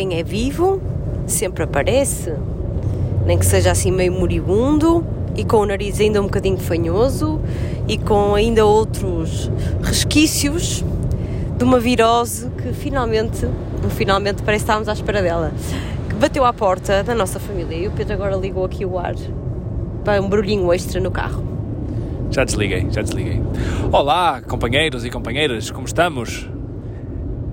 quem 0.00 0.18
é 0.18 0.22
vivo 0.22 0.80
sempre 1.26 1.62
aparece, 1.62 2.32
nem 3.26 3.38
que 3.38 3.44
seja 3.44 3.70
assim 3.70 3.92
meio 3.92 4.10
moribundo 4.10 5.04
e 5.36 5.44
com 5.44 5.58
o 5.58 5.66
nariz 5.66 6.00
ainda 6.00 6.22
um 6.22 6.24
bocadinho 6.24 6.56
fanhoso 6.56 7.38
e 7.86 7.98
com 7.98 8.34
ainda 8.34 8.64
outros 8.64 9.50
resquícios 9.82 10.82
de 11.58 11.62
uma 11.62 11.78
virose 11.78 12.48
que 12.62 12.72
finalmente, 12.72 13.46
finalmente 13.90 14.42
parece 14.42 14.64
que 14.64 14.70
estávamos 14.70 14.88
à 14.88 14.94
espera 14.94 15.20
dela, 15.20 15.52
que 16.08 16.14
bateu 16.14 16.46
à 16.46 16.52
porta 16.54 17.04
da 17.04 17.14
nossa 17.14 17.38
família 17.38 17.76
e 17.76 17.86
o 17.86 17.90
Pedro 17.90 18.14
agora 18.14 18.36
ligou 18.36 18.64
aqui 18.64 18.86
o 18.86 18.98
ar 18.98 19.14
para 20.02 20.22
um 20.22 20.30
barulhinho 20.30 20.72
extra 20.72 20.98
no 20.98 21.10
carro. 21.10 21.44
Já 22.30 22.42
desliguei, 22.42 22.86
já 22.90 23.02
desliguei. 23.02 23.42
Olá, 23.92 24.40
companheiros 24.40 25.04
e 25.04 25.10
companheiras, 25.10 25.70
como 25.70 25.84
estamos? 25.84 26.48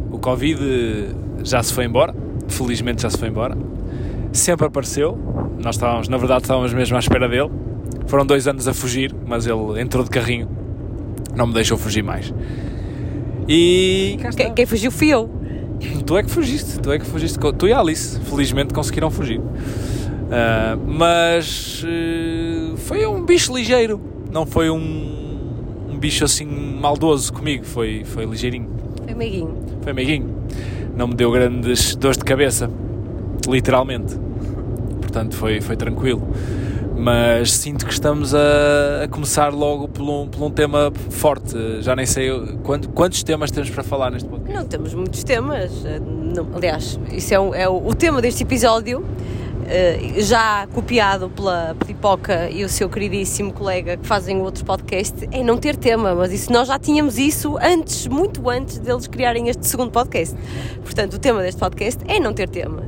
O 0.09 0.17
Covid 0.17 1.14
já 1.44 1.61
se 1.61 1.73
foi 1.73 1.84
embora, 1.86 2.16
felizmente 2.48 3.02
já 3.02 3.10
se 3.10 3.18
foi 3.18 3.30
embora. 3.30 3.58
Sempre 4.32 4.68
apareceu, 4.68 5.18
nós 5.64 5.76
estávamos, 5.76 6.08
na 6.08 6.18
verdade, 6.18 6.44
estávamos 6.44 6.73
mesmo 6.73 6.96
à 6.96 7.00
espera 7.00 7.28
dele. 7.28 7.50
Foram 8.08 8.26
dois 8.26 8.48
anos 8.48 8.68
a 8.68 8.73
fugir, 8.73 9.14
mas 9.26 9.46
ele 9.46 9.82
entrou 9.82 10.04
de 10.04 10.10
carrinho, 10.10 10.48
não 11.36 11.48
me 11.48 11.54
deixou 11.54 11.78
fugir 11.78 12.04
mais. 12.04 12.34
E. 13.48 14.18
Quem, 14.36 14.54
quem 14.54 14.66
fugiu 14.66 14.92
fui 14.92 15.10
eu. 15.10 15.30
Tu 16.06 16.18
é 16.18 16.23
que 16.23 16.30
fugiste, 16.30 16.80
tu 16.80 16.92
é 16.92 17.00
que 17.00 17.06
fugiste. 17.06 17.38
Tu 17.40 17.68
e 17.68 17.73
a 17.73 17.80
Alice, 17.80 18.20
felizmente, 18.22 18.73
conseguiram 18.73 19.09
fugir. 19.12 19.40
Uh, 19.40 20.78
mas 20.86 21.84
uh, 21.84 22.76
foi 22.78 23.06
um 23.08 23.23
bicho 23.23 23.56
ligeiro, 23.56 24.02
não 24.30 24.45
foi 24.45 24.70
um, 24.70 25.88
um, 25.90 25.98
bicho 25.98 26.26
assim 26.26 26.45
maldoso 26.45 27.32
comigo, 27.32 27.64
foi, 27.64 28.04
foi 28.04 28.26
ligeirinho. 28.26 28.70
Foi 29.06 29.14
meiguinho. 29.14 29.58
Foi 29.82 29.94
meiguinho. 29.94 30.36
Não 30.98 31.08
me 31.08 31.14
deu 31.14 31.31
grandes 31.31 31.95
dores 31.95 32.17
de 32.17 32.26
cabeça, 32.26 32.70
literalmente. 33.48 34.16
Portanto, 35.00 35.36
foi, 35.36 35.62
foi 35.62 35.76
tranquilo 35.76 36.28
mas 36.98 37.54
sinto 37.54 37.86
que 37.86 37.94
estamos 37.94 38.34
a, 38.34 39.04
a 39.04 39.08
começar 39.08 39.54
logo 39.54 39.88
por 39.88 40.02
um, 40.02 40.28
por 40.28 40.44
um, 40.44 40.50
tema 40.50 40.92
forte. 41.12 41.56
Já 41.81 41.95
nem 41.95 42.08
sei 42.08 42.31
quantos, 42.64 42.89
quantos 42.94 43.23
temas 43.23 43.52
temos 43.52 43.70
para 43.70 43.84
falar 43.84 44.09
neste 44.09 44.28
podcast. 44.28 44.58
Não 44.58 44.66
temos 44.66 44.94
muitos 44.95 45.23
temas. 45.23 45.72
Não, 46.02 46.48
aliás, 46.56 47.00
isso 47.11 47.34
é, 47.34 47.39
um, 47.39 47.54
é 47.54 47.70
o, 47.70 47.88
o, 47.88 47.94
tema 47.94 48.20
deste 48.20 48.44
episódio. 48.44 49.06
Uh, 49.68 50.22
já 50.22 50.66
copiado 50.68 51.30
pela 51.30 51.76
Pipoca 51.86 52.50
e 52.50 52.64
o 52.64 52.70
seu 52.70 52.90
queridíssimo 52.90 53.52
colega 53.52 53.98
que 53.98 54.08
fazem 54.08 54.40
outro 54.42 54.64
podcast, 54.64 55.28
é 55.30 55.44
não 55.44 55.58
ter 55.58 55.76
tema, 55.76 56.16
mas 56.16 56.32
isso 56.32 56.54
nós 56.54 56.70
já 56.70 56.80
tínhamos 56.80 57.18
isso 57.18 57.58
antes, 57.62 58.08
muito 58.08 58.50
antes 58.50 58.78
deles 58.80 59.08
criarem 59.08 59.50
este 59.50 59.68
segundo 59.68 59.92
podcast. 59.92 60.34
Portanto, 60.82 61.16
o 61.16 61.20
tema 61.20 61.42
deste 61.42 61.60
podcast 61.60 62.02
é 62.08 62.18
não 62.18 62.34
ter 62.34 62.48
tema 62.48 62.84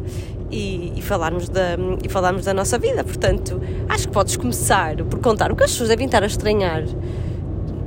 e, 0.51 0.93
e, 0.95 1.01
falarmos 1.01 1.49
da, 1.49 1.77
e 2.03 2.09
falarmos 2.09 2.45
da 2.45 2.53
nossa 2.53 2.77
vida. 2.77 3.03
Portanto, 3.03 3.61
acho 3.87 4.07
que 4.07 4.13
podes 4.13 4.37
começar 4.37 4.95
por 5.03 5.19
contar 5.19 5.51
o 5.51 5.55
que 5.55 5.63
as 5.63 5.71
pessoas 5.71 5.89
devem 5.89 6.05
estar 6.05 6.23
a 6.23 6.27
estranhar. 6.27 6.83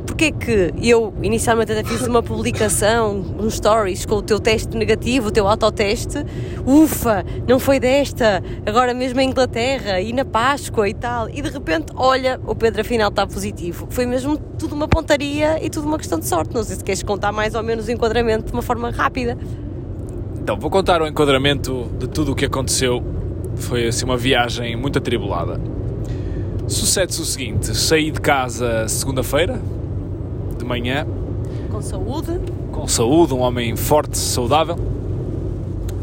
Porque 0.06 0.26
é 0.26 0.30
que 0.32 0.74
eu 0.82 1.14
inicialmente 1.22 1.72
até 1.72 1.84
fiz 1.84 2.02
uma 2.06 2.22
publicação, 2.22 3.24
um 3.38 3.48
stories 3.48 4.04
com 4.04 4.16
o 4.16 4.22
teu 4.22 4.40
teste 4.40 4.76
negativo, 4.76 5.28
o 5.28 5.30
teu 5.30 5.46
autoteste, 5.46 6.24
ufa, 6.66 7.24
não 7.46 7.58
foi 7.58 7.78
desta, 7.78 8.42
agora 8.66 8.92
mesmo 8.94 9.20
em 9.20 9.28
Inglaterra 9.28 10.00
e 10.00 10.12
na 10.12 10.24
Páscoa 10.24 10.88
e 10.88 10.94
tal, 10.94 11.28
e 11.28 11.40
de 11.40 11.48
repente, 11.50 11.92
olha, 11.94 12.40
o 12.46 12.54
Pedro 12.54 12.80
afinal 12.80 13.10
está 13.10 13.26
positivo. 13.26 13.86
Foi 13.90 14.04
mesmo 14.06 14.36
tudo 14.36 14.74
uma 14.74 14.88
pontaria 14.88 15.64
e 15.64 15.70
tudo 15.70 15.86
uma 15.86 15.98
questão 15.98 16.18
de 16.18 16.26
sorte. 16.26 16.54
Não 16.54 16.62
sei 16.62 16.76
se 16.76 16.84
queres 16.84 17.02
contar 17.02 17.32
mais 17.32 17.54
ou 17.54 17.62
menos 17.62 17.86
o 17.86 17.90
enquadramento 17.92 18.46
de 18.46 18.52
uma 18.52 18.62
forma 18.62 18.90
rápida. 18.90 19.38
Então, 20.40 20.58
vou 20.58 20.70
contar 20.70 21.00
o 21.00 21.06
enquadramento 21.06 21.88
de 21.98 22.08
tudo 22.08 22.32
o 22.32 22.34
que 22.34 22.44
aconteceu. 22.44 23.02
Foi 23.54 23.86
assim 23.86 24.04
uma 24.04 24.16
viagem 24.16 24.74
muito 24.74 24.98
atribulada. 24.98 25.60
Sucede-se 26.66 27.20
o 27.20 27.24
seguinte: 27.24 27.76
saí 27.76 28.10
de 28.10 28.20
casa 28.20 28.88
segunda-feira, 28.88 29.60
de 30.62 30.68
manhã. 30.68 31.06
Com 31.70 31.82
saúde? 31.82 32.38
Com 32.70 32.86
saúde, 32.86 33.34
um 33.34 33.40
homem 33.40 33.76
forte, 33.76 34.16
saudável. 34.16 34.76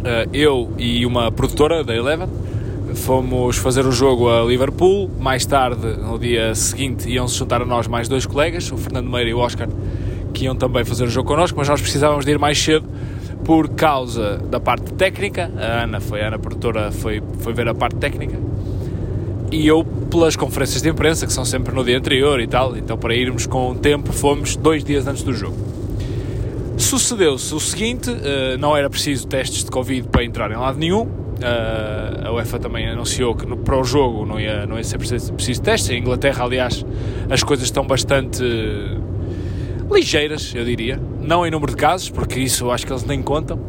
Eh, 0.03 0.27
eu 0.33 0.71
e 0.77 1.05
uma 1.05 1.31
produtora 1.31 1.83
da 1.83 1.95
Eleven 1.95 2.27
fomos 2.95 3.57
fazer 3.57 3.85
o 3.85 3.91
jogo 3.91 4.29
a 4.29 4.43
Liverpool. 4.43 5.09
Mais 5.19 5.45
tarde, 5.45 5.87
no 5.97 6.19
dia 6.19 6.53
seguinte, 6.55 7.09
iam 7.09 7.27
se 7.27 7.37
juntar 7.37 7.61
a 7.61 7.65
nós 7.65 7.87
mais 7.87 8.07
dois 8.07 8.25
colegas, 8.25 8.71
o 8.71 8.77
Fernando 8.77 9.09
Meira 9.09 9.29
e 9.29 9.33
o 9.33 9.39
Oscar, 9.39 9.69
que 10.33 10.45
iam 10.45 10.55
também 10.55 10.83
fazer 10.83 11.05
o 11.05 11.09
jogo 11.09 11.27
connosco, 11.27 11.57
mas 11.57 11.67
nós 11.67 11.81
precisávamos 11.81 12.25
de 12.25 12.31
ir 12.31 12.39
mais 12.39 12.61
cedo 12.61 12.87
por 13.45 13.69
causa 13.69 14.37
da 14.49 14.59
parte 14.59 14.93
técnica. 14.93 15.51
A 15.57 15.83
Ana 15.83 15.99
foi 15.99 16.21
a 16.21 16.27
Ana 16.27 16.39
produtora, 16.39 16.91
foi, 16.91 17.21
foi 17.39 17.53
ver 17.53 17.67
a 17.67 17.73
parte 17.73 17.95
técnica. 17.97 18.48
E 19.51 19.65
eu 19.65 19.83
pelas 19.83 20.35
conferências 20.35 20.81
de 20.81 20.89
imprensa, 20.89 21.25
que 21.25 21.33
são 21.33 21.43
sempre 21.43 21.73
no 21.73 21.83
dia 21.83 21.97
anterior 21.97 22.39
e 22.39 22.47
tal, 22.47 22.77
então 22.77 22.97
para 22.97 23.15
irmos 23.15 23.47
com 23.47 23.71
o 23.71 23.75
tempo 23.75 24.13
fomos 24.13 24.55
dois 24.55 24.83
dias 24.83 25.07
antes 25.07 25.23
do 25.23 25.33
jogo. 25.33 25.57
Sucedeu-se 26.77 27.53
o 27.53 27.59
seguinte, 27.59 28.09
uh, 28.09 28.57
não 28.59 28.75
era 28.75 28.89
preciso 28.89 29.27
testes 29.27 29.63
de 29.63 29.71
Covid 29.71 30.07
para 30.07 30.23
entrar 30.23 30.51
em 30.51 30.55
lado 30.55 30.77
nenhum, 30.77 31.01
uh, 31.03 32.27
a 32.27 32.31
UEFA 32.31 32.59
também 32.59 32.87
anunciou 32.87 33.35
que 33.35 33.45
para 33.57 33.77
o 33.77 33.83
jogo 33.83 34.25
não 34.25 34.39
ia, 34.39 34.65
não 34.65 34.77
ia 34.77 34.83
ser 34.83 34.97
preciso, 34.97 35.33
preciso 35.33 35.61
testes, 35.61 35.89
em 35.89 35.99
Inglaterra 35.99 36.43
aliás 36.43 36.85
as 37.29 37.43
coisas 37.43 37.65
estão 37.65 37.85
bastante 37.85 38.43
ligeiras, 39.91 40.53
eu 40.55 40.63
diria. 40.63 40.99
Não 41.21 41.45
em 41.45 41.51
número 41.51 41.71
de 41.71 41.77
casos, 41.77 42.09
porque 42.09 42.39
isso 42.39 42.69
acho 42.69 42.85
que 42.85 42.93
eles 42.93 43.03
nem 43.03 43.21
contam. 43.21 43.59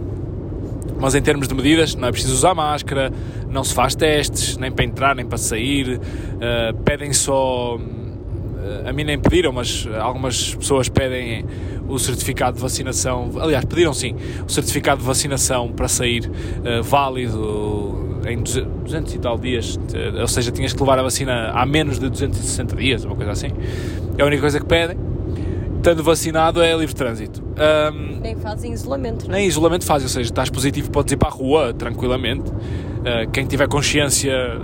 Mas 1.01 1.15
em 1.15 1.23
termos 1.23 1.49
de 1.49 1.55
medidas, 1.55 1.95
não 1.95 2.09
é 2.09 2.13
preciso 2.13 2.35
usar 2.35 2.55
máscara, 2.55 3.11
não 3.51 3.65
se 3.65 3.75
faz 3.75 3.95
testes, 3.95 4.59
nem 4.59 4.71
para 4.71 4.85
entrar, 4.85 5.17
nem 5.17 5.25
para 5.25 5.39
sair. 5.39 5.99
Uh, 5.99 6.83
pedem 6.85 7.13
só. 7.13 7.77
Uh, 7.77 8.89
a 8.89 8.93
mim 8.93 9.05
nem 9.05 9.19
pediram, 9.19 9.51
mas 9.51 9.89
algumas 9.99 10.55
pessoas 10.55 10.91
pedem 10.91 11.47
o 11.89 11.99
certificado 11.99 12.57
de 12.57 12.63
vacinação. 12.63 13.31
Aliás, 13.41 13.65
pediram 13.65 13.95
sim, 13.95 14.15
o 14.47 14.51
certificado 14.51 15.01
de 15.01 15.07
vacinação 15.07 15.73
para 15.73 15.89
sair 15.89 16.31
uh, 16.31 16.83
válido 16.83 18.21
em 18.29 18.43
200 18.43 19.15
e 19.15 19.19
tal 19.19 19.39
dias, 19.39 19.81
ou 20.21 20.29
seja, 20.29 20.53
tinhas 20.53 20.75
que 20.75 20.81
levar 20.81 20.99
a 20.99 21.03
vacina 21.03 21.53
há 21.55 21.65
menos 21.65 21.99
de 21.99 22.07
260 22.11 22.77
dias, 22.77 23.03
uma 23.03 23.17
coisa 23.17 23.33
assim. 23.33 23.49
É 24.19 24.23
a 24.23 24.27
única 24.27 24.43
coisa 24.43 24.61
que 24.61 24.67
pedem 24.67 25.10
estando 25.81 26.03
vacinado 26.03 26.63
é 26.63 26.77
livre 26.77 26.95
trânsito. 26.95 27.43
Um, 27.43 28.21
nem 28.21 28.37
fazem 28.37 28.73
isolamento. 28.73 29.27
Não? 29.27 29.35
Nem 29.35 29.47
isolamento 29.47 29.85
fazem, 29.85 30.05
ou 30.05 30.11
seja, 30.11 30.31
estás 30.31 30.51
positivo, 30.51 30.91
podes 30.91 31.13
ir 31.13 31.17
para 31.17 31.29
a 31.29 31.33
rua 31.33 31.75
tranquilamente. 31.75 32.51
Uh, 32.51 33.29
quem 33.33 33.47
tiver 33.47 33.67
consciência, 33.67 34.61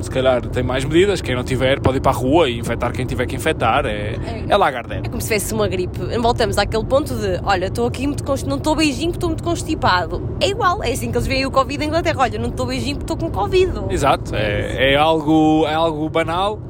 se 0.00 0.08
calhar 0.08 0.46
tem 0.46 0.62
mais 0.62 0.84
medidas. 0.84 1.20
Quem 1.20 1.34
não 1.34 1.42
tiver, 1.42 1.80
pode 1.80 1.98
ir 1.98 2.00
para 2.00 2.12
a 2.12 2.14
rua 2.14 2.48
e 2.48 2.58
infectar 2.58 2.92
quem 2.92 3.04
tiver 3.04 3.26
que 3.26 3.34
infectar. 3.34 3.84
É, 3.84 4.14
é, 4.14 4.44
é 4.48 4.56
lagarder. 4.56 5.00
É 5.04 5.08
como 5.08 5.20
se 5.20 5.34
fosse 5.34 5.52
uma 5.52 5.66
gripe. 5.66 5.98
Voltamos 6.20 6.56
àquele 6.56 6.84
ponto 6.84 7.14
de: 7.14 7.40
olha, 7.42 7.66
estou 7.66 7.86
aqui 7.86 8.06
muito 8.06 8.24
não 8.46 8.56
estou 8.56 8.76
beijinho 8.76 9.10
porque 9.10 9.16
estou 9.16 9.30
muito 9.30 9.42
constipado. 9.42 10.36
É 10.40 10.48
igual, 10.48 10.84
é 10.84 10.92
assim 10.92 11.10
que 11.10 11.18
eles 11.18 11.26
veem 11.26 11.46
o 11.46 11.50
Covid 11.50 11.82
em 11.82 11.88
Inglaterra. 11.88 12.20
Olha, 12.20 12.38
não 12.38 12.50
estou 12.50 12.66
beijinho 12.66 12.96
porque 12.96 13.12
estou 13.12 13.28
com 13.28 13.34
Covid. 13.34 13.72
Exato, 13.90 14.34
é, 14.36 14.92
é, 14.92 14.96
algo, 14.96 15.66
é 15.66 15.74
algo 15.74 16.08
banal 16.08 16.60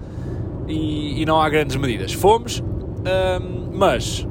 e, 0.66 1.20
e 1.20 1.26
não 1.26 1.38
há 1.40 1.48
grandes 1.50 1.76
medidas. 1.76 2.14
Fomos. 2.14 2.62
Um, 3.04 3.63
mas 3.74 4.26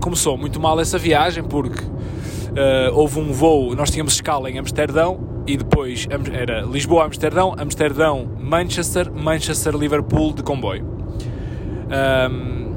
começou 0.00 0.38
muito 0.38 0.60
mal 0.60 0.78
essa 0.80 0.96
viagem 0.96 1.42
porque 1.42 1.82
uh, 1.82 2.94
houve 2.94 3.18
um 3.18 3.32
voo, 3.32 3.74
nós 3.74 3.90
tínhamos 3.90 4.14
escala 4.14 4.50
em 4.50 4.58
Amsterdão 4.58 5.42
e 5.46 5.56
depois 5.56 6.06
era 6.32 6.62
Lisboa-Amsterdão, 6.62 7.54
Amsterdão-Manchester, 7.58 9.12
Manchester-Liverpool 9.12 10.32
de 10.32 10.42
comboio. 10.42 10.84
Um, 12.30 12.74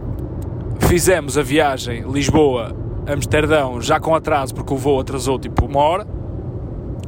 fizemos 0.80 1.38
a 1.38 1.42
viagem 1.42 2.04
Lisboa-Amsterdão 2.12 3.82
já 3.82 4.00
com 4.00 4.14
atraso 4.16 4.54
porque 4.54 4.74
o 4.74 4.78
voo 4.78 5.00
atrasou 5.00 5.40
tipo 5.40 5.66
uma 5.66 5.80
hora 5.80 6.20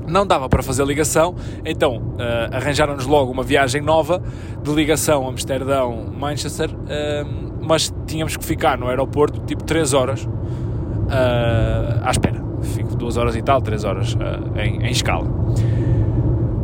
não 0.08 0.26
dava 0.28 0.50
para 0.50 0.62
fazer 0.62 0.86
ligação, 0.86 1.36
então 1.64 1.98
uh, 1.98 2.56
arranjaram-nos 2.56 3.06
logo 3.06 3.32
uma 3.32 3.44
viagem 3.44 3.82
nova 3.82 4.22
de 4.62 4.74
ligação 4.74 5.28
Amsterdão-Manchester, 5.28 6.70
uh, 6.70 7.51
mas 7.62 7.94
tínhamos 8.08 8.36
que 8.36 8.44
ficar 8.44 8.78
no 8.78 8.88
aeroporto 8.88 9.40
tipo 9.42 9.64
3 9.64 9.94
horas 9.94 10.24
uh, 10.24 12.02
à 12.04 12.12
espera. 12.12 12.42
Fico 12.62 12.96
2 12.96 13.18
horas 13.18 13.36
e 13.36 13.42
tal, 13.42 13.62
3 13.62 13.84
horas 13.84 14.14
uh, 14.14 14.58
em, 14.60 14.84
em, 14.84 14.92
escala. 14.92 15.28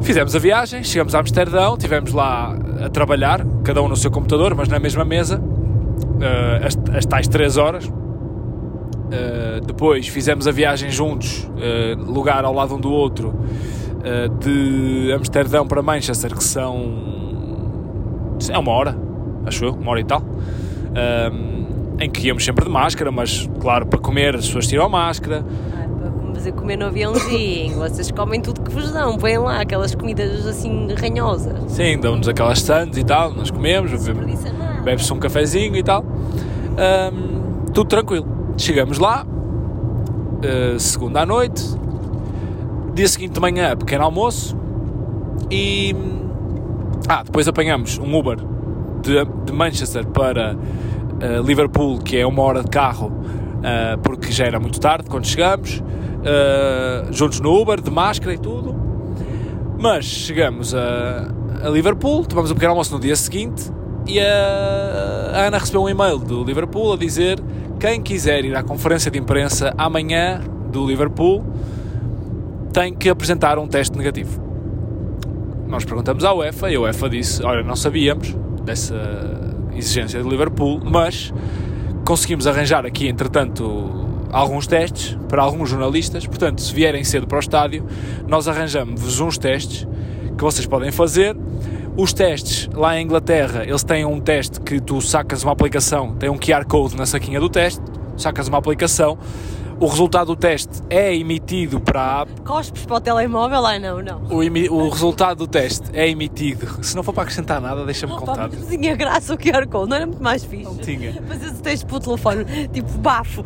Fizemos 0.01 0.35
a 0.35 0.39
viagem, 0.39 0.83
chegamos 0.83 1.13
a 1.15 1.19
Amsterdão, 1.19 1.73
estivemos 1.73 2.13
lá 2.13 2.55
a 2.85 2.89
trabalhar, 2.89 3.45
cada 3.63 3.81
um 3.81 3.87
no 3.87 3.95
seu 3.95 4.11
computador, 4.11 4.53
mas 4.55 4.67
na 4.67 4.79
mesma 4.79 5.03
mesa, 5.03 5.39
uh, 5.39 6.65
as, 6.65 6.77
as 6.97 7.05
tais 7.05 7.27
3 7.27 7.57
horas. 7.57 7.91
depois 9.65 10.07
fizemos 10.07 10.47
a 10.47 10.51
viagem 10.51 10.89
juntos, 10.91 11.49
lugar 11.97 12.43
ao 12.43 12.53
lado 12.53 12.75
um 12.75 12.79
do 12.79 12.91
outro, 12.91 13.33
de 14.39 15.11
Amsterdão 15.13 15.65
para 15.65 15.81
Manchester, 15.81 16.35
que 16.35 16.43
são. 16.43 17.07
É 18.49 18.57
uma 18.57 18.71
hora, 18.71 18.95
acho 19.45 19.65
eu, 19.65 19.73
uma 19.73 19.91
hora 19.91 20.01
e 20.01 20.03
tal 20.03 20.21
um, 20.91 21.67
em 21.99 22.09
que 22.09 22.27
íamos 22.27 22.45
sempre 22.45 22.65
de 22.65 22.71
máscara, 22.71 23.11
mas 23.11 23.49
claro, 23.59 23.85
para 23.85 23.99
comer 23.99 24.35
as 24.35 24.45
pessoas 24.45 24.67
tiram 24.67 24.85
a 24.85 24.89
máscara. 24.89 25.43
Ah, 25.73 26.33
fazer 26.33 26.51
comer 26.51 26.77
no 26.77 26.85
aviãozinho, 26.85 27.77
vocês 27.79 28.11
comem 28.11 28.39
tudo 28.39 28.61
que 28.61 28.71
vos 28.71 28.91
dão, 28.91 29.17
põem 29.17 29.37
lá 29.37 29.61
aquelas 29.61 29.95
comidas 29.95 30.45
assim 30.45 30.87
ranhosas. 30.93 31.71
Sim, 31.71 31.99
dão-nos 31.99 32.27
aquelas 32.27 32.61
sandes 32.61 32.97
e 32.97 33.03
tal, 33.03 33.33
nós 33.33 33.49
comemos, 33.49 33.91
bebe-se 34.83 35.11
um 35.11 35.19
cafezinho 35.19 35.75
e 35.75 35.83
tal. 35.83 36.05
Ahm, 36.77 37.65
tudo 37.73 37.87
tranquilo. 37.87 38.27
Chegamos 38.57 38.99
lá, 38.99 39.25
eh, 40.43 40.77
segunda 40.79 41.21
à 41.21 41.25
noite, 41.25 41.63
dia 42.93 43.07
seguinte 43.07 43.33
de 43.33 43.39
manhã, 43.39 43.75
pequeno 43.75 44.03
almoço 44.03 44.55
e. 45.49 45.95
Ah, 47.07 47.23
depois 47.23 47.47
apanhamos 47.47 47.97
um 47.97 48.15
Uber 48.15 48.37
de, 49.07 49.25
de 49.45 49.53
Manchester 49.53 50.05
para 50.05 50.57
eh, 51.21 51.41
Liverpool, 51.43 51.99
que 51.99 52.17
é 52.17 52.27
uma 52.27 52.43
hora 52.43 52.61
de 52.61 52.69
carro, 52.69 53.11
eh, 53.63 53.97
porque 54.03 54.31
já 54.31 54.45
era 54.45 54.59
muito 54.59 54.79
tarde 54.79 55.09
quando 55.09 55.25
chegamos, 55.25 55.81
eh, 56.23 57.05
juntos 57.11 57.39
no 57.39 57.59
Uber, 57.59 57.81
de 57.81 57.89
máscara 57.89 58.33
e 58.33 58.37
tudo. 58.37 58.75
Mas 59.79 60.05
chegamos 60.05 60.75
a, 60.75 61.31
a 61.63 61.69
Liverpool, 61.69 62.25
tomamos 62.25 62.51
um 62.51 62.53
pequeno 62.53 62.71
almoço 62.71 62.93
no 62.93 62.99
dia 62.99 63.15
seguinte 63.15 63.71
e 64.05 64.19
a, 64.19 65.31
a 65.33 65.47
Ana 65.47 65.57
recebeu 65.57 65.83
um 65.83 65.89
e-mail 65.89 66.17
do 66.17 66.43
Liverpool 66.43 66.93
a 66.93 66.97
dizer 66.97 67.39
quem 67.79 68.01
quiser 68.01 68.43
ir 68.43 68.55
à 68.55 68.63
conferência 68.63 69.11
de 69.11 69.19
imprensa 69.19 69.73
amanhã 69.77 70.41
do 70.71 70.85
Liverpool 70.85 71.45
tem 72.73 72.93
que 72.93 73.09
apresentar 73.09 73.57
um 73.59 73.67
teste 73.67 73.95
negativo. 73.97 74.41
Nós 75.67 75.83
perguntamos 75.85 76.23
à 76.23 76.33
UEFA 76.33 76.71
e 76.71 76.75
a 76.75 76.81
UEFA 76.81 77.09
disse: 77.09 77.43
Olha, 77.43 77.61
não 77.61 77.75
sabíamos 77.75 78.35
dessa 78.67 78.95
exigência 79.73 80.21
do 80.21 80.29
Liverpool, 80.29 80.81
mas 80.83 81.33
conseguimos 82.05 82.45
arranjar 82.45 82.85
aqui, 82.85 83.07
entretanto, 83.07 84.05
alguns 84.31 84.67
testes 84.67 85.17
para 85.27 85.41
alguns 85.41 85.69
jornalistas. 85.69 86.27
Portanto, 86.27 86.61
se 86.61 86.73
vierem 86.73 87.03
cedo 87.03 87.25
para 87.25 87.37
o 87.37 87.39
estádio, 87.39 87.85
nós 88.27 88.47
arranjamos-vos 88.47 89.19
uns 89.19 89.37
testes 89.37 89.87
que 90.37 90.43
vocês 90.43 90.67
podem 90.67 90.91
fazer. 90.91 91.35
Os 91.95 92.13
testes 92.13 92.69
lá 92.73 92.99
em 92.99 93.03
Inglaterra, 93.03 93.63
eles 93.63 93.83
têm 93.83 94.05
um 94.05 94.19
teste 94.19 94.61
que 94.61 94.79
tu 94.79 95.01
sacas 95.01 95.43
uma 95.43 95.53
aplicação, 95.53 96.13
tem 96.15 96.29
um 96.29 96.37
QR 96.37 96.65
Code 96.67 96.95
na 96.95 97.05
saquinha 97.05 97.39
do 97.39 97.49
teste, 97.49 97.81
sacas 98.15 98.47
uma 98.47 98.57
aplicação, 98.59 99.17
o 99.79 99.85
resultado 99.87 100.27
do 100.27 100.35
teste 100.35 100.81
é 100.89 101.15
emitido 101.15 101.79
para 101.79 102.01
a 102.01 102.21
app 102.21 102.41
Cospes 102.41 102.85
para 102.85 102.97
o 102.97 103.01
telemóvel? 103.01 103.65
Ai 103.65 103.79
não, 103.79 104.01
não. 104.01 104.21
o, 104.29 104.37
o 104.73 104.89
resultado 104.89 105.37
do 105.39 105.47
teste 105.47 105.89
é 105.93 106.09
emitido. 106.09 106.83
Se 106.83 106.95
não 106.95 107.03
for 107.03 107.13
para 107.13 107.23
acrescentar 107.23 107.61
nada, 107.61 107.85
deixa-me 107.85 108.13
Opa, 108.13 108.25
contar. 108.25 108.49
mas 108.51 108.67
tinha 108.67 108.95
graça 108.95 109.33
o 109.33 109.37
QR 109.37 109.67
Code, 109.67 109.89
não 109.89 109.97
era 109.97 110.05
muito 110.07 110.23
mais 110.23 110.43
fixe? 110.43 110.63
Não 110.63 110.77
tinha. 110.77 111.13
Fazer 111.27 111.49
o 111.49 111.53
teste 111.53 111.85
pelo 111.85 111.99
telefone, 111.99 112.45
tipo 112.69 112.91
bafo, 112.97 113.43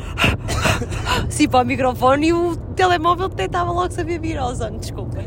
sim 1.29 1.47
para 1.47 1.63
o 1.63 1.67
microfone 1.67 2.27
e 2.27 2.33
o 2.33 2.55
telemóvel 2.75 3.27
detectava 3.29 3.71
logo 3.71 3.89
que 3.89 3.95
sabia 3.95 4.19
vir 4.19 4.39
Ozone, 4.39 4.79
desculpa. 4.79 5.17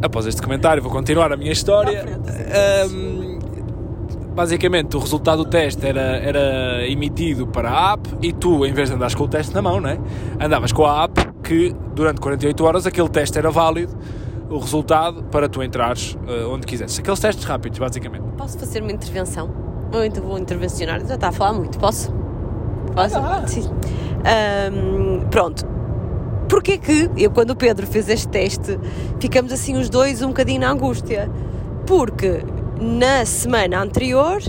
Após 0.00 0.26
este 0.26 0.40
comentário, 0.40 0.80
vou 0.80 0.92
continuar 0.92 1.32
a 1.32 1.36
minha 1.36 1.50
história. 1.50 2.04
Ahm, 2.04 3.27
basicamente, 4.38 4.96
o 4.96 5.00
resultado 5.00 5.42
do 5.42 5.50
teste 5.50 5.84
era, 5.84 6.00
era 6.00 6.88
emitido 6.88 7.44
para 7.44 7.70
a 7.70 7.92
app 7.94 8.08
e 8.22 8.32
tu, 8.32 8.64
em 8.64 8.72
vez 8.72 8.88
de 8.88 8.94
andares 8.94 9.12
com 9.12 9.24
o 9.24 9.28
teste 9.28 9.52
na 9.52 9.60
mão, 9.60 9.80
né, 9.80 9.98
andavas 10.40 10.70
com 10.70 10.86
a 10.86 11.02
app 11.02 11.28
que 11.42 11.74
durante 11.92 12.20
48 12.20 12.64
horas 12.64 12.86
aquele 12.86 13.08
teste 13.08 13.36
era 13.36 13.50
válido, 13.50 13.98
o 14.48 14.58
resultado 14.58 15.24
para 15.24 15.48
tu 15.48 15.60
entrares 15.60 16.16
eh, 16.28 16.44
onde 16.44 16.68
quisesse. 16.68 17.00
Aqueles 17.00 17.18
testes 17.18 17.44
rápidos, 17.44 17.80
basicamente. 17.80 18.22
Posso 18.36 18.56
fazer 18.60 18.80
uma 18.80 18.92
intervenção? 18.92 19.50
Então 20.04 20.22
vou 20.22 20.38
intervencionar? 20.38 21.04
Já 21.04 21.16
está 21.16 21.28
a 21.28 21.32
falar 21.32 21.54
muito, 21.54 21.76
posso? 21.76 22.12
Posso? 22.94 23.18
Ah. 23.18 23.44
Sim. 23.44 23.68
Ahm, 24.24 25.26
pronto. 25.30 25.66
Porquê 26.48 26.78
que, 26.78 27.10
eu 27.16 27.32
quando 27.32 27.50
o 27.50 27.56
Pedro 27.56 27.88
fez 27.88 28.08
este 28.08 28.28
teste, 28.28 28.78
ficamos 29.18 29.52
assim 29.52 29.76
os 29.76 29.90
dois 29.90 30.22
um 30.22 30.28
bocadinho 30.28 30.60
na 30.60 30.70
angústia? 30.70 31.28
Porque 31.84 32.44
na 32.80 33.24
semana 33.24 33.82
anterior 33.82 34.42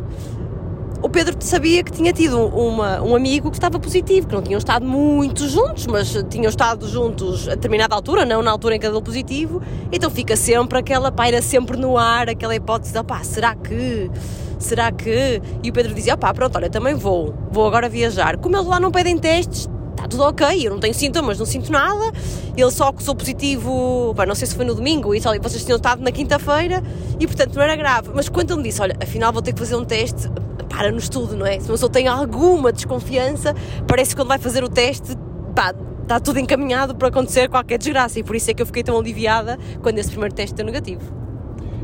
o 1.02 1.10
Pedro 1.10 1.36
sabia 1.40 1.82
que 1.82 1.92
tinha 1.92 2.12
tido 2.12 2.38
uma, 2.48 3.02
um 3.02 3.16
amigo 3.16 3.50
que 3.50 3.56
estava 3.56 3.80
positivo, 3.80 4.28
que 4.28 4.36
não 4.36 4.42
tinham 4.42 4.58
estado 4.58 4.86
muito 4.86 5.48
juntos, 5.48 5.88
mas 5.88 6.12
tinham 6.30 6.50
estado 6.50 6.88
juntos 6.88 7.48
a 7.48 7.56
determinada 7.56 7.96
altura, 7.96 8.26
não 8.26 8.42
na 8.42 8.52
altura 8.52 8.76
em 8.76 8.80
que 8.80 8.90
deu 8.90 9.02
positivo, 9.02 9.62
então 9.92 10.10
fica 10.10 10.36
sempre 10.36 10.78
aquela 10.78 11.10
paira 11.10 11.42
sempre 11.42 11.78
no 11.78 11.98
ar, 11.98 12.30
aquela 12.30 12.54
hipótese 12.54 12.92
de 12.92 13.00
opá, 13.00 13.24
será 13.24 13.56
que? 13.56 14.12
Será 14.58 14.92
que? 14.92 15.42
E 15.64 15.70
o 15.70 15.74
Pedro 15.74 15.94
dizia, 15.94 16.16
opá, 16.16 16.34
pronto, 16.34 16.58
olha, 16.58 16.70
também 16.70 16.94
vou, 16.94 17.34
vou 17.50 17.66
agora 17.66 17.88
viajar. 17.88 18.36
Como 18.36 18.58
eles 18.58 18.68
lá 18.68 18.78
não 18.78 18.92
pedem 18.92 19.18
testes, 19.18 19.70
está 20.00 20.08
tudo 20.08 20.24
ok, 20.24 20.66
eu 20.66 20.72
não 20.72 20.80
tenho 20.80 20.94
sintomas, 20.94 21.38
não 21.38 21.46
sinto 21.46 21.72
nada, 21.72 22.12
ele 22.56 22.72
só 22.72 22.88
acusou 22.88 23.14
positivo, 23.16 24.14
pá, 24.16 24.26
não 24.26 24.34
sei 24.34 24.48
se 24.48 24.56
foi 24.56 24.66
no 24.66 24.74
domingo, 24.74 25.14
e 25.14 25.20
vocês 25.20 25.64
tinham 25.64 25.76
estado 25.76 26.02
na 26.02 26.12
quinta-feira, 26.12 26.82
e 27.20 27.28
portanto 27.28 27.56
não 27.56 27.62
era 27.62 27.76
grave. 27.76 28.10
Mas 28.14 28.30
quando 28.30 28.52
ele 28.52 28.62
me 28.62 28.70
disse, 28.70 28.82
olha, 28.82 28.96
afinal 29.02 29.34
vou 29.34 29.42
ter 29.42 29.54
que 29.54 29.60
fazer 29.60 29.76
um 29.76 29.84
teste, 29.84 30.30
para-nos 30.70 31.10
tudo, 31.10 31.36
não 31.36 31.46
é? 31.46 31.60
Se 31.60 31.66
uma 31.66 31.74
pessoa 31.74 31.92
tem 31.92 32.08
alguma 32.08 32.72
desconfiança, 32.72 33.54
parece 33.88 34.12
que 34.12 34.22
quando 34.22 34.30
vai 34.30 34.38
fazer 34.38 34.64
o 34.64 34.70
teste, 34.70 35.16
pá, 35.54 35.74
está 36.02 36.20
tudo 36.20 36.40
encaminhado 36.40 36.96
para 36.96 37.10
acontecer 37.10 37.50
qualquer 37.50 37.78
desgraça, 37.78 38.20
e 38.20 38.24
por 38.24 38.36
isso 38.36 38.50
é 38.50 38.54
que 38.54 38.62
eu 38.62 38.66
fiquei 38.66 38.84
tão 38.84 38.98
aliviada 38.98 39.60
quando 39.82 40.00
esse 40.00 40.10
primeiro 40.10 40.34
teste 40.34 40.56
deu 40.56 40.66
negativo. 40.66 41.20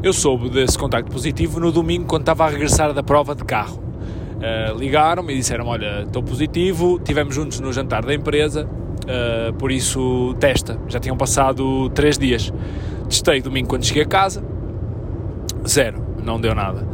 Eu 0.02 0.14
soube 0.14 0.50
desse 0.50 0.78
contacto 0.78 1.12
positivo 1.12 1.60
no 1.60 1.72
domingo 1.72 2.06
quando 2.06 2.22
estava 2.22 2.46
a 2.46 2.50
regressar 2.50 2.94
da 2.94 3.04
prova 3.04 3.36
de 3.36 3.44
carro. 3.44 3.85
Uh, 4.46 4.78
Ligaram-me 4.78 5.34
e 5.34 5.38
disseram: 5.38 5.66
Olha, 5.66 6.04
estou 6.04 6.22
positivo, 6.22 6.98
estivemos 6.98 7.34
juntos 7.34 7.60
no 7.60 7.74
jantar 7.74 8.06
da 8.06 8.14
empresa, 8.14 8.68
uh, 8.68 9.54
por 9.54 9.72
isso 9.72 10.36
testa. 10.40 10.80
Já 10.88 11.00
tinham 11.00 11.18
passado 11.18 11.90
três 11.90 12.16
dias. 12.16 12.54
Testei 13.10 13.42
domingo 13.42 13.70
quando 13.70 13.84
cheguei 13.86 14.04
a 14.04 14.08
casa, 14.08 14.44
zero, 15.68 16.00
não 16.24 16.40
deu 16.40 16.54
nada. 16.54 16.88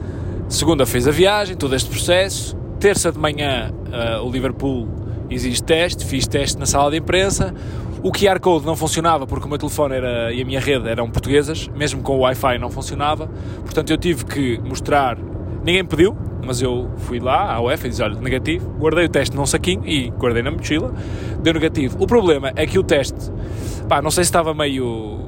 Segunda 0.47 0.85
fez 0.85 1.07
a 1.07 1.11
viagem, 1.11 1.57
todo 1.57 1.75
este 1.75 1.89
processo. 1.89 2.55
Terça 2.79 3.11
de 3.11 3.19
manhã, 3.19 3.71
uh, 3.71 4.25
o 4.25 4.31
Liverpool 4.31 4.87
exige 5.29 5.61
teste, 5.61 6.05
fiz 6.05 6.25
teste 6.27 6.57
na 6.57 6.65
sala 6.65 6.89
de 6.89 6.97
imprensa. 6.97 7.53
O 8.01 8.11
QR 8.11 8.39
Code 8.39 8.65
não 8.65 8.75
funcionava 8.75 9.27
porque 9.27 9.45
o 9.45 9.49
meu 9.49 9.57
telefone 9.57 9.95
era, 9.95 10.33
e 10.33 10.41
a 10.41 10.45
minha 10.45 10.59
rede 10.59 10.87
eram 10.87 11.09
portuguesas, 11.09 11.67
mesmo 11.75 12.01
com 12.01 12.15
o 12.15 12.19
Wi-Fi 12.21 12.57
não 12.57 12.69
funcionava. 12.69 13.29
Portanto, 13.63 13.91
eu 13.91 13.97
tive 13.97 14.25
que 14.25 14.59
mostrar. 14.59 15.17
Ninguém 15.63 15.85
pediu, 15.85 16.17
mas 16.45 16.61
eu 16.61 16.89
fui 16.97 17.19
lá 17.19 17.53
à 17.53 17.61
UEFA 17.61 17.87
e 17.87 17.89
disse: 17.89 18.01
Olha, 18.03 18.19
negativo. 18.19 18.69
Guardei 18.79 19.05
o 19.05 19.09
teste 19.09 19.35
num 19.35 19.45
saquinho 19.45 19.85
e 19.87 20.09
guardei 20.11 20.41
na 20.43 20.51
mochila. 20.51 20.93
Deu 21.41 21.53
negativo. 21.53 21.97
O 22.01 22.07
problema 22.07 22.51
é 22.55 22.65
que 22.65 22.77
o 22.79 22.83
teste, 22.83 23.31
pá, 23.87 24.01
não 24.01 24.11
sei 24.11 24.23
se 24.23 24.29
estava 24.29 24.53
meio 24.53 25.19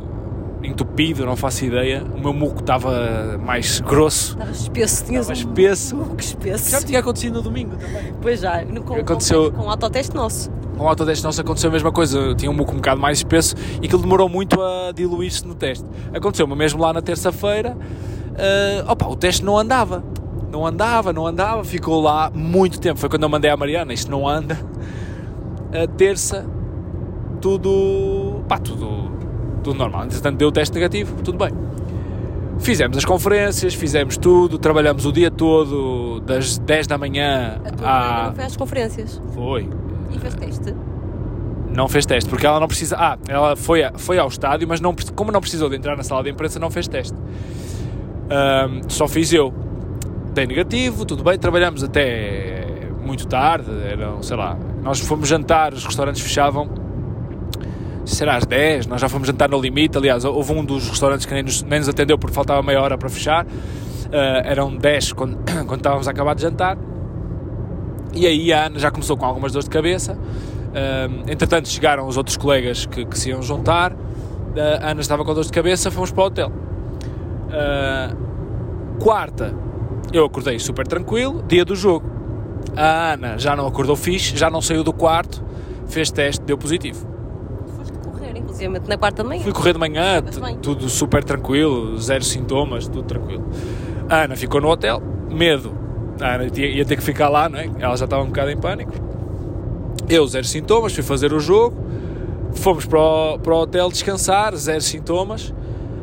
entupido, 0.64 1.26
não 1.26 1.36
faço 1.36 1.66
ideia. 1.66 2.04
O 2.16 2.20
meu 2.20 2.34
muco 2.34 2.60
estava 2.62 3.38
mais 3.44 3.80
grosso, 3.82 4.32
Estava 4.34 4.52
espesso, 4.52 5.06
tinhas 5.06 5.30
estava 5.30 5.40
um 5.50 5.52
espesso. 5.54 5.98
que 6.18 6.24
espesso. 6.24 6.72
Já 6.72 6.82
tinha 6.82 7.00
acontecido 7.00 7.34
no 7.36 7.42
domingo 7.42 7.76
também. 7.76 8.14
Pois 8.22 8.40
já, 8.40 8.64
no, 8.64 8.82
com, 8.84 8.96
Aconteceu- 8.96 9.52
com, 9.52 9.58
com 9.60 9.66
o 9.66 9.70
autoteste 9.70 10.16
nosso. 10.16 10.50
Com 10.78 10.86
o 10.86 10.88
autoteste 10.88 11.24
nosso 11.24 11.40
aconteceu 11.42 11.70
a 11.70 11.74
mesma 11.74 11.92
coisa, 11.92 12.18
Eu 12.18 12.36
tinha 12.36 12.50
um 12.50 12.54
muco 12.54 12.72
um 12.72 12.78
bocado 12.78 13.00
mais 13.00 13.20
espesso 13.20 13.56
e 13.82 13.86
aquilo 13.86 14.02
demorou 14.02 14.28
muito 14.28 14.60
a 14.62 14.92
diluir-se 14.92 15.46
no 15.46 15.54
teste. 15.54 15.86
Aconteceu-me 16.14 16.56
mesmo 16.56 16.82
lá 16.82 16.92
na 16.94 17.02
terça-feira, 17.02 17.78
ah, 18.38 18.92
opa, 18.92 19.06
o 19.08 19.16
teste 19.16 19.44
não 19.46 19.58
andava. 19.58 20.04
Não 20.54 20.68
andava, 20.68 21.12
não 21.12 21.26
andava, 21.26 21.64
ficou 21.64 22.00
lá 22.00 22.30
muito 22.32 22.80
tempo. 22.80 23.00
Foi 23.00 23.10
quando 23.10 23.24
eu 23.24 23.30
mandei 23.30 23.50
à 23.50 23.58
Mariana, 23.58 23.92
isto 23.92 24.12
não 24.12 24.28
anda. 24.30 24.56
A 25.74 25.88
terça, 25.88 26.46
tudo, 27.42 28.44
pá, 28.48 28.60
tudo, 28.60 29.12
tudo 29.64 29.78
normal. 29.80 30.06
Entretanto, 30.06 30.38
deu 30.38 30.50
o 30.50 30.52
teste 30.52 30.76
negativo, 30.76 31.16
tudo 31.24 31.40
bem. 31.40 31.50
Fizemos 32.60 32.96
as 32.96 33.04
conferências, 33.04 33.74
fizemos 33.74 34.16
tudo, 34.16 34.60
trabalhamos 34.60 35.08
o 35.08 35.12
dia 35.12 35.32
todo, 35.32 36.20
das 36.22 36.60
10 36.60 36.86
da 36.86 37.00
manhã 37.00 37.60
à... 37.84 38.32
foi 38.36 38.44
às 38.46 38.56
conferências. 38.56 39.20
Foi, 39.34 39.68
E 40.12 40.20
fez 40.20 40.36
teste. 40.36 40.76
não 41.76 41.88
fez 41.88 42.06
teste, 42.06 42.30
porque 42.30 42.46
ela 42.46 42.60
não 42.60 42.68
precisa. 42.68 42.96
Ah, 42.98 43.18
ela 43.28 43.56
foi, 43.56 43.84
a- 43.84 43.94
foi 43.98 44.20
ao 44.20 44.28
estádio, 44.28 44.68
mas 44.68 44.80
não, 44.80 44.94
como 45.16 45.32
não 45.32 45.42
precisou 45.42 45.68
de 45.68 45.76
entrar 45.78 45.98
na 45.98 46.04
sala 46.04 46.22
de 46.24 46.30
imprensa, 46.30 46.60
não 46.60 46.70
fez 46.70 46.88
teste. 46.88 47.18
Ahm, 48.30 48.82
só 48.88 49.08
fiz 49.08 49.34
eu. 49.34 49.52
Dei 50.34 50.48
negativo, 50.48 51.06
tudo 51.06 51.24
bem, 51.24 51.38
trabalhamos 51.38 51.84
até 51.84 52.66
muito 53.04 53.28
tarde, 53.28 53.70
eram, 53.86 54.24
sei 54.24 54.36
lá, 54.36 54.58
nós 54.82 55.00
fomos 55.00 55.28
jantar, 55.30 55.74
os 55.74 55.86
restaurantes 55.86 56.22
fechavam, 56.22 56.70
será 58.04 58.38
às 58.38 58.46
10, 58.46 58.88
nós 58.88 59.00
já 59.00 59.08
fomos 59.08 59.28
jantar 59.28 59.50
no 59.50 59.60
limite, 59.62 59.98
aliás, 59.98 60.26
houve 60.26 60.54
um 60.54 60.66
dos 60.66 60.90
restaurantes 60.90 61.26
que 61.26 61.34
nem 61.34 61.44
nos, 61.44 61.62
nem 61.62 61.80
nos 61.80 61.88
atendeu 61.88 62.18
porque 62.18 62.34
faltava 62.34 62.64
meia 62.64 62.82
hora 62.82 62.98
para 62.98 63.10
fechar, 63.10 63.46
Ah, 64.14 64.44
eram 64.46 64.78
10 64.78 65.14
quando, 65.14 65.38
quando 65.66 65.78
estávamos 65.78 66.08
a 66.08 66.12
acabar 66.12 66.36
de 66.36 66.44
jantar, 66.44 66.78
e 68.14 68.28
aí 68.28 68.54
a 68.54 68.68
Ana 68.68 68.78
já 68.78 68.92
começou 68.92 69.18
com 69.18 69.26
algumas 69.26 69.52
dores 69.52 69.68
de 69.68 69.72
cabeça. 69.72 70.16
Um, 70.16 71.32
entretanto, 71.32 71.68
chegaram 71.68 72.08
os 72.08 72.16
outros 72.16 72.38
colegas 72.38 72.86
que, 72.86 73.06
que 73.06 73.18
se 73.18 73.30
iam 73.30 73.42
juntar. 73.42 73.92
Uh, 73.92 73.98
a 74.84 74.92
Ana 74.92 75.02
estava 75.02 75.26
com 75.26 75.34
dores 75.34 75.48
de 75.48 75.54
cabeça, 75.54 75.90
fomos 75.90 76.12
para 76.12 76.24
o 76.24 76.28
hotel. 76.28 76.52
Uh, 77.50 78.16
quarta, 79.04 79.56
eu 80.14 80.26
acordei 80.26 80.60
super 80.60 80.88
tranquilo, 80.88 81.44
dia 81.48 81.66
do 81.66 81.76
jogo. 81.76 82.10
A 82.76 83.14
Ana 83.14 83.38
já 83.38 83.56
não 83.56 83.68
acordou 83.68 83.96
fixe, 83.96 84.38
já 84.38 84.50
não 84.50 84.62
saiu 84.62 84.84
do 84.84 84.94
quarto, 84.94 85.44
fez 85.88 86.12
teste, 86.12 86.44
deu 86.46 86.58
positivo. 86.58 87.06
Foste 87.76 87.94
efetivamente 88.38 88.88
na 88.88 88.98
quarta 88.98 89.24
de 89.24 89.30
manhã. 89.30 89.44
Fui 89.44 89.52
correr 89.52 89.74
de 89.74 89.80
manhã, 89.80 90.22
tudo 90.62 90.88
super 90.88 91.24
tranquilo, 91.24 91.98
zero 91.98 92.24
sintomas, 92.24 92.88
tudo 92.88 93.04
tranquilo. 93.04 93.44
A 94.10 94.24
Ana 94.24 94.36
ficou 94.36 94.62
no 94.62 94.70
hotel, 94.70 95.02
medo. 95.30 95.76
A 96.22 96.36
Ana 96.36 96.48
ia, 96.56 96.68
ia 96.68 96.86
ter 96.86 96.96
que 96.96 97.04
ficar 97.04 97.30
lá, 97.30 97.50
não 97.50 97.60
é? 97.60 97.70
Ela 97.80 97.98
já 97.98 98.06
estava 98.06 98.24
um 98.24 98.28
bocado 98.28 98.52
em 98.52 98.58
pânico. 98.58 98.94
Eu, 100.08 100.26
zero 100.28 100.46
sintomas, 100.46 100.94
fui 100.94 101.04
fazer 101.04 101.34
o 101.34 101.40
jogo. 101.40 101.76
Fomos 102.54 102.86
para 102.86 103.00
o, 103.00 103.40
para 103.40 103.54
o 103.54 103.62
hotel 103.62 103.90
descansar, 103.90 104.56
zero 104.56 104.82
sintomas. 104.82 105.54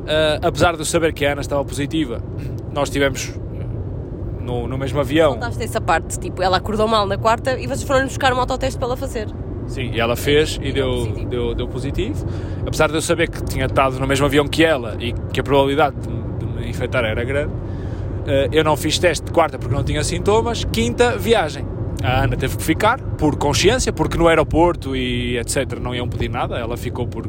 Ah, 0.06 0.48
apesar 0.48 0.74
de 0.74 0.80
eu 0.80 0.84
saber 0.84 1.12
que 1.12 1.24
a 1.24 1.32
Ana 1.32 1.40
estava 1.40 1.64
positiva, 1.64 2.20
nós 2.72 2.88
estivemos 2.88 3.32
no, 4.40 4.66
no 4.66 4.76
mesmo 4.78 4.98
avião. 5.00 5.34
Contaste 5.34 5.62
essa 5.62 5.80
parte, 5.80 6.18
tipo, 6.18 6.42
ela 6.42 6.56
acordou 6.56 6.88
mal 6.88 7.06
na 7.06 7.16
quarta 7.18 7.52
e 7.58 7.66
vocês 7.66 7.82
foram-lhe 7.82 8.06
buscar 8.06 8.32
um 8.32 8.38
autoteste 8.40 8.78
para 8.78 8.88
ela 8.88 8.96
fazer. 8.96 9.28
Sim, 9.66 9.90
e 9.92 10.00
ela 10.00 10.16
fez 10.16 10.58
e 10.60 10.72
deu, 10.72 10.88
positivo. 10.88 11.28
deu, 11.30 11.54
deu 11.54 11.68
positivo. 11.68 12.26
Apesar 12.66 12.88
de 12.88 12.94
eu 12.96 13.02
saber 13.02 13.28
que 13.30 13.42
tinha 13.44 13.66
estado 13.66 14.00
no 14.00 14.06
mesmo 14.06 14.26
avião 14.26 14.48
que 14.48 14.64
ela 14.64 14.96
e 14.98 15.12
que 15.32 15.38
a 15.38 15.42
probabilidade 15.44 15.94
de, 15.96 16.08
me- 16.08 16.38
de 16.38 16.46
me 16.46 16.68
infectar 16.68 17.04
era 17.04 17.22
grande, 17.22 17.52
eh, 18.26 18.48
eu 18.50 18.64
não 18.64 18.76
fiz 18.76 18.98
teste 18.98 19.24
de 19.26 19.30
quarta 19.32 19.58
porque 19.58 19.74
não 19.74 19.84
tinha 19.84 20.02
sintomas. 20.02 20.64
Quinta, 20.64 21.16
viagem. 21.16 21.64
A 22.02 22.24
Ana 22.24 22.34
teve 22.36 22.56
que 22.56 22.62
ficar 22.64 22.98
por 22.98 23.36
consciência, 23.36 23.92
porque 23.92 24.16
no 24.16 24.26
aeroporto 24.26 24.96
e 24.96 25.36
etc. 25.38 25.78
não 25.80 25.94
iam 25.94 26.08
pedir 26.08 26.30
nada. 26.30 26.58
Ela 26.58 26.76
ficou 26.76 27.06
por. 27.06 27.28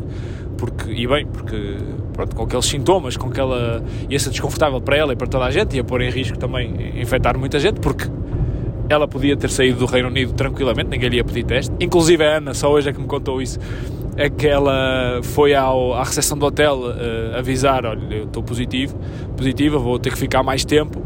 Porque, 0.61 0.91
e 0.91 1.07
bem, 1.07 1.25
porque 1.25 1.75
pronto, 2.13 2.35
com 2.35 2.43
aqueles 2.43 2.65
sintomas, 2.67 3.17
com 3.17 3.29
aquela. 3.29 3.83
ia 4.07 4.19
ser 4.19 4.29
desconfortável 4.29 4.79
para 4.79 4.95
ela 4.95 5.11
e 5.11 5.15
para 5.15 5.25
toda 5.25 5.45
a 5.45 5.49
gente, 5.49 5.75
ia 5.75 5.83
pôr 5.83 6.03
em 6.03 6.11
risco 6.11 6.37
também 6.37 7.01
infectar 7.01 7.35
muita 7.35 7.59
gente, 7.59 7.79
porque 7.79 8.07
ela 8.87 9.07
podia 9.07 9.35
ter 9.35 9.49
saído 9.49 9.79
do 9.79 9.85
Reino 9.87 10.09
Unido 10.09 10.33
tranquilamente, 10.33 10.91
ninguém 10.91 11.09
lhe 11.09 11.15
ia 11.15 11.23
pedir 11.23 11.45
teste. 11.45 11.73
Inclusive 11.79 12.23
a 12.23 12.37
Ana, 12.37 12.53
só 12.53 12.71
hoje 12.71 12.89
é 12.91 12.93
que 12.93 13.01
me 13.01 13.07
contou 13.07 13.41
isso, 13.41 13.57
é 14.15 14.29
que 14.29 14.45
ela 14.45 15.19
foi 15.23 15.55
ao, 15.55 15.95
à 15.95 16.03
recepção 16.03 16.37
do 16.37 16.45
hotel 16.45 16.79
eh, 16.91 17.39
avisar, 17.39 17.83
olha, 17.83 18.13
eu 18.13 18.25
estou 18.25 18.43
positivo, 18.43 18.95
positiva, 19.35 19.79
vou 19.79 19.97
ter 19.97 20.11
que 20.11 20.17
ficar 20.19 20.43
mais 20.43 20.63
tempo. 20.63 21.01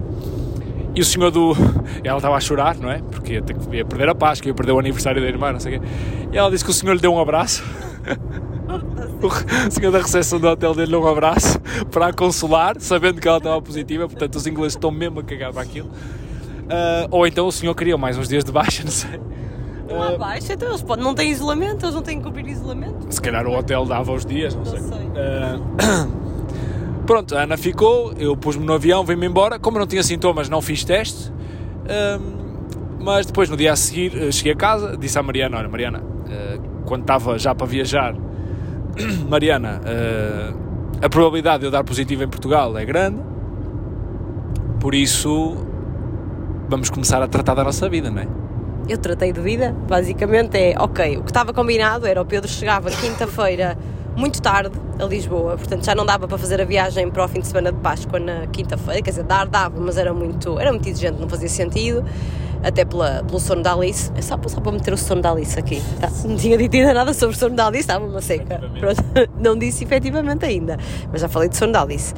E 0.94 1.00
o 1.00 1.06
senhor 1.06 1.32
do... 1.32 1.54
Ela 2.04 2.18
estava 2.18 2.36
a 2.36 2.40
chorar, 2.42 2.76
não 2.76 2.92
é? 2.92 3.00
Porque 3.00 3.34
ia, 3.34 3.42
ter 3.42 3.56
ia 3.72 3.86
perder 3.86 4.10
a 4.10 4.16
Páscoa, 4.16 4.50
ia 4.50 4.54
perder 4.54 4.74
o 4.74 4.80
aniversário 4.80 5.22
da 5.22 5.28
irmã, 5.30 5.54
não 5.54 5.60
sei 5.62 5.78
o 5.78 5.80
quê. 5.80 5.88
E 6.34 6.38
ela 6.38 6.50
disse 6.50 6.64
que 6.64 6.72
o 6.72 6.74
senhor 6.74 6.94
lhe 6.94 7.02
deu 7.02 7.14
um 7.14 7.20
abraço. 7.20 7.64
O 8.78 9.72
senhor 9.72 9.92
da 9.92 10.00
recepção 10.00 10.40
do 10.40 10.48
hotel 10.48 10.74
deu-lhe 10.76 10.96
um 10.96 11.08
abraço 11.08 11.60
para 11.92 12.08
a 12.08 12.14
consolar, 12.14 12.76
sabendo 12.80 13.20
que 13.22 13.28
ela 13.28 13.38
estava 13.38 13.62
positiva, 13.62 14.08
portanto 14.08 14.36
os 14.36 14.46
ingleses 14.48 14.76
estão 14.76 14.92
mesmo 14.92 15.20
a 15.20 15.24
cagar 15.24 15.52
para 15.54 15.62
aquilo. 15.62 15.90
Ah, 16.70 17.08
ou 17.12 17.26
então 17.26 17.48
o 17.48 17.52
senhor 17.52 17.74
queria 17.76 17.98
mais 17.98 18.18
uns 18.18 18.28
dias 18.28 18.44
de 18.44 18.52
baixa, 18.52 18.84
não 18.84 18.92
sei. 18.92 19.20
Não 19.88 20.02
há 20.02 20.18
baixa, 20.18 20.54
então 20.54 20.68
eles 20.70 20.82
podem, 20.82 21.04
não 21.04 21.14
têm 21.14 21.30
isolamento, 21.32 21.86
eles 21.86 21.96
não 21.96 22.02
têm 22.02 22.18
que 22.18 22.24
cumprir 22.24 22.48
isolamento. 22.48 23.06
Se 23.10 23.22
calhar 23.22 23.46
o 23.48 23.56
hotel 23.58 23.86
dava 23.86 24.12
os 24.12 24.26
dias, 24.26 24.56
não, 24.56 24.64
Não 24.64 24.72
sei. 24.72 24.80
sei. 24.82 25.08
Ah, 25.16 26.08
pronto, 27.06 27.36
a 27.38 27.44
Ana 27.44 27.56
ficou, 27.58 28.14
eu 28.14 28.36
pus-me 28.36 28.66
no 28.66 28.74
avião, 28.74 29.04
vim-me 29.04 29.28
embora. 29.28 29.60
Como 29.60 29.78
não 29.78 29.86
tinha 29.86 30.02
sintomas, 30.04 30.50
não 30.50 30.62
fiz 30.62 30.84
teste. 30.84 31.32
Ah, 31.88 32.20
mas 33.00 33.28
depois, 33.28 33.48
no 33.50 33.56
dia 33.56 33.72
a 33.72 33.76
seguir, 33.76 34.12
eh, 34.18 34.32
cheguei 34.32 34.54
a 34.54 34.56
casa, 34.56 34.98
disse 34.98 35.20
à 35.20 35.22
Mariana: 35.22 35.58
Olha, 35.60 35.70
Mariana, 35.70 36.04
quando 36.86 37.02
estava 37.02 37.38
já 37.38 37.54
para 37.54 37.68
viajar, 37.68 38.16
Mariana, 39.28 39.82
eh, 39.86 40.54
a 41.02 41.10
probabilidade 41.10 41.60
de 41.60 41.66
eu 41.66 41.72
dar 41.72 41.84
positivo 41.84 42.24
em 42.24 42.28
Portugal 42.28 42.78
é 42.78 42.86
grande, 42.86 43.20
por 44.80 44.96
isso 44.96 45.58
vamos 46.70 46.90
começar 46.90 47.22
a 47.22 47.28
tratar 47.28 47.54
da 47.54 47.64
nossa 47.64 47.88
vida, 47.90 48.10
não 48.10 48.22
é? 48.22 48.28
Eu 48.88 48.98
tratei 48.98 49.34
de 49.34 49.42
vida, 49.42 49.76
basicamente 49.88 50.58
é, 50.58 50.76
ok, 50.80 51.18
o 51.18 51.24
que 51.24 51.32
estava 51.32 51.52
combinado 51.52 52.06
era 52.06 52.22
o 52.22 52.26
Pedro 52.26 52.50
chegava 52.50 52.90
quinta-feira 52.92 53.78
muito 54.16 54.42
tarde 54.42 54.72
a 55.00 55.04
Lisboa, 55.06 55.58
portanto 55.58 55.84
já 55.86 55.94
não 55.94 56.06
dava 56.06 56.28
para 56.28 56.38
fazer 56.38 56.62
a 56.62 56.66
viagem 56.66 57.10
para 57.12 57.24
o 57.26 57.28
fim 57.28 57.40
de 57.42 57.48
semana 57.48 57.72
de 57.72 57.80
Páscoa 57.80 58.20
na 58.20 58.48
quinta-feira, 58.48 59.02
quer 59.02 59.10
dizer, 59.12 59.24
dar 59.24 59.46
dava, 59.48 59.80
mas 59.80 59.98
era 59.98 60.14
muito, 60.14 60.58
era 60.60 60.72
muito 60.72 60.88
exigente, 60.88 61.20
não 61.20 61.28
fazia 61.28 61.50
sentido, 61.50 62.04
até 62.64 62.84
pela, 62.86 63.24
pelo 63.28 63.40
sono 63.40 63.62
da 63.62 63.74
Alice, 63.74 64.10
é 64.16 64.22
só, 64.22 64.40
só 64.48 64.62
para 64.62 64.72
meter 64.72 64.94
o 64.94 64.98
sono 64.98 65.22
da 65.22 65.32
Alice 65.32 65.60
aqui, 65.60 65.82
tá? 66.00 66.10
não 66.24 66.36
tinha 66.38 66.58
dito 66.58 66.76
ainda 66.78 66.94
nada 66.94 67.14
sobre 67.14 67.36
o 67.36 67.40
sono 67.40 67.56
da 67.56 67.68
Alice, 67.68 67.82
estava 67.82 68.06
uma 68.06 68.22
seca, 68.22 68.60
Pronto, 68.80 69.04
não 69.38 69.58
disse 69.58 69.84
efetivamente 69.84 70.46
ainda, 70.46 70.78
mas 71.12 71.22
já 71.22 71.28
falei 71.28 71.50
de 71.50 71.58
sono 71.58 71.74
da 71.74 71.82
Alice. 71.82 72.14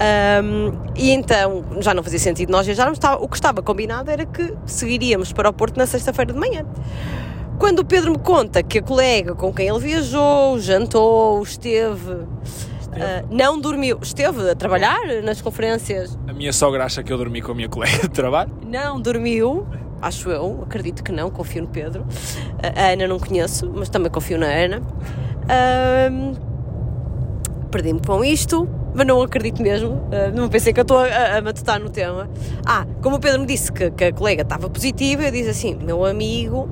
Ahm, 0.00 0.72
e 0.96 1.10
então 1.10 1.64
já 1.80 1.92
não 1.92 2.02
fazia 2.02 2.18
sentido 2.18 2.50
nós 2.50 2.64
viajarmos, 2.66 2.96
estava- 2.96 3.22
o 3.22 3.28
que 3.28 3.36
estava 3.36 3.60
combinado 3.62 4.10
era 4.10 4.24
que 4.24 4.54
seguiríamos 4.64 5.32
para 5.32 5.50
o 5.50 5.52
Porto 5.52 5.76
na 5.76 5.86
sexta-feira 5.86 6.32
de 6.32 6.38
manhã. 6.38 6.64
Quando 7.58 7.80
o 7.80 7.84
Pedro 7.84 8.12
me 8.12 8.18
conta 8.18 8.62
que 8.62 8.78
a 8.78 8.82
colega 8.82 9.34
com 9.34 9.52
quem 9.52 9.68
ele 9.68 9.78
viajou, 9.78 10.58
jantou, 10.58 11.42
esteve, 11.42 12.18
ah, 12.92 13.24
não 13.30 13.60
dormiu, 13.60 13.98
esteve 14.02 14.50
a 14.50 14.54
trabalhar 14.54 15.00
nas 15.22 15.40
conferências, 15.40 16.18
A 16.26 16.32
minha 16.32 16.52
sogra 16.52 16.84
acha 16.84 17.02
que 17.02 17.12
eu 17.12 17.16
dormi 17.18 17.40
com 17.40 17.52
a 17.52 17.54
minha 17.54 17.68
colega 17.68 18.02
de 18.02 18.08
trabalho. 18.10 18.50
não 18.66 19.00
dormiu, 19.00 19.66
acho 20.00 20.28
eu, 20.30 20.60
acredito 20.64 21.04
que 21.04 21.12
não, 21.12 21.30
confio 21.30 21.62
no 21.62 21.68
Pedro. 21.68 22.04
A 22.76 22.90
Ana 22.92 23.06
não 23.06 23.18
conheço, 23.20 23.70
mas 23.72 23.88
também 23.88 24.10
confio 24.10 24.38
na 24.38 24.46
Ana. 24.46 24.82
Ahm, 25.48 26.34
Perdi-me 27.70 28.00
com 28.06 28.22
isto, 28.22 28.68
mas 28.94 29.06
não 29.06 29.22
acredito 29.22 29.62
mesmo. 29.62 30.02
Ah, 30.12 30.30
não 30.34 30.48
pensei 30.48 30.72
que 30.74 30.80
eu 30.80 30.82
estou 30.82 30.98
a, 30.98 31.06
a, 31.06 31.38
a 31.38 31.40
matutar 31.42 31.80
no 31.80 31.88
tema. 31.88 32.28
Ah, 32.66 32.86
como 33.00 33.16
o 33.16 33.20
Pedro 33.20 33.40
me 33.40 33.46
disse 33.46 33.72
que, 33.72 33.90
que 33.92 34.04
a 34.04 34.12
colega 34.12 34.42
estava 34.42 34.68
positiva, 34.68 35.22
eu 35.22 35.30
disse 35.30 35.48
assim: 35.48 35.74
meu 35.76 36.04
amigo, 36.04 36.68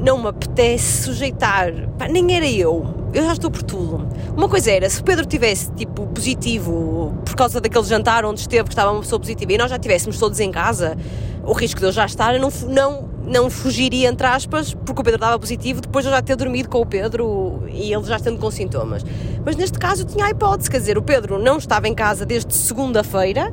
não 0.00 0.18
me 0.18 0.28
apetece 0.28 1.04
sujeitar. 1.04 1.72
Pá, 1.98 2.08
nem 2.08 2.36
era 2.36 2.46
eu. 2.46 2.86
Eu 3.12 3.24
já 3.24 3.32
estou 3.32 3.50
por 3.50 3.62
tudo. 3.62 4.06
Uma 4.36 4.48
coisa 4.48 4.70
era, 4.70 4.88
se 4.88 5.00
o 5.00 5.04
Pedro 5.04 5.24
tivesse, 5.24 5.72
tipo, 5.72 6.06
positivo 6.06 7.14
por 7.24 7.34
causa 7.34 7.60
daquele 7.60 7.84
jantar 7.84 8.24
onde 8.24 8.40
esteve, 8.40 8.64
que 8.64 8.70
estava 8.70 8.92
uma 8.92 9.00
pessoa 9.00 9.18
positiva, 9.18 9.52
e 9.52 9.58
nós 9.58 9.70
já 9.70 9.76
estivéssemos 9.76 10.18
todos 10.18 10.38
em 10.40 10.50
casa, 10.50 10.96
o 11.42 11.52
risco 11.52 11.80
de 11.80 11.86
eu 11.86 11.92
já 11.92 12.04
estar, 12.04 12.34
eu 12.34 12.40
não, 12.40 12.50
não, 12.68 13.08
não 13.24 13.50
fugiria, 13.50 14.08
entre 14.08 14.26
aspas, 14.26 14.74
porque 14.74 15.00
o 15.00 15.04
Pedro 15.04 15.16
estava 15.16 15.38
positivo, 15.38 15.80
depois 15.80 16.04
de 16.04 16.10
eu 16.10 16.14
já 16.14 16.20
ter 16.20 16.36
dormido 16.36 16.68
com 16.68 16.80
o 16.80 16.86
Pedro 16.86 17.64
e 17.68 17.92
ele 17.92 18.04
já 18.04 18.16
estando 18.16 18.38
com 18.38 18.50
sintomas. 18.50 19.04
Mas 19.44 19.56
neste 19.56 19.78
caso 19.78 20.02
eu 20.02 20.06
tinha 20.06 20.26
a 20.26 20.30
hipótese, 20.30 20.70
quer 20.70 20.78
dizer, 20.78 20.98
o 20.98 21.02
Pedro 21.02 21.38
não 21.38 21.56
estava 21.56 21.88
em 21.88 21.94
casa 21.94 22.26
desde 22.26 22.54
segunda-feira, 22.54 23.52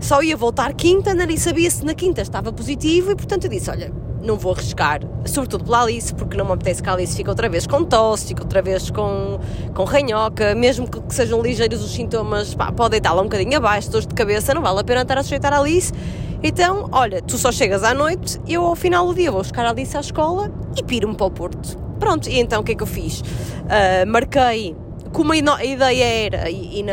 só 0.00 0.22
ia 0.22 0.36
voltar 0.36 0.72
quinta, 0.72 1.12
nem 1.14 1.36
sabia 1.36 1.70
se 1.70 1.84
na 1.84 1.94
quinta 1.94 2.22
estava 2.22 2.52
positivo 2.52 3.10
e 3.10 3.14
portanto 3.14 3.44
eu 3.44 3.50
disse, 3.50 3.70
olha, 3.70 3.92
não 4.26 4.36
vou 4.36 4.52
arriscar, 4.52 5.00
sobretudo 5.24 5.64
pela 5.64 5.82
Alice, 5.82 6.14
porque 6.14 6.36
não 6.36 6.44
me 6.44 6.52
apetece 6.52 6.82
que 6.82 6.88
a 6.88 6.92
Alice 6.92 7.16
fique 7.16 7.28
outra 7.28 7.48
vez 7.48 7.66
com 7.66 7.84
tosse, 7.84 8.28
fique 8.28 8.42
outra 8.42 8.60
vez 8.60 8.90
com, 8.90 9.38
com 9.74 9.84
ranhoca, 9.84 10.54
mesmo 10.54 10.88
que, 10.88 11.00
que 11.00 11.14
sejam 11.14 11.40
ligeiros 11.40 11.82
os 11.82 11.92
sintomas, 11.92 12.54
pá, 12.54 12.72
pode 12.72 12.90
deitar-la 12.90 13.22
um 13.22 13.24
bocadinho 13.24 13.56
abaixo, 13.56 13.90
dores 13.90 14.06
de 14.06 14.14
cabeça, 14.14 14.52
não 14.52 14.62
vale 14.62 14.80
a 14.80 14.84
pena 14.84 15.02
estar 15.02 15.18
a 15.18 15.22
sujeitar 15.22 15.52
a 15.52 15.60
Alice. 15.60 15.92
Então, 16.42 16.88
olha, 16.92 17.22
tu 17.22 17.38
só 17.38 17.50
chegas 17.50 17.82
à 17.82 17.94
noite, 17.94 18.38
eu 18.46 18.62
ao 18.64 18.76
final 18.76 19.06
do 19.06 19.14
dia 19.14 19.30
vou 19.30 19.40
buscar 19.40 19.64
a 19.64 19.70
Alice 19.70 19.96
à 19.96 20.00
escola 20.00 20.52
e 20.76 20.82
piro-me 20.82 21.14
para 21.14 21.26
o 21.26 21.30
Porto. 21.30 21.78
Pronto, 21.98 22.28
e 22.28 22.38
então 22.38 22.60
o 22.60 22.64
que 22.64 22.72
é 22.72 22.74
que 22.74 22.82
eu 22.82 22.86
fiz? 22.86 23.22
Ah, 23.68 24.04
marquei 24.06 24.76
como 25.12 25.32
a 25.32 25.64
ideia 25.64 26.26
era, 26.26 26.50
e, 26.50 26.80
e 26.80 26.82
na, 26.82 26.92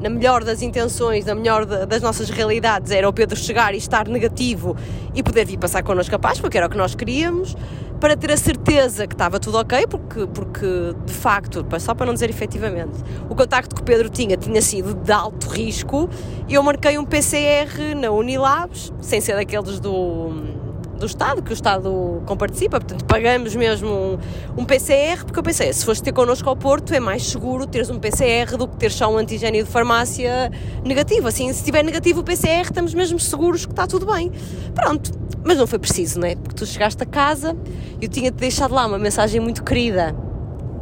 na 0.00 0.08
melhor 0.08 0.44
das 0.44 0.62
intenções, 0.62 1.24
na 1.24 1.34
melhor 1.34 1.66
da- 1.66 1.84
das 1.84 2.02
nossas 2.02 2.30
realidades, 2.30 2.90
era 2.92 3.08
o 3.08 3.12
Pedro 3.12 3.36
chegar 3.36 3.74
e 3.74 3.78
estar 3.78 4.08
negativo 4.08 4.76
e 5.14 5.22
poder 5.22 5.44
vir 5.44 5.58
passar 5.58 5.82
connosco 5.82 6.14
a 6.14 6.18
Páscoa, 6.18 6.48
que 6.48 6.56
era 6.56 6.66
o 6.66 6.70
que 6.70 6.76
nós 6.76 6.94
queríamos, 6.94 7.56
para 8.00 8.16
ter 8.16 8.30
a 8.30 8.36
certeza 8.36 9.08
que 9.08 9.14
estava 9.14 9.40
tudo 9.40 9.58
ok, 9.58 9.86
porque, 9.88 10.26
porque 10.28 10.94
de 11.04 11.12
facto, 11.12 11.66
só 11.80 11.94
para 11.94 12.06
não 12.06 12.14
dizer 12.14 12.30
efetivamente, 12.30 12.96
o 13.28 13.34
contacto 13.34 13.74
que 13.74 13.80
o 13.80 13.84
Pedro 13.84 14.08
tinha 14.08 14.36
tinha 14.36 14.62
sido 14.62 14.94
de 14.94 15.10
alto 15.10 15.48
risco, 15.48 16.08
e 16.46 16.54
eu 16.54 16.62
marquei 16.62 16.96
um 16.96 17.04
PCR 17.04 17.94
na 17.96 18.10
Unilabs, 18.10 18.92
sem 19.00 19.20
ser 19.20 19.34
daqueles 19.34 19.80
do 19.80 20.32
do 20.98 21.06
Estado, 21.06 21.42
que 21.42 21.50
o 21.50 21.54
Estado 21.54 22.22
comparticipa, 22.26 22.80
portanto 22.80 23.04
pagamos 23.04 23.54
mesmo 23.54 23.88
um, 23.88 24.18
um 24.62 24.64
PCR, 24.64 25.24
porque 25.24 25.38
eu 25.38 25.42
pensei, 25.42 25.72
se 25.72 25.84
fores 25.84 26.00
ter 26.00 26.12
connosco 26.12 26.48
ao 26.48 26.56
Porto 26.56 26.92
é 26.92 27.00
mais 27.00 27.26
seguro 27.26 27.66
teres 27.66 27.90
um 27.90 27.98
PCR 27.98 28.56
do 28.56 28.66
que 28.68 28.76
ter 28.76 28.90
só 28.90 29.12
um 29.12 29.16
antigênio 29.16 29.64
de 29.64 29.70
farmácia 29.70 30.50
negativo, 30.84 31.28
assim, 31.28 31.52
se 31.52 31.64
tiver 31.64 31.82
negativo 31.82 32.20
o 32.20 32.24
PCR 32.24 32.62
estamos 32.62 32.94
mesmo 32.94 33.18
seguros 33.18 33.64
que 33.64 33.72
está 33.72 33.86
tudo 33.86 34.06
bem. 34.06 34.30
Pronto, 34.74 35.12
mas 35.44 35.56
não 35.56 35.66
foi 35.66 35.78
preciso, 35.78 36.20
não 36.20 36.28
é? 36.28 36.34
Porque 36.34 36.54
tu 36.54 36.66
chegaste 36.66 37.02
a 37.02 37.06
casa, 37.06 37.56
eu 38.00 38.08
tinha-te 38.08 38.36
deixado 38.36 38.74
lá 38.74 38.86
uma 38.86 38.98
mensagem 38.98 39.40
muito 39.40 39.62
querida, 39.62 40.14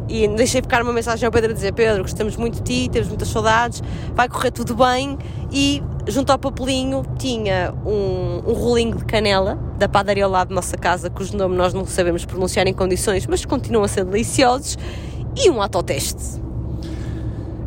e 0.09 0.29
deixei 0.29 0.63
ficar 0.63 0.83
uma 0.83 0.93
mensagem 0.93 1.27
ao 1.27 1.33
Pedro 1.33 1.51
a 1.51 1.55
dizer 1.55 1.73
Pedro, 1.73 2.03
gostamos 2.03 2.37
muito 2.37 2.63
de 2.63 2.63
ti, 2.63 2.91
temos 2.91 3.09
muitas 3.09 3.29
saudades, 3.29 3.83
vai 4.15 4.29
correr 4.29 4.51
tudo 4.51 4.75
bem 4.75 5.19
e 5.53 5.83
junto 6.07 6.31
ao 6.31 6.39
papelinho 6.39 7.05
tinha 7.19 7.75
um, 7.85 8.43
um 8.47 8.53
rolinho 8.53 8.97
de 8.97 9.05
canela 9.05 9.59
da 9.79 9.89
padaria 9.89 10.25
ao 10.25 10.31
lado 10.31 10.49
da 10.49 10.55
nossa 10.55 10.77
casa, 10.77 11.11
cujo 11.11 11.37
nome 11.37 11.57
nós 11.57 11.75
não 11.75 11.85
sabemos 11.85 12.25
pronunciar 12.25 12.67
em 12.67 12.73
condições, 12.73 13.27
mas 13.27 13.45
continuam 13.45 13.85
a 13.85 13.89
ser 13.89 14.05
deliciosos 14.05 14.79
e 15.37 15.51
um 15.51 15.61
autoteste. 15.61 16.41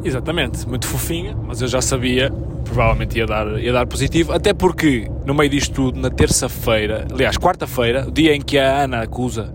Exatamente, 0.03 0.67
muito 0.67 0.87
fofinha, 0.87 1.35
mas 1.45 1.61
eu 1.61 1.67
já 1.67 1.81
sabia, 1.81 2.31
provavelmente 2.63 3.17
ia 3.17 3.25
dar, 3.25 3.59
ia 3.59 3.73
dar 3.73 3.85
positivo, 3.85 4.31
até 4.31 4.53
porque 4.53 5.11
no 5.25 5.33
meio 5.33 5.49
disto 5.49 5.73
tudo, 5.73 5.99
na 5.99 6.09
terça-feira, 6.09 7.05
aliás, 7.11 7.37
quarta-feira, 7.37 8.07
o 8.07 8.11
dia 8.11 8.33
em 8.33 8.41
que 8.41 8.57
a 8.57 8.83
Ana 8.83 9.01
acusa 9.01 9.53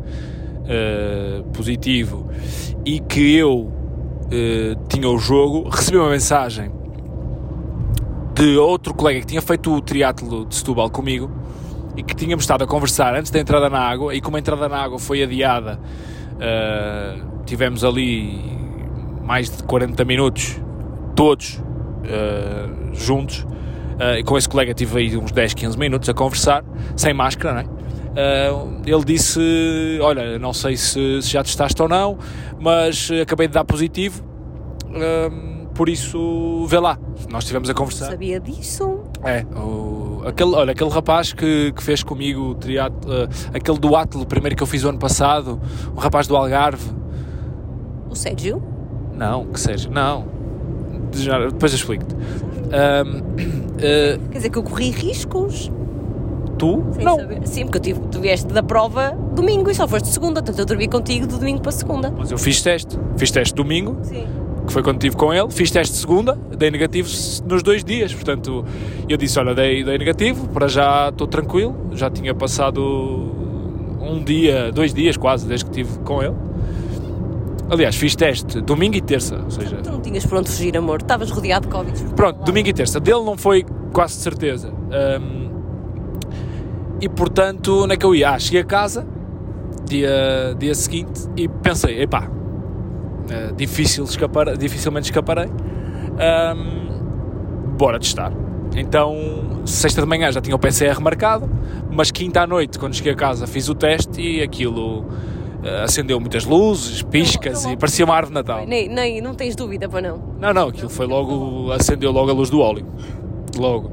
eh, 0.66 1.42
positivo 1.52 2.30
e 2.84 3.00
que 3.00 3.36
eu 3.36 3.72
eh, 4.30 4.76
tinha 4.88 5.08
o 5.08 5.18
jogo, 5.18 5.68
recebi 5.68 5.96
uma 5.96 6.10
mensagem 6.10 6.70
de 8.34 8.56
outro 8.56 8.92
colega 8.92 9.20
que 9.20 9.26
tinha 9.26 9.42
feito 9.42 9.72
o 9.72 9.80
triatlo 9.80 10.44
de 10.44 10.54
Setúbal 10.56 10.90
comigo 10.90 11.30
e 11.96 12.02
que 12.02 12.14
tínhamos 12.14 12.44
estado 12.44 12.64
a 12.64 12.66
conversar 12.66 13.14
antes 13.14 13.30
da 13.30 13.38
entrada 13.38 13.70
na 13.70 13.78
água 13.78 14.14
e 14.14 14.20
como 14.20 14.36
a 14.36 14.40
entrada 14.40 14.68
na 14.68 14.76
água 14.76 14.98
foi 14.98 15.22
adiada 15.22 15.78
uh, 16.34 17.44
tivemos 17.46 17.84
ali 17.84 18.40
mais 19.22 19.48
de 19.48 19.62
40 19.62 20.04
minutos 20.04 20.60
todos 21.14 21.58
uh, 21.58 22.92
juntos 22.92 23.46
uh, 24.00 24.18
e 24.18 24.24
com 24.24 24.36
esse 24.36 24.48
colega 24.48 24.74
tive 24.74 24.98
aí 24.98 25.16
uns 25.16 25.30
10, 25.30 25.54
15 25.54 25.78
minutos 25.78 26.08
a 26.08 26.14
conversar 26.14 26.64
sem 26.96 27.14
máscara, 27.14 27.54
não 27.54 27.60
é? 27.60 27.73
Ele 28.86 29.04
disse: 29.04 29.40
Olha, 30.00 30.38
não 30.38 30.52
sei 30.52 30.76
se, 30.76 31.22
se, 31.22 31.30
já 31.30 31.42
testaste 31.42 31.80
ou 31.82 31.88
não, 31.88 32.18
mas 32.58 33.10
acabei 33.22 33.48
de 33.48 33.54
dar 33.54 33.64
positivo 33.64 34.24
por 35.74 35.88
isso, 35.88 36.64
vê 36.68 36.78
lá, 36.78 36.98
nós 37.28 37.42
estivemos 37.42 37.68
a 37.68 37.74
conversar. 37.74 38.10
Sabia 38.10 38.38
disso? 38.38 39.00
É, 39.24 39.44
o, 39.56 40.22
aquele, 40.24 40.54
olha, 40.54 40.72
aquele 40.72 40.90
rapaz 40.90 41.32
que, 41.32 41.72
que 41.72 41.82
fez 41.82 42.02
comigo 42.02 42.50
o 42.50 42.54
triatlo, 42.54 43.10
uh, 43.10 43.28
aquele 43.52 43.78
do 43.78 43.96
Atlo, 43.96 44.24
primeiro 44.24 44.54
que 44.54 44.62
eu 44.62 44.66
fiz 44.66 44.84
o 44.84 44.88
ano 44.88 44.98
passado, 44.98 45.60
o 45.94 45.98
rapaz 45.98 46.28
do 46.28 46.36
Algarve. 46.36 46.90
O 48.08 48.14
Sérgio? 48.14 48.62
Não, 49.14 49.46
que 49.46 49.58
Sérgio, 49.58 49.90
não. 49.90 50.26
Já, 51.12 51.38
depois 51.40 51.72
eu 51.72 51.76
explico-te. 51.76 52.14
Uh, 52.14 53.24
Quer 54.30 54.36
dizer 54.36 54.50
que 54.50 54.58
eu 54.58 54.62
corri 54.62 54.90
riscos. 54.90 55.70
Tu? 56.58 56.84
Sem 56.92 57.04
não. 57.04 57.16
Saber. 57.16 57.46
Sim, 57.46 57.62
porque 57.64 57.78
eu 57.78 57.82
tive, 57.82 58.00
tu 58.08 58.20
vieste 58.20 58.52
da 58.52 58.62
prova 58.62 59.10
domingo 59.34 59.70
e 59.70 59.74
só 59.74 59.86
foste 59.88 60.08
segunda, 60.08 60.42
portanto 60.42 60.58
eu 60.58 60.64
dormi 60.64 60.88
contigo 60.88 61.26
de 61.26 61.38
domingo 61.38 61.60
para 61.60 61.72
segunda. 61.72 62.12
Mas 62.16 62.30
eu 62.30 62.38
fiz 62.38 62.62
teste. 62.62 62.98
Fiz 63.16 63.30
teste 63.30 63.54
domingo. 63.54 63.96
Sim 64.02 64.26
que 64.66 64.72
foi 64.72 64.82
quando 64.82 64.96
estive 64.96 65.16
com 65.16 65.32
ele, 65.32 65.50
fiz 65.50 65.70
teste 65.70 65.92
de 65.92 66.00
segunda, 66.00 66.38
dei 66.56 66.70
negativo 66.70 67.08
nos 67.46 67.62
dois 67.62 67.84
dias, 67.84 68.14
portanto 68.14 68.64
eu 69.08 69.16
disse, 69.16 69.38
olha, 69.38 69.54
dei, 69.54 69.84
dei 69.84 69.98
negativo, 69.98 70.48
para 70.48 70.68
já 70.68 71.10
estou 71.10 71.26
tranquilo, 71.26 71.76
já 71.92 72.10
tinha 72.10 72.34
passado 72.34 72.80
um 74.00 74.22
dia, 74.24 74.72
dois 74.72 74.92
dias 74.92 75.16
quase, 75.16 75.46
desde 75.46 75.66
que 75.66 75.80
estive 75.80 75.98
com 76.00 76.22
ele. 76.22 76.34
Aliás, 77.70 77.96
fiz 77.96 78.14
teste 78.14 78.60
domingo 78.60 78.94
e 78.94 79.00
terça, 79.00 79.40
ou 79.42 79.50
seja... 79.50 79.76
Tu 79.76 79.90
não 79.90 80.00
tinhas 80.00 80.26
por 80.26 80.38
onde 80.38 80.50
fugir, 80.50 80.76
amor, 80.76 81.00
estavas 81.00 81.30
rodeado 81.30 81.66
de 81.66 81.74
Covid. 81.74 82.04
Pronto, 82.14 82.44
domingo 82.44 82.68
e 82.68 82.72
terça, 82.72 83.00
dele 83.00 83.24
não 83.24 83.38
foi 83.38 83.64
quase 83.92 84.14
certeza. 84.14 84.70
Um, 84.70 85.53
e 87.04 87.08
portanto, 87.08 87.84
onde 87.84 87.92
é 87.92 87.96
que 87.98 88.06
eu 88.06 88.14
ia? 88.14 88.30
Ah, 88.30 88.38
cheguei 88.38 88.62
a 88.62 88.64
casa, 88.64 89.06
dia, 89.86 90.56
dia 90.58 90.74
seguinte, 90.74 91.28
e 91.36 91.46
pensei, 91.46 92.00
epá, 92.00 92.30
uh, 92.30 93.54
difícil 93.54 94.04
escapar, 94.04 94.56
dificilmente 94.56 95.10
escaparei. 95.10 95.46
Um, 95.46 97.74
bora 97.76 97.98
testar. 97.98 98.32
Então, 98.74 99.14
sexta 99.66 100.00
de 100.00 100.08
manhã 100.08 100.32
já 100.32 100.40
tinha 100.40 100.56
o 100.56 100.58
PCR 100.58 100.98
marcado, 100.98 101.46
mas 101.90 102.10
quinta 102.10 102.40
à 102.40 102.46
noite, 102.46 102.78
quando 102.78 102.94
cheguei 102.94 103.12
a 103.12 103.16
casa, 103.16 103.46
fiz 103.46 103.68
o 103.68 103.74
teste 103.74 104.22
e 104.22 104.40
aquilo 104.40 105.00
uh, 105.00 105.84
acendeu 105.84 106.18
muitas 106.18 106.46
luzes, 106.46 107.02
piscas 107.02 107.58
não, 107.58 107.64
não, 107.64 107.72
e 107.72 107.76
parecia 107.76 108.06
uma 108.06 108.14
árvore 108.14 108.30
de 108.30 108.34
Natal. 108.34 108.66
Nem, 108.66 108.88
nem, 108.88 109.20
não 109.20 109.34
tens 109.34 109.54
dúvida 109.54 109.90
para 109.90 110.08
não? 110.08 110.22
Não, 110.40 110.54
não, 110.54 110.68
aquilo 110.68 110.88
foi 110.88 111.06
logo, 111.06 111.70
acendeu 111.70 112.10
logo 112.10 112.30
a 112.30 112.32
luz 112.32 112.48
do 112.48 112.60
óleo. 112.60 112.86
Logo. 113.58 113.92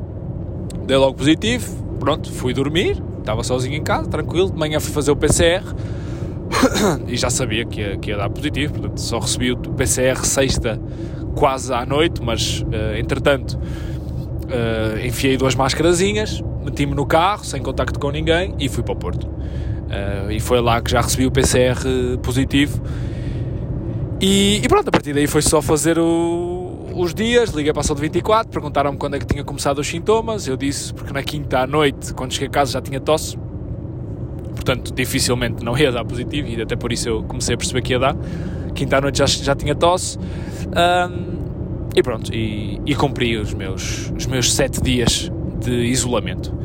Dei 0.87 0.95
logo 0.95 1.13
positivo, 1.13 1.90
pronto, 2.01 2.31
fui 2.31 2.51
dormir, 2.51 3.01
estava 3.19 3.43
sozinho 3.43 3.75
em 3.75 3.83
casa, 3.83 4.09
tranquilo, 4.09 4.49
de 4.49 4.57
manhã 4.57 4.79
fui 4.79 4.91
fazer 4.91 5.11
o 5.11 5.15
PCR 5.15 5.63
e 7.07 7.15
já 7.15 7.29
sabia 7.29 7.63
que 7.63 7.79
ia, 7.79 7.97
que 7.97 8.09
ia 8.09 8.17
dar 8.17 8.27
positivo, 8.27 8.73
portanto 8.73 8.99
só 8.99 9.19
recebi 9.19 9.51
o 9.51 9.57
PCR 9.57 10.25
sexta 10.25 10.81
quase 11.35 11.71
à 11.71 11.85
noite, 11.85 12.19
mas 12.23 12.61
uh, 12.61 12.97
entretanto 12.97 13.51
uh, 13.53 15.05
enfiei 15.05 15.37
duas 15.37 15.53
máscarazinhas, 15.53 16.41
meti-me 16.65 16.95
no 16.95 17.05
carro 17.05 17.45
sem 17.45 17.61
contacto 17.61 17.99
com 17.99 18.09
ninguém 18.09 18.55
e 18.59 18.67
fui 18.67 18.83
para 18.83 18.93
o 18.93 18.97
Porto. 18.97 19.27
Uh, 19.27 20.31
e 20.31 20.39
foi 20.39 20.59
lá 20.59 20.81
que 20.81 20.89
já 20.89 21.01
recebi 21.01 21.27
o 21.27 21.31
PCR 21.31 21.77
positivo. 22.23 22.81
E, 24.19 24.59
e, 24.63 24.67
pronto, 24.67 24.87
a 24.87 24.91
partir 24.91 25.13
daí 25.13 25.27
foi 25.27 25.41
só 25.41 25.61
fazer 25.61 25.99
o, 25.99 26.60
os 27.01 27.15
dias, 27.15 27.49
liguei 27.49 27.73
para 27.73 27.81
a 27.81 27.83
saúde 27.83 28.01
24, 28.01 28.51
perguntaram-me 28.51 28.95
quando 28.95 29.15
é 29.15 29.19
que 29.19 29.25
tinha 29.25 29.43
começado 29.43 29.79
os 29.79 29.87
sintomas, 29.87 30.47
eu 30.47 30.55
disse, 30.55 30.93
porque 30.93 31.11
na 31.11 31.23
quinta 31.23 31.59
à 31.59 31.65
noite, 31.65 32.13
quando 32.13 32.31
cheguei 32.31 32.47
a 32.47 32.51
casa 32.51 32.73
já 32.73 32.81
tinha 32.81 32.99
tosse, 32.99 33.35
portanto 34.53 34.93
dificilmente 34.93 35.63
não 35.65 35.75
ia 35.75 35.91
dar 35.91 36.05
positivo 36.05 36.47
e 36.47 36.61
até 36.61 36.75
por 36.75 36.93
isso 36.93 37.09
eu 37.09 37.23
comecei 37.23 37.55
a 37.55 37.57
perceber 37.57 37.81
que 37.81 37.93
ia 37.93 37.99
dar. 37.99 38.15
Quinta 38.75 38.97
à 38.97 39.01
noite 39.01 39.17
já, 39.17 39.25
já 39.25 39.55
tinha 39.55 39.73
tosse 39.73 40.19
um, 40.19 41.41
e 41.95 42.03
pronto, 42.03 42.31
e, 42.33 42.79
e 42.85 42.93
cumpri 42.93 43.35
os 43.35 43.53
meus, 43.53 44.11
os 44.15 44.27
meus 44.27 44.53
sete 44.53 44.79
dias 44.79 45.31
de 45.59 45.71
isolamento. 45.71 46.55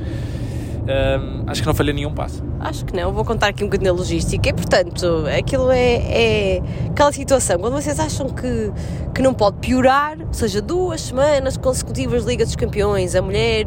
Um, 0.87 1.42
acho 1.49 1.61
que 1.62 1.66
não 1.66 1.75
falhei 1.75 1.92
nenhum 1.92 2.14
passo. 2.14 2.44
Acho 2.61 2.85
que 2.85 2.96
não, 2.96 3.12
vou 3.12 3.25
contar 3.25 3.49
aqui 3.49 3.64
um 3.64 3.66
bocadinho 3.66 3.92
da 3.92 3.99
logística 3.99 4.49
e, 4.49 4.53
portanto, 4.53 5.25
aquilo 5.37 5.70
é, 5.70 5.94
é 5.96 6.62
aquela 6.90 7.12
situação, 7.12 7.59
quando 7.59 7.75
vocês 7.75 7.99
acham 7.99 8.29
que, 8.29 8.72
que 9.12 9.20
não 9.20 9.35
pode 9.35 9.59
piorar, 9.59 10.16
ou 10.20 10.33
seja, 10.33 10.62
duas 10.62 11.01
semanas 11.01 11.57
consecutivas 11.57 12.22
de 12.22 12.31
Liga 12.31 12.44
dos 12.44 12.55
Campeões, 12.55 13.16
a 13.16 13.22
mulher 13.22 13.66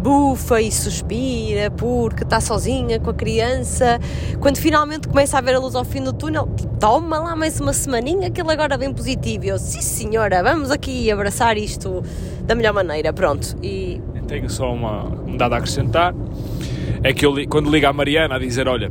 bufa 0.00 0.60
e 0.60 0.72
suspira 0.72 1.70
porque 1.70 2.24
está 2.24 2.40
sozinha 2.40 2.98
com 2.98 3.10
a 3.10 3.14
criança, 3.14 3.98
quando 4.40 4.56
finalmente 4.56 5.06
começa 5.06 5.36
a 5.36 5.40
ver 5.40 5.54
a 5.54 5.58
luz 5.58 5.74
ao 5.74 5.84
fim 5.84 6.02
do 6.02 6.12
túnel, 6.12 6.48
toma 6.80 7.18
lá 7.18 7.36
mais 7.36 7.60
uma 7.60 7.72
semaninha 7.72 8.30
ele 8.40 8.52
agora 8.52 8.78
vem 8.78 8.92
positivo. 8.92 9.44
E 9.44 9.48
eu, 9.48 9.58
sim 9.58 9.82
senhora, 9.82 10.42
vamos 10.42 10.70
aqui 10.70 11.10
abraçar 11.10 11.56
isto 11.58 12.02
da 12.42 12.54
melhor 12.54 12.72
maneira, 12.72 13.12
pronto. 13.12 13.56
E... 13.62 14.00
Tenho 14.28 14.48
só 14.48 14.72
uma, 14.72 15.06
um 15.26 15.36
dado 15.36 15.54
a 15.54 15.56
acrescentar 15.56 16.14
é 17.02 17.12
que 17.12 17.24
eu, 17.24 17.34
quando 17.48 17.70
ligo 17.70 17.86
à 17.86 17.92
Mariana 17.92 18.36
a 18.36 18.38
dizer, 18.38 18.68
olha, 18.68 18.90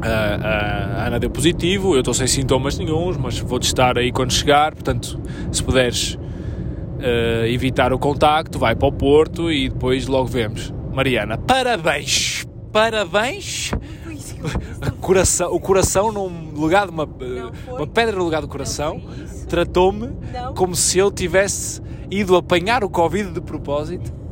a, 0.00 1.02
a 1.02 1.06
Ana 1.06 1.18
deu 1.18 1.30
positivo, 1.30 1.94
eu 1.94 2.00
estou 2.00 2.14
sem 2.14 2.26
sintomas 2.26 2.78
nenhums, 2.78 3.16
mas 3.16 3.38
vou 3.38 3.58
testar 3.58 3.98
aí 3.98 4.12
quando 4.12 4.32
chegar, 4.32 4.74
portanto, 4.74 5.20
se 5.50 5.62
puderes 5.62 6.14
uh, 6.14 7.46
evitar 7.46 7.92
o 7.92 7.98
contacto, 7.98 8.58
vai 8.58 8.74
para 8.74 8.88
o 8.88 8.92
Porto 8.92 9.50
e 9.50 9.68
depois 9.68 10.06
logo 10.06 10.26
vemos. 10.26 10.72
Mariana, 10.92 11.38
parabéns! 11.38 12.46
Parabéns! 12.72 13.70
coração, 15.00 15.52
o 15.52 15.60
coração 15.60 16.10
num 16.10 16.50
lugar 16.54 16.86
de 16.86 16.92
uma, 16.92 17.08
uma 17.68 17.86
pedra 17.86 18.16
no 18.16 18.24
lugar 18.24 18.40
do 18.40 18.48
coração 18.48 19.00
tratou-me 19.48 20.10
como 20.54 20.74
se 20.74 20.98
eu 20.98 21.10
tivesse 21.10 21.80
ido 22.12 22.36
apanhar 22.36 22.84
o 22.84 22.90
Covid 22.90 23.32
de 23.32 23.40
propósito 23.40 24.22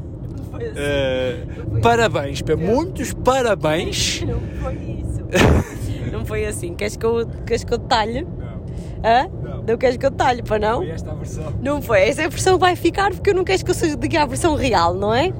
Uh, 0.60 1.80
parabéns, 1.80 2.42
para 2.42 2.56
muitos 2.56 3.14
parabéns. 3.14 4.22
Não 4.28 4.40
foi 4.60 4.74
isso. 4.74 6.10
não 6.12 6.26
foi 6.26 6.44
assim. 6.44 6.74
Queres 6.74 6.96
que 6.96 7.06
eu, 7.06 7.26
queres 7.46 7.64
que 7.64 7.72
eu 7.72 7.78
detalhe? 7.78 8.22
Não. 8.22 9.10
Hã? 9.10 9.28
Não. 9.42 9.62
Não 9.62 9.78
queres 9.78 9.96
que 9.96 10.04
eu 10.04 10.10
detalhe, 10.10 10.42
para 10.42 10.58
não? 10.58 10.78
Foi 10.78 10.90
esta 10.90 11.12
a 11.12 11.14
versão. 11.14 11.54
Não 11.62 11.80
foi. 11.80 12.00
Essa 12.00 12.22
é 12.22 12.24
a 12.26 12.28
versão 12.28 12.54
que 12.54 12.60
vai 12.60 12.76
ficar 12.76 13.10
porque 13.12 13.30
eu 13.30 13.34
não 13.34 13.44
quero 13.44 13.64
que 13.64 13.70
eu 13.70 13.74
seja 13.74 13.96
diga 13.96 14.22
a 14.22 14.26
versão 14.26 14.54
real, 14.54 14.94
não 14.94 15.14
é? 15.14 15.32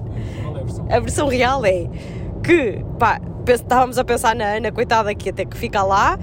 Qual 0.43 0.57
é 0.57 0.61
a 0.61 0.63
versão? 0.63 0.87
A 0.91 1.01
versão 1.01 1.29
real 1.29 1.65
é 1.67 1.89
que, 2.43 2.85
pá, 2.99 3.21
estávamos 3.49 3.99
a 3.99 4.05
pensar 4.05 4.35
na 4.35 4.45
Ana, 4.45 4.73
coitada, 4.73 5.15
que 5.15 5.29
até 5.29 5.45
que 5.45 5.57
fica 5.57 5.83
lá, 5.83 6.19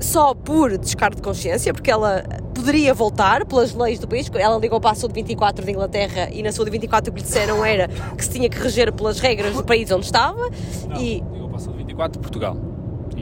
só 0.00 0.34
por 0.34 0.76
descarte 0.78 1.16
de 1.16 1.22
consciência, 1.22 1.72
porque 1.72 1.90
ela 1.90 2.24
poderia 2.60 2.92
voltar 2.92 3.46
pelas 3.46 3.74
leis 3.74 3.98
do 3.98 4.06
país. 4.06 4.30
Ela 4.34 4.58
ligou 4.58 4.80
para 4.80 4.90
a 4.90 4.94
saúde 4.94 5.14
24 5.14 5.64
de 5.64 5.70
Inglaterra 5.70 6.28
e 6.30 6.42
na 6.42 6.52
saúde 6.52 6.70
24 6.70 7.10
o 7.10 7.14
que 7.14 7.20
lhe 7.20 7.26
disseram 7.26 7.64
era 7.64 7.88
que 7.88 8.22
se 8.22 8.30
tinha 8.30 8.48
que 8.48 8.58
reger 8.58 8.92
pelas 8.92 9.18
regras 9.18 9.54
do 9.54 9.64
país 9.64 9.90
onde 9.90 10.04
estava. 10.04 10.50
Não, 10.88 11.00
e... 11.00 11.24
ligou 11.32 11.48
para 11.48 11.56
a 11.56 11.60
saúde 11.60 11.78
24 11.78 12.12
de 12.12 12.18
Portugal. 12.18 12.56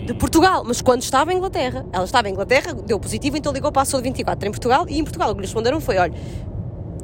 De 0.07 0.15
Portugal, 0.15 0.65
mas 0.67 0.83
quando 0.83 1.03
estava 1.03 1.33
em 1.33 1.37
Inglaterra. 1.37 1.87
Ela 1.93 2.05
estava 2.05 2.29
em 2.29 2.33
Inglaterra, 2.33 2.75
deu 2.75 2.99
positivo, 2.99 3.37
então 3.37 3.53
ligou 3.53 3.71
para 3.71 3.83
a 3.83 3.85
saúde 3.85 4.09
24 4.09 4.49
em 4.49 4.51
Portugal 4.51 4.87
e 4.89 4.99
em 4.99 5.05
Portugal 5.05 5.31
o 5.31 5.35
que 5.35 5.41
lhe 5.41 5.47
responderam 5.47 5.81
foi: 5.81 5.99
olha, 5.99 6.15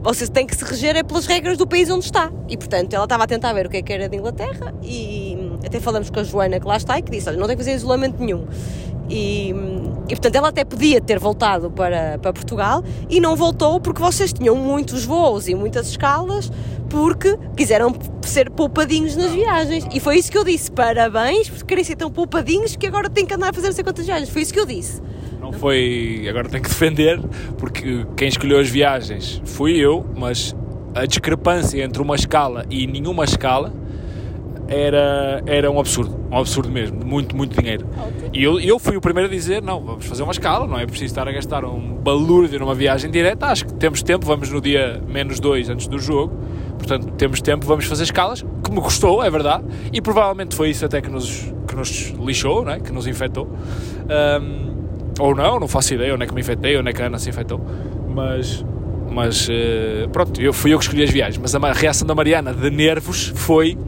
você 0.02 0.26
tem 0.26 0.46
que 0.46 0.56
se 0.56 0.64
reger 0.64 0.96
é 0.96 1.02
pelas 1.02 1.26
regras 1.26 1.56
do 1.56 1.66
país 1.66 1.88
onde 1.88 2.04
está. 2.04 2.32
E 2.48 2.56
portanto 2.56 2.92
ela 2.94 3.04
estava 3.04 3.24
a 3.24 3.26
tentar 3.26 3.52
ver 3.52 3.66
o 3.66 3.70
que 3.70 3.76
é 3.76 3.82
que 3.82 3.92
era 3.92 4.08
de 4.08 4.16
Inglaterra 4.16 4.74
e 4.82 5.36
hum, 5.38 5.58
até 5.64 5.78
falamos 5.78 6.10
com 6.10 6.18
a 6.18 6.24
Joana 6.24 6.58
que 6.58 6.66
lá 6.66 6.76
está 6.76 6.98
e 6.98 7.02
que 7.02 7.10
disse: 7.10 7.28
olha, 7.28 7.38
não 7.38 7.46
tem 7.46 7.56
que 7.56 7.62
fazer 7.62 7.76
isolamento 7.76 8.22
nenhum. 8.22 8.46
E, 9.08 9.54
e 10.08 10.08
portanto 10.08 10.34
ela 10.34 10.48
até 10.48 10.64
podia 10.64 11.00
ter 11.00 11.18
voltado 11.18 11.70
para, 11.70 12.18
para 12.18 12.32
Portugal 12.32 12.82
e 13.08 13.20
não 13.20 13.36
voltou 13.36 13.78
porque 13.80 14.00
vocês 14.00 14.32
tinham 14.32 14.56
muitos 14.56 15.04
voos 15.04 15.46
e 15.46 15.54
muitas 15.54 15.88
escalas 15.88 16.50
porque 16.88 17.36
quiseram 17.56 17.94
ser 18.22 18.50
poupadinhos 18.50 19.16
nas 19.16 19.32
viagens. 19.32 19.86
E 19.92 20.00
foi 20.00 20.16
isso 20.18 20.30
que 20.30 20.38
eu 20.38 20.44
disse. 20.44 20.70
Parabéns 20.70 21.50
por 21.50 21.64
querem 21.64 21.84
ser 21.84 21.96
tão 21.96 22.10
poupadinhos 22.10 22.76
que 22.76 22.86
agora 22.86 23.10
têm 23.10 23.26
que 23.26 23.34
andar 23.34 23.50
a 23.50 23.52
fazer 23.52 23.68
não 23.68 23.74
sei 23.74 23.84
quantas 23.84 24.06
viagens. 24.06 24.30
Foi 24.30 24.42
isso 24.42 24.52
que 24.52 24.60
eu 24.60 24.66
disse. 24.66 25.02
Não 25.40 25.52
foi. 25.52 26.26
Agora 26.28 26.48
tenho 26.48 26.62
que 26.62 26.68
defender, 26.68 27.20
porque 27.58 28.06
quem 28.16 28.28
escolheu 28.28 28.58
as 28.58 28.68
viagens 28.68 29.42
fui 29.44 29.76
eu, 29.76 30.06
mas 30.16 30.54
a 30.94 31.04
discrepância 31.04 31.82
entre 31.82 32.00
uma 32.00 32.14
escala 32.14 32.64
e 32.70 32.86
nenhuma 32.86 33.24
escala 33.24 33.72
era, 34.68 35.42
era 35.46 35.70
um 35.70 35.78
absurdo, 35.78 36.18
um 36.30 36.38
absurdo 36.38 36.70
mesmo, 36.70 37.04
muito, 37.04 37.36
muito 37.36 37.60
dinheiro. 37.60 37.86
E 38.32 38.42
eu, 38.42 38.58
eu 38.60 38.78
fui 38.78 38.96
o 38.96 39.00
primeiro 39.00 39.28
a 39.28 39.32
dizer, 39.32 39.62
não, 39.62 39.80
vamos 39.80 40.06
fazer 40.06 40.22
uma 40.22 40.32
escala, 40.32 40.66
não 40.66 40.78
é 40.78 40.86
preciso 40.86 41.06
estar 41.06 41.28
a 41.28 41.32
gastar 41.32 41.64
um 41.64 41.94
balúrdio 41.94 42.58
numa 42.58 42.74
viagem 42.74 43.10
direta, 43.10 43.46
acho 43.46 43.66
que 43.66 43.74
temos 43.74 44.02
tempo, 44.02 44.26
vamos 44.26 44.50
no 44.50 44.60
dia 44.60 45.02
menos 45.06 45.38
dois 45.38 45.68
antes 45.68 45.86
do 45.86 45.98
jogo, 45.98 46.34
portanto 46.78 47.12
temos 47.12 47.40
tempo, 47.40 47.66
vamos 47.66 47.84
fazer 47.84 48.04
escalas, 48.04 48.42
que 48.42 48.70
me 48.70 48.80
gostou, 48.80 49.22
é 49.22 49.30
verdade, 49.30 49.64
e 49.92 50.00
provavelmente 50.00 50.54
foi 50.54 50.70
isso 50.70 50.84
até 50.84 51.00
que 51.00 51.10
nos, 51.10 51.52
que 51.68 51.76
nos 51.76 52.14
lixou, 52.18 52.64
não 52.64 52.72
é? 52.72 52.80
que 52.80 52.92
nos 52.92 53.06
infectou. 53.06 53.48
Um, 54.40 54.74
ou 55.20 55.34
não, 55.34 55.60
não 55.60 55.68
faço 55.68 55.94
ideia 55.94 56.12
onde 56.12 56.24
é 56.24 56.26
que 56.26 56.34
me 56.34 56.40
infectei, 56.40 56.76
onde 56.76 56.90
é 56.90 56.92
que 56.92 57.00
a 57.00 57.06
Ana 57.06 57.18
se 57.18 57.28
infectou, 57.28 57.60
mas 58.08 58.64
mas 59.14 59.48
uh, 59.48 60.08
pronto, 60.12 60.40
eu 60.40 60.52
fui 60.52 60.74
eu 60.74 60.78
que 60.78 60.84
escolhi 60.84 61.04
as 61.04 61.10
viagens. 61.10 61.38
Mas 61.38 61.54
a 61.54 61.72
reação 61.72 62.06
da 62.06 62.14
Mariana 62.14 62.52
de 62.52 62.68
nervos 62.70 63.32
foi 63.34 63.78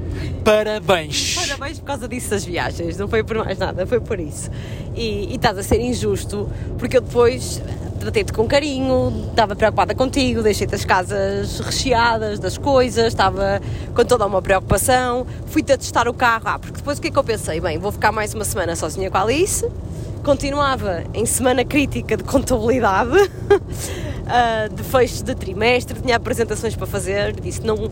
parabéns. 0.45 1.35
Parabéns 1.35 1.81
por 1.81 1.87
causa 1.87 2.09
disso 2.09 2.31
das 2.31 2.45
viagens, 2.45 2.97
não 2.97 3.09
foi 3.09 3.25
por 3.25 3.39
mais 3.39 3.59
nada, 3.59 3.85
foi 3.87 4.01
por 4.01 4.21
isso. 4.21 4.49
E, 4.95 5.33
e 5.33 5.35
estás 5.35 5.59
a 5.59 5.62
ser 5.62 5.81
injusto, 5.81 6.49
porque 6.79 6.97
eu 6.97 7.01
depois 7.01 7.61
tratei-te 7.99 8.33
com 8.33 8.47
carinho, 8.47 9.27
estava 9.31 9.57
preocupada 9.57 9.95
contigo, 9.95 10.43
deixei-te 10.43 10.75
as 10.75 10.85
casas 10.85 11.59
recheadas 11.59 12.39
das 12.39 12.57
coisas, 12.57 13.09
estava 13.09 13.61
com 13.95 14.05
toda 14.05 14.25
uma 14.25 14.41
preocupação, 14.41 15.27
fui-te 15.47 15.73
a 15.73 15.77
testar 15.77 16.07
o 16.07 16.15
carro, 16.15 16.45
ah, 16.45 16.59
porque 16.59 16.77
depois 16.77 16.99
o 16.99 17.03
que 17.03 17.09
é 17.09 17.11
que 17.11 17.19
eu 17.19 17.25
pensei? 17.25 17.61
Bem, 17.61 17.79
vou 17.79 17.91
ficar 17.91 18.12
mais 18.12 18.33
uma 18.33 18.45
semana 18.45 18.77
sozinha 18.77 19.11
com 19.11 19.19
a 19.19 19.23
Alice, 19.23 19.69
continuava 20.27 21.05
em 21.15 21.25
semana 21.25 21.65
crítica 21.65 22.17
de 22.17 22.25
contabilidade, 22.25 23.17
uh, 23.17 24.75
de 24.75 24.83
fecho 24.83 25.23
de 25.23 25.37
trimestre, 25.37 26.01
tinha 26.01 26.17
apresentações 26.17 26.75
para 26.75 26.85
fazer, 26.85 27.41
disse 27.41 27.61
não 27.61 27.89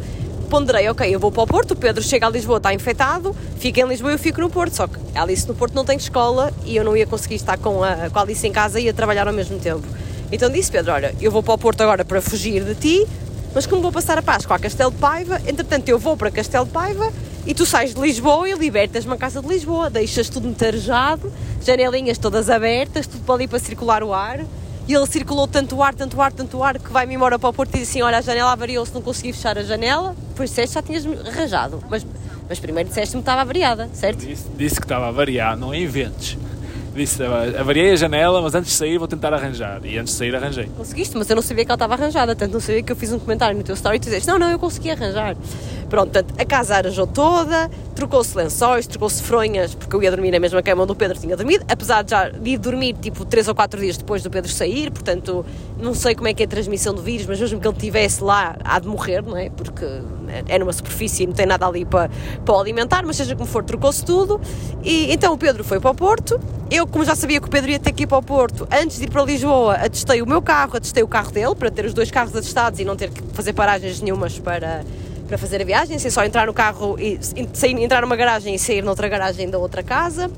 ponderei, 0.51 0.89
ok, 0.89 1.15
eu 1.15 1.21
vou 1.21 1.31
para 1.31 1.45
o 1.45 1.47
Porto, 1.47 1.71
o 1.71 1.77
Pedro 1.77 2.03
chega 2.03 2.27
a 2.27 2.31
Lisboa, 2.31 2.57
está 2.57 2.75
infectado, 2.75 3.37
fica 3.61 3.83
em 3.83 3.87
Lisboa 3.87 4.11
e 4.11 4.15
eu 4.17 4.19
fico 4.19 4.41
no 4.41 4.51
Porto. 4.51 4.75
Só 4.75 4.89
que 4.89 4.99
a 5.15 5.23
Alice 5.23 5.47
no 5.47 5.55
Porto 5.55 5.75
não 5.75 5.85
tem 5.85 5.97
escola 5.97 6.53
e 6.65 6.75
eu 6.75 6.83
não 6.83 6.97
ia 6.97 7.07
conseguir 7.07 7.37
estar 7.37 7.57
com 7.57 7.85
a, 7.85 8.11
com 8.11 8.19
a 8.19 8.23
Alice 8.23 8.45
em 8.45 8.51
casa 8.51 8.81
e 8.81 8.89
a 8.89 8.93
trabalhar 8.93 9.29
ao 9.29 9.33
mesmo 9.33 9.61
tempo. 9.61 9.87
Então 10.33 10.51
disse, 10.51 10.73
Pedro, 10.73 10.93
olha, 10.93 11.15
eu 11.21 11.31
vou 11.31 11.41
para 11.41 11.55
o 11.55 11.59
Porto 11.59 11.83
agora 11.83 12.05
para 12.05 12.21
fugir 12.21 12.65
de 12.65 12.75
ti, 12.75 13.07
mas 13.55 13.65
como 13.65 13.81
vou 13.81 13.93
passar 13.93 14.19
a 14.19 14.23
Páscoa 14.23 14.57
a 14.57 14.59
Castelo 14.59 14.91
de 14.91 14.99
Paiva, 14.99 15.41
entretanto 15.47 15.89
eu 15.89 16.01
vou 16.01 16.17
para 16.17 16.33
Castelo 16.33 16.65
de 16.65 16.73
Paiva 16.73 17.13
e 17.47 17.55
tu 17.55 17.67
sais 17.67 17.95
de 17.95 18.01
Lisboa 18.01 18.49
e 18.49 18.55
libertas-me 18.55 19.13
a 19.13 19.17
casa 19.17 19.41
de 19.41 19.49
Lisboa, 19.49 19.91
deixas 19.91 20.29
tudo 20.29 20.49
metarejado, 20.49 21.33
janelinhas 21.63 22.19
todas 22.19 22.49
abertas, 22.49 23.07
tudo 23.07 23.25
para 23.25 23.35
ali 23.35 23.49
para 23.49 23.59
circular 23.59 24.03
o 24.03 24.13
ar 24.13 24.41
e 24.87 24.93
ele 24.93 25.07
circulou 25.07 25.49
tanto 25.49 25.83
ar, 25.83 25.95
tanto 25.95 26.21
ar, 26.21 26.31
tanto 26.31 26.63
ar, 26.63 26.79
que 26.79 26.93
vai-me 26.93 27.15
embora 27.15 27.39
para 27.39 27.49
o 27.49 27.53
Porto 27.53 27.75
e 27.75 27.79
diz 27.79 27.89
assim: 27.89 28.03
Olha, 28.03 28.19
a 28.19 28.21
janela 28.21 28.53
avariou-se, 28.53 28.93
não 28.93 29.01
consegui 29.01 29.33
fechar 29.33 29.57
a 29.57 29.63
janela. 29.63 30.15
Depois 30.29 30.51
disseste 30.51 30.75
já 30.75 30.83
tinhas 30.83 31.07
arranjado. 31.27 31.83
Mas, 31.89 32.07
mas 32.47 32.59
primeiro 32.59 32.89
disseste-me 32.91 33.23
que 33.23 33.23
estava 33.23 33.41
avariada, 33.41 33.89
certo? 33.95 34.19
Disse, 34.19 34.45
disse 34.57 34.77
que 34.77 34.85
estava 34.85 35.09
avariada, 35.09 35.57
não 35.57 35.75
inventes. 35.75 36.37
Disse, 36.95 37.21
avariei 37.59 37.93
a 37.93 37.97
janela, 37.97 38.41
mas 38.41 38.55
antes 38.55 38.71
de 38.71 38.77
sair 38.77 38.99
vou 38.99 39.09
tentar 39.09 39.33
arranjar. 39.33 39.81
E 39.85 39.99
antes 39.99 40.13
de 40.13 40.19
sair 40.19 40.37
arranjei. 40.37 40.67
Conseguiste, 40.77 41.17
mas 41.17 41.29
eu 41.29 41.35
não 41.35 41.43
sabia 41.43 41.65
que 41.65 41.71
ela 41.71 41.77
estava 41.77 41.95
arranjada, 41.95 42.37
tanto 42.37 42.53
não 42.53 42.61
sabia 42.61 42.83
que 42.83 42.93
eu 42.93 42.97
fiz 42.97 43.11
um 43.11 43.19
comentário 43.19 43.57
no 43.57 43.65
teu 43.65 43.75
story 43.75 43.97
e 43.97 44.01
tu 44.01 44.05
disseste: 44.05 44.29
Não, 44.29 44.39
não, 44.39 44.51
eu 44.51 44.59
consegui 44.59 44.91
arranjar. 44.91 45.35
Pronto, 45.95 46.11
portanto, 46.11 46.35
a 46.37 46.45
casa 46.45 46.75
arranjou 46.75 47.07
toda, 47.07 47.71
trocou-se 47.95 48.37
lençóis, 48.37 48.85
trocou-se 48.85 49.23
fronhas, 49.23 49.77
porque 49.77 49.95
eu 49.95 50.03
ia 50.03 50.11
dormir 50.11 50.33
na 50.33 50.41
mesma 50.41 50.61
cama 50.61 50.83
onde 50.83 50.91
o 50.91 50.95
Pedro 50.97 51.17
tinha 51.17 51.37
dormido, 51.37 51.65
apesar 51.69 52.03
de 52.03 52.11
já 52.11 52.33
ir 52.45 52.59
dormir 52.59 52.95
tipo 52.95 53.25
3 53.25 53.47
ou 53.47 53.55
4 53.55 53.79
dias 53.81 53.97
depois 53.97 54.21
do 54.21 54.29
Pedro 54.29 54.51
sair, 54.51 54.91
portanto, 54.91 55.47
não 55.79 55.95
sei 55.95 56.17
como 56.17 56.27
é 56.27 56.35
que 56.35 56.43
é 56.43 56.47
a 56.47 56.49
transmissão 56.49 56.93
do 56.93 57.01
vírus, 57.01 57.27
mas 57.27 57.39
mesmo 57.39 57.61
que 57.61 57.69
ele 57.69 57.77
estivesse 57.77 58.25
lá, 58.25 58.57
há 58.65 58.81
de 58.81 58.89
morrer, 58.89 59.23
não 59.23 59.37
é? 59.37 59.51
Porque 59.51 59.85
é 60.49 60.59
numa 60.59 60.73
superfície 60.73 61.23
e 61.23 61.27
não 61.29 61.33
tem 61.33 61.47
nada 61.47 61.65
ali 61.65 61.85
para, 61.85 62.11
para 62.45 62.57
alimentar, 62.57 63.05
mas 63.07 63.15
seja 63.15 63.37
como 63.37 63.47
for, 63.47 63.63
trocou-se 63.63 64.05
tudo. 64.05 64.41
E 64.83 65.13
então 65.13 65.33
o 65.33 65.39
Pedro 65.39 65.63
foi 65.63 65.79
para 65.79 65.93
o 65.93 65.95
Porto. 65.95 66.41
Eu, 66.73 66.89
como 66.89 67.05
já 67.05 67.15
sabia 67.15 67.41
que 67.41 67.47
o 67.47 67.51
Pedro 67.51 67.71
ia 67.71 67.79
ter 67.79 67.93
que 67.93 68.03
ir 68.03 68.07
para 68.09 68.19
o 68.19 68.23
Porto, 68.23 68.67
antes 68.73 68.99
de 68.99 69.05
ir 69.05 69.11
para 69.11 69.23
Lisboa, 69.23 69.75
atestei 69.75 70.21
o 70.21 70.27
meu 70.27 70.43
carro, 70.43 70.77
atestei 70.77 71.05
o 71.05 71.09
carro 71.09 71.31
dele, 71.31 71.55
para 71.55 71.71
ter 71.71 71.85
os 71.85 71.95
dois 71.95 72.11
carros 72.11 72.35
atestados 72.35 72.81
e 72.81 72.85
não 72.85 72.97
ter 72.97 73.11
que 73.11 73.23
fazer 73.33 73.53
paragens 73.53 74.01
nenhumas 74.01 74.41
para 74.41 74.83
para 75.27 75.39
fazer 75.39 75.61
a 75.61 75.65
viagem, 75.65 75.99
sem 75.99 76.11
só 76.11 76.25
entrar 76.25 76.47
no 76.47 76.55
carro 76.55 76.97
e 76.99 77.19
sair, 77.53 77.83
entrar 77.83 78.03
numa 78.03 78.17
garagem 78.17 78.55
e 78.55 78.59
sair 78.59 78.83
noutra 78.83 79.09
garagem 79.09 79.49
da 79.49 79.59
outra 79.59 79.83
casa. 79.83 80.31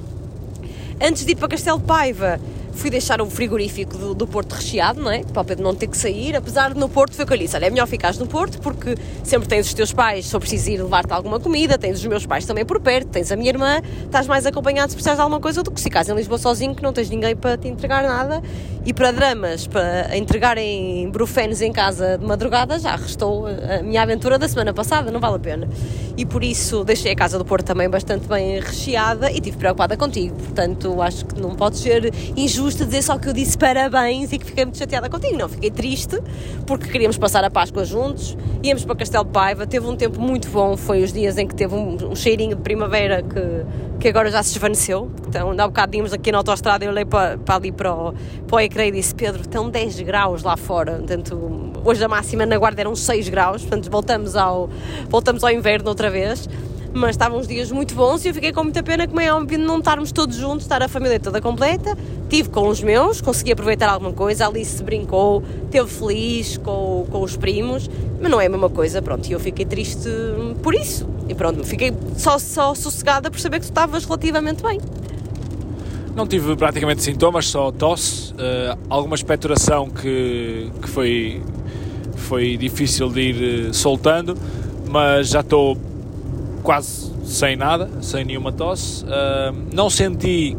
Antes 1.01 1.25
de 1.25 1.33
ir 1.33 1.37
para 1.37 1.49
Castelo 1.49 1.81
Paiva, 1.81 2.41
fui 2.77 2.91
deixar 2.91 3.21
o 3.21 3.29
frigorífico 3.29 3.97
do, 3.97 4.15
do 4.15 4.27
Porto 4.27 4.53
recheado, 4.53 5.01
não 5.01 5.11
é? 5.11 5.25
Para 5.25 5.43
o 5.43 5.45
Pedro 5.45 5.65
não 5.65 5.75
ter 5.75 5.87
que 5.87 5.97
sair, 5.97 6.37
apesar 6.37 6.75
de 6.75 6.79
no 6.79 6.89
Porto 6.89 7.15
foi 7.15 7.25
o 7.25 7.29
que 7.29 7.35
eu 7.35 7.39
disse, 7.39 7.57
olha, 7.57 7.67
é 7.67 7.71
melhor 7.71 7.87
ficares 7.87 8.19
no 8.19 8.27
Porto 8.27 8.61
porque 8.61 8.95
sempre 9.25 9.49
tens 9.49 9.67
os 9.67 9.75
teus 9.75 9.93
pais, 9.93 10.27
se 10.27 10.37
eu 10.37 10.41
preciso 10.41 10.71
ir 10.71 10.83
levar-te 10.83 11.13
alguma 11.13 11.41
comida, 11.41 11.79
tens 11.79 11.99
os 11.99 12.07
meus 12.07 12.27
pais 12.27 12.45
também 12.45 12.65
por 12.65 12.81
perto, 12.81 13.09
tens 13.09 13.33
a 13.33 13.37
minha 13.37 13.49
irmã, 13.49 13.81
estás 14.05 14.27
mais 14.27 14.47
acompanhado 14.47 14.91
se 14.91 14.97
precisares 14.97 15.17
de 15.17 15.23
alguma 15.23 15.41
coisa 15.41 15.63
do 15.63 15.71
que 15.71 15.81
se 15.81 15.85
ficares 15.85 16.09
em 16.09 16.15
Lisboa 16.15 16.39
sozinho 16.39 16.75
que 16.75 16.83
não 16.83 16.93
tens 16.93 17.09
ninguém 17.09 17.35
para 17.35 17.57
te 17.57 17.67
entregar 17.69 18.03
nada 18.03 18.43
e 18.85 18.93
para 18.93 19.11
dramas, 19.11 19.67
para 19.67 20.17
entregarem 20.17 21.11
brufenos 21.11 21.61
em 21.61 21.73
casa 21.73 22.17
de 22.19 22.25
madrugada, 22.25 22.79
já 22.79 22.95
restou 22.95 23.47
a 23.47 23.83
minha 23.83 24.03
aventura 24.03 24.39
da 24.39 24.47
semana 24.47 24.73
passada, 24.73 25.11
não 25.11 25.19
vale 25.19 25.37
a 25.37 25.39
pena. 25.41 25.69
E 26.17 26.25
por 26.25 26.45
isso 26.45 26.85
deixei 26.85 27.13
a 27.13 27.17
casa 27.17 27.37
do 27.37 27.45
Porto 27.45 27.67
também 27.67 27.91
bastante 27.91 28.29
bem 28.29 28.61
recheada 28.61 29.31
e 29.31 29.35
estive 29.35 29.57
preocupada 29.57 29.97
contigo, 29.97 30.37
portanto 30.37 31.03
acho 31.03 31.27
que 31.27 31.41
não 31.41 31.57
pode 31.57 31.79
ser 31.79 32.13
injusto 32.37 32.66
justo 32.67 32.85
dizer 32.85 33.03
só 33.03 33.17
que 33.17 33.29
eu 33.29 33.33
disse 33.33 33.57
parabéns 33.57 34.33
e 34.33 34.39
que 34.39 34.45
fiquei 34.45 34.65
muito 34.65 34.79
chateada 34.79 35.09
contigo. 35.09 35.39
Não, 35.39 35.49
fiquei 35.49 35.71
triste 35.71 36.21
porque 36.67 36.89
queríamos 36.89 37.17
passar 37.17 37.45
a 37.45 37.51
Páscoa 37.51 37.85
juntos, 37.85 38.37
íamos 38.61 38.85
para 38.85 38.97
Castelo 38.97 39.25
de 39.25 39.31
Paiva, 39.31 39.67
teve 39.69 39.87
um 39.87 39.95
tempo 39.95 40.21
muito 40.21 40.49
bom, 40.49 40.77
foi 40.77 41.05
os 41.05 41.13
dias 41.13 41.39
em 41.39 41.47
que 41.47 41.55
teve 41.55 41.77
um, 41.77 41.97
um 42.11 42.17
cheirinho 42.17 42.57
de 42.57 42.63
primavera 42.63 43.23
que, 43.23 44.01
que 44.01 44.09
agora 44.09 44.33
já 44.33 44.43
se 44.43 44.55
desvaneceu. 44.55 45.09
Então, 45.29 45.51
há 45.51 45.65
um 45.65 45.69
bocado 45.69 45.97
íamos 45.97 46.13
aqui 46.13 46.33
na 46.33 46.39
autostrada 46.39 46.85
e 46.85 46.89
olhei 46.89 47.05
para, 47.05 47.39
para 47.39 47.55
ali 47.55 47.71
para 47.71 47.95
o, 47.95 48.15
para 48.49 48.57
o 48.57 48.61
ecrã 48.61 48.85
e 48.87 48.91
disse: 48.91 49.15
Pedro, 49.15 49.43
estão 49.43 49.71
10 49.71 50.01
graus 50.01 50.43
lá 50.43 50.57
fora. 50.57 50.97
Portanto, 50.97 51.73
hoje 51.85 52.03
a 52.03 52.09
máxima 52.09 52.45
na 52.45 52.59
Guarda 52.59 52.81
eram 52.81 52.97
6 52.97 53.29
graus, 53.29 53.63
portanto, 53.63 53.89
voltamos 53.89 54.35
ao, 54.35 54.69
voltamos 55.09 55.45
ao 55.45 55.53
inverno 55.53 55.89
outra 55.89 56.11
vez 56.11 56.49
mas 56.97 57.11
estavam 57.11 57.39
uns 57.39 57.47
dias 57.47 57.71
muito 57.71 57.95
bons 57.95 58.25
e 58.25 58.29
eu 58.29 58.35
fiquei 58.35 58.53
com 58.53 58.65
muita 58.65 58.83
pena 58.83 59.07
que 59.07 59.15
meio 59.15 59.35
ao 59.35 59.41
não 59.45 59.79
estarmos 59.79 60.11
todos 60.11 60.37
juntos, 60.37 60.63
estar 60.63 60.83
a 60.83 60.89
família 60.89 61.21
toda 61.21 61.41
completa. 61.41 61.97
Tive 62.29 62.49
com 62.49 62.69
os 62.69 62.83
meus, 62.83 63.21
consegui 63.21 63.53
aproveitar 63.53 63.89
alguma 63.89 64.13
coisa, 64.13 64.45
a 64.45 64.49
Alice 64.49 64.83
brincou, 64.83 65.43
teve 65.71 65.89
feliz 65.89 66.57
com, 66.57 67.07
com 67.11 67.23
os 67.23 67.37
primos, 67.37 67.89
mas 68.21 68.31
não 68.31 68.41
é 68.41 68.47
a 68.47 68.49
mesma 68.49 68.71
coisa, 68.71 69.01
pronto, 69.03 69.29
e 69.29 69.33
eu 69.33 69.39
fiquei 69.39 69.65
triste 69.65 70.09
por 70.63 70.75
isso. 70.75 71.07
E 71.29 71.35
pronto, 71.35 71.63
fiquei 71.65 71.93
só, 72.17 72.39
só 72.39 72.75
sossegada 72.75 73.31
por 73.31 73.39
saber 73.39 73.61
que 73.61 73.67
tu 73.67 73.71
estavas 73.71 74.05
relativamente 74.05 74.63
bem. 74.63 74.81
Não 76.15 76.27
tive 76.27 76.57
praticamente 76.57 77.03
sintomas, 77.03 77.47
só 77.47 77.71
tosse, 77.71 78.33
uh, 78.33 78.79
alguma 78.89 79.15
expectoração 79.15 79.91
que, 79.91 80.71
que 80.81 80.89
foi, 80.89 81.43
foi 82.17 82.57
difícil 82.57 83.11
de 83.11 83.21
ir 83.21 83.69
uh, 83.69 83.75
soltando, 83.75 84.35
mas 84.89 85.29
já 85.29 85.41
estou 85.41 85.77
quase 86.67 87.13
sem 87.25 87.55
nada, 87.55 87.89
sem 88.03 88.25
nenhuma 88.25 88.51
tosse. 88.51 89.05
Uh, 89.05 89.55
não 89.73 89.89
senti 89.89 90.57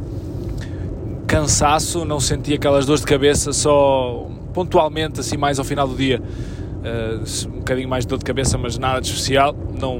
cansaço, 1.27 2.05
não 2.05 2.17
senti 2.17 2.53
aquelas 2.53 2.85
dores 2.85 3.01
de 3.01 3.07
cabeça, 3.07 3.51
só 3.51 4.25
pontualmente, 4.53 5.19
assim, 5.19 5.35
mais 5.35 5.59
ao 5.59 5.65
final 5.65 5.85
do 5.85 5.95
dia, 5.95 6.21
uh, 6.21 7.49
um 7.49 7.59
bocadinho 7.59 7.89
mais 7.89 8.05
de 8.05 8.07
dor 8.07 8.19
de 8.19 8.23
cabeça, 8.23 8.57
mas 8.57 8.77
nada 8.77 9.01
de 9.01 9.07
especial. 9.07 9.53
Não, 9.77 9.99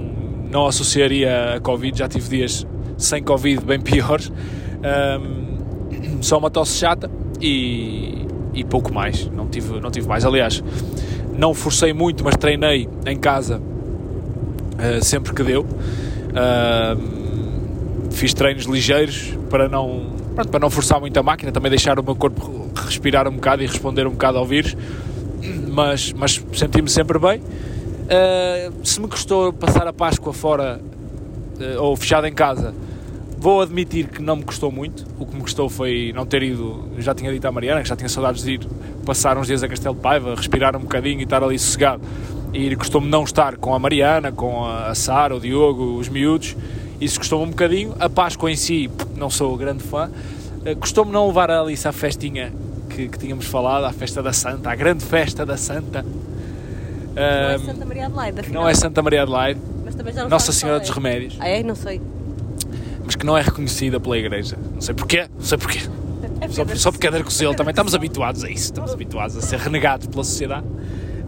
não 0.50 0.65
associaria 0.65 1.56
a 1.56 1.60
Covid, 1.60 2.00
já 2.00 2.08
tive 2.08 2.30
dias 2.30 2.65
sem 2.98 3.22
Covid 3.22 3.65
bem 3.65 3.80
piores. 3.82 4.32
Só 6.22 6.38
uma 6.38 6.50
tosse 6.50 6.78
chata 6.78 7.12
e, 7.41 8.26
e 8.54 8.63
pouco 8.63 8.93
mais, 8.93 9.30
não 9.30 9.46
tive, 9.48 9.78
não 9.82 9.91
tive 9.91 10.08
mais. 10.08 10.24
Aliás, 10.24 10.63
não 11.38 11.54
forcei 11.54 11.91
muito, 11.91 12.24
mas 12.24 12.38
treinei 12.38 12.88
em 13.06 13.17
casa 13.17 13.62
uh, 14.77 15.03
sempre 15.03 15.33
que 15.33 15.43
deu. 15.43 15.61
Uh, 15.63 17.17
fiz 18.11 18.33
treinos 18.33 18.65
ligeiros 18.65 19.33
para 19.49 19.67
não, 19.67 20.13
pronto, 20.35 20.49
para 20.49 20.59
não 20.59 20.69
forçar 20.69 20.99
muito 20.99 21.17
a 21.17 21.23
máquina, 21.23 21.51
também 21.51 21.69
deixar 21.69 21.99
o 21.99 22.03
meu 22.03 22.15
corpo 22.15 22.69
respirar 22.75 23.27
um 23.27 23.33
bocado 23.35 23.63
e 23.63 23.67
responder 23.67 24.07
um 24.07 24.11
bocado 24.11 24.37
ao 24.37 24.45
vírus, 24.45 24.75
mas, 25.67 26.13
mas 26.13 26.43
senti-me 26.53 26.89
sempre 26.89 27.19
bem. 27.19 27.39
Uh, 27.39 28.85
se 28.85 29.01
me 29.01 29.07
custou 29.07 29.51
passar 29.51 29.87
a 29.87 29.93
Páscoa 29.93 30.33
fora 30.33 30.79
ou 31.79 31.95
fechado 31.95 32.27
em 32.27 32.33
casa, 32.33 32.73
Vou 33.39 33.61
admitir 33.61 34.07
que 34.07 34.19
não 34.19 34.37
me 34.37 34.43
custou 34.43 34.71
muito. 34.71 35.05
O 35.19 35.25
que 35.25 35.35
me 35.35 35.41
custou 35.41 35.69
foi 35.69 36.11
não 36.13 36.25
ter 36.25 36.41
ido. 36.41 36.89
Já 36.97 37.13
tinha 37.13 37.31
dito 37.31 37.45
à 37.45 37.51
Mariana 37.51 37.83
que 37.83 37.87
já 37.87 37.95
tinha 37.95 38.09
saudades 38.09 38.43
de 38.43 38.53
ir 38.53 38.67
passar 39.05 39.37
uns 39.37 39.45
dias 39.45 39.61
a 39.61 39.67
Castelo 39.67 39.95
Paiva, 39.95 40.33
respirar 40.33 40.75
um 40.75 40.79
bocadinho 40.79 41.19
e 41.19 41.23
estar 41.23 41.43
ali 41.43 41.57
sossegado 41.59 42.01
e 42.53 42.75
costumo 42.75 43.07
não 43.07 43.23
estar 43.23 43.57
com 43.57 43.73
a 43.73 43.79
Mariana, 43.79 44.31
com 44.31 44.65
a 44.65 44.93
Sara, 44.95 45.36
o 45.36 45.39
Diogo, 45.39 45.97
os 45.97 46.10
miúdos, 46.10 46.55
isso 46.99 47.19
custou 47.19 47.43
um 47.43 47.49
bocadinho. 47.49 47.95
A 47.99 48.10
Páscoa 48.10 48.49
em 48.51 48.55
si, 48.55 48.89
não 49.15 49.29
sou 49.29 49.55
grande 49.57 49.83
fã. 49.83 50.10
Eh, 50.65 50.75
costumo 50.75 51.12
não 51.12 51.27
levar 51.27 51.51
a 51.51 51.62
Alice 51.62 51.88
à 51.88 51.91
festinha 51.91 52.51
que, 52.89 53.07
que, 53.07 53.17
tínhamos 53.17 53.45
falado, 53.45 53.86
à 53.86 53.93
festa 53.93 54.23
da 54.23 54.33
Santa, 54.33 54.71
à 54.71 54.75
grande 54.75 55.03
festa 55.03 55.45
da 55.45 55.57
Santa. 55.57 56.03
Não 57.15 57.21
é 57.21 57.57
Santa 57.57 57.86
Maria 57.86 58.05
Adelaide, 58.05 58.51
Não 58.51 58.69
é 58.69 58.73
Santa 58.73 59.01
Maria 59.01 59.21
Adelaide, 59.23 59.60
Mas 59.83 59.95
também 59.95 60.13
já 60.13 60.21
não 60.21 60.29
Nossa 60.29 60.51
Senhora 60.51 60.79
dos 60.79 60.89
é. 60.89 60.93
Remédios, 60.93 61.38
Ah, 61.39 61.47
é? 61.47 61.63
Não 61.63 61.75
sei. 61.75 61.99
mas 63.03 63.15
que 63.15 63.25
não 63.25 63.38
é 63.38 63.41
reconhecida 63.41 63.99
pela 63.99 64.17
igreja. 64.17 64.57
Não 64.73 64.81
sei 64.81 64.93
porquê, 64.93 65.27
não 65.36 65.43
sei 65.43 65.57
porquê. 65.57 65.79
É 66.39 66.47
Só, 66.49 66.63
só 66.75 66.91
porque 66.91 67.07
é 67.07 67.10
Arcozelo 67.10 67.53
também 67.57 67.71
estamos 67.71 67.95
habituados 67.95 68.43
a 68.43 68.49
isso, 68.49 68.65
estamos 68.65 68.93
habituados 68.93 69.36
a 69.36 69.41
ser 69.41 69.57
renegados 69.57 70.05
pela 70.05 70.23
sociedade. 70.23 70.67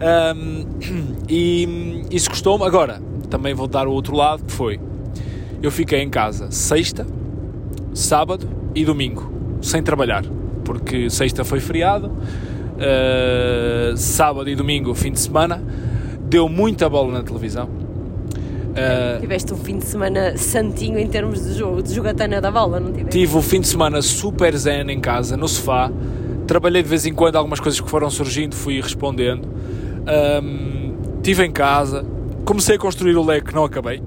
Ahm, 0.00 0.64
e 1.28 2.04
isso 2.10 2.30
custou-me. 2.30 2.64
Agora, 2.64 3.00
também 3.28 3.54
vou 3.54 3.66
dar 3.66 3.86
o 3.86 3.92
outro 3.92 4.14
lado, 4.16 4.42
que 4.44 4.52
foi, 4.52 4.80
eu 5.62 5.70
fiquei 5.70 6.00
em 6.00 6.10
casa 6.10 6.50
sexta, 6.50 7.06
sábado 7.94 8.48
e 8.74 8.84
domingo, 8.84 9.30
sem 9.60 9.82
trabalhar, 9.82 10.24
porque 10.64 11.10
sexta 11.10 11.44
foi 11.44 11.60
feriado, 11.60 12.10
ah, 12.78 13.94
sábado 13.96 14.48
e 14.48 14.54
domingo, 14.56 14.94
fim 14.94 15.12
de 15.12 15.20
semana, 15.20 15.62
deu 16.22 16.48
muita 16.48 16.88
bola 16.88 17.12
na 17.12 17.22
televisão. 17.22 17.68
Ah, 18.74 19.18
Tiveste 19.20 19.52
um 19.52 19.56
fim 19.56 19.78
de 19.78 19.84
semana 19.84 20.36
santinho 20.36 20.98
em 20.98 21.06
termos 21.06 21.44
de 21.44 21.54
jogo, 21.54 21.82
de 21.82 21.92
jogatana 21.92 22.40
da 22.40 22.50
bola, 22.50 22.80
não 22.80 22.90
tiveste? 22.90 23.10
Tive 23.10 23.36
o 23.36 23.42
fim 23.42 23.60
de 23.60 23.66
semana 23.68 24.00
super 24.00 24.56
zen 24.56 24.90
em 24.90 25.00
casa, 25.00 25.36
no 25.36 25.46
sofá. 25.46 25.90
Trabalhei 26.46 26.82
de 26.82 26.88
vez 26.88 27.04
em 27.06 27.12
quando 27.12 27.36
algumas 27.36 27.60
coisas 27.60 27.80
que 27.80 27.88
foram 27.88 28.08
surgindo, 28.10 28.54
fui 28.54 28.80
respondendo. 28.80 29.48
Ahm, 30.10 30.90
Estive 31.16 31.44
em 31.44 31.52
casa, 31.52 32.04
comecei 32.46 32.76
a 32.76 32.78
construir 32.78 33.14
o 33.14 33.22
leque, 33.22 33.54
não 33.54 33.64
acabei. 33.64 34.02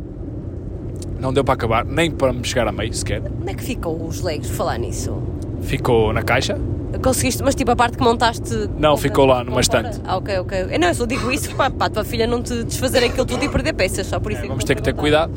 Não 1.20 1.32
deu 1.32 1.44
para 1.44 1.54
acabar, 1.54 1.86
nem 1.86 2.10
para 2.10 2.34
me 2.34 2.44
chegar 2.44 2.68
a 2.68 2.72
meio 2.72 2.92
sequer. 2.92 3.22
Onde 3.42 3.52
é 3.52 3.54
que 3.54 3.64
ficam 3.64 4.06
os 4.08 4.22
legos, 4.22 4.50
por 4.50 4.56
falar 4.58 4.80
nisso? 4.80 5.16
Ficou 5.62 6.12
na 6.12 6.24
caixa. 6.24 6.58
Conseguiste, 7.04 7.44
mas 7.44 7.54
tipo 7.56 7.70
a 7.72 7.76
parte 7.76 7.98
que 7.98 8.04
montaste. 8.04 8.68
Não, 8.78 8.98
ficou 8.98 9.26
lá 9.26 9.44
numa 9.44 9.62
estante. 9.62 10.02
Ah, 10.04 10.18
ok, 10.18 10.40
ok. 10.40 10.68
Eu 10.72 10.80
não, 10.80 10.88
eu 10.88 10.96
só 10.96 11.06
digo 11.06 11.32
isso 11.32 11.56
para, 11.56 11.70
para 11.72 11.88
a 11.88 11.90
tua 11.90 12.04
filha 12.04 12.26
não 12.26 12.42
te 12.42 12.64
desfazer 12.64 13.04
aquilo 13.04 13.26
tudo 13.26 13.46
e 13.46 13.50
perder 13.50 13.74
peças, 13.74 14.08
só 14.08 14.20
por 14.20 14.32
isso. 14.32 14.42
é 14.42 14.48
Vamos 14.48 14.64
vou 14.64 14.68
ter 14.68 14.76
que 14.76 14.82
ter 14.82 14.94
cuidado. 14.94 15.32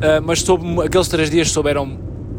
Ah, 0.00 0.20
mas 0.20 0.40
soube, 0.42 0.64
aqueles 0.82 1.08
três 1.08 1.28
dias 1.30 1.50
souberam 1.50 1.84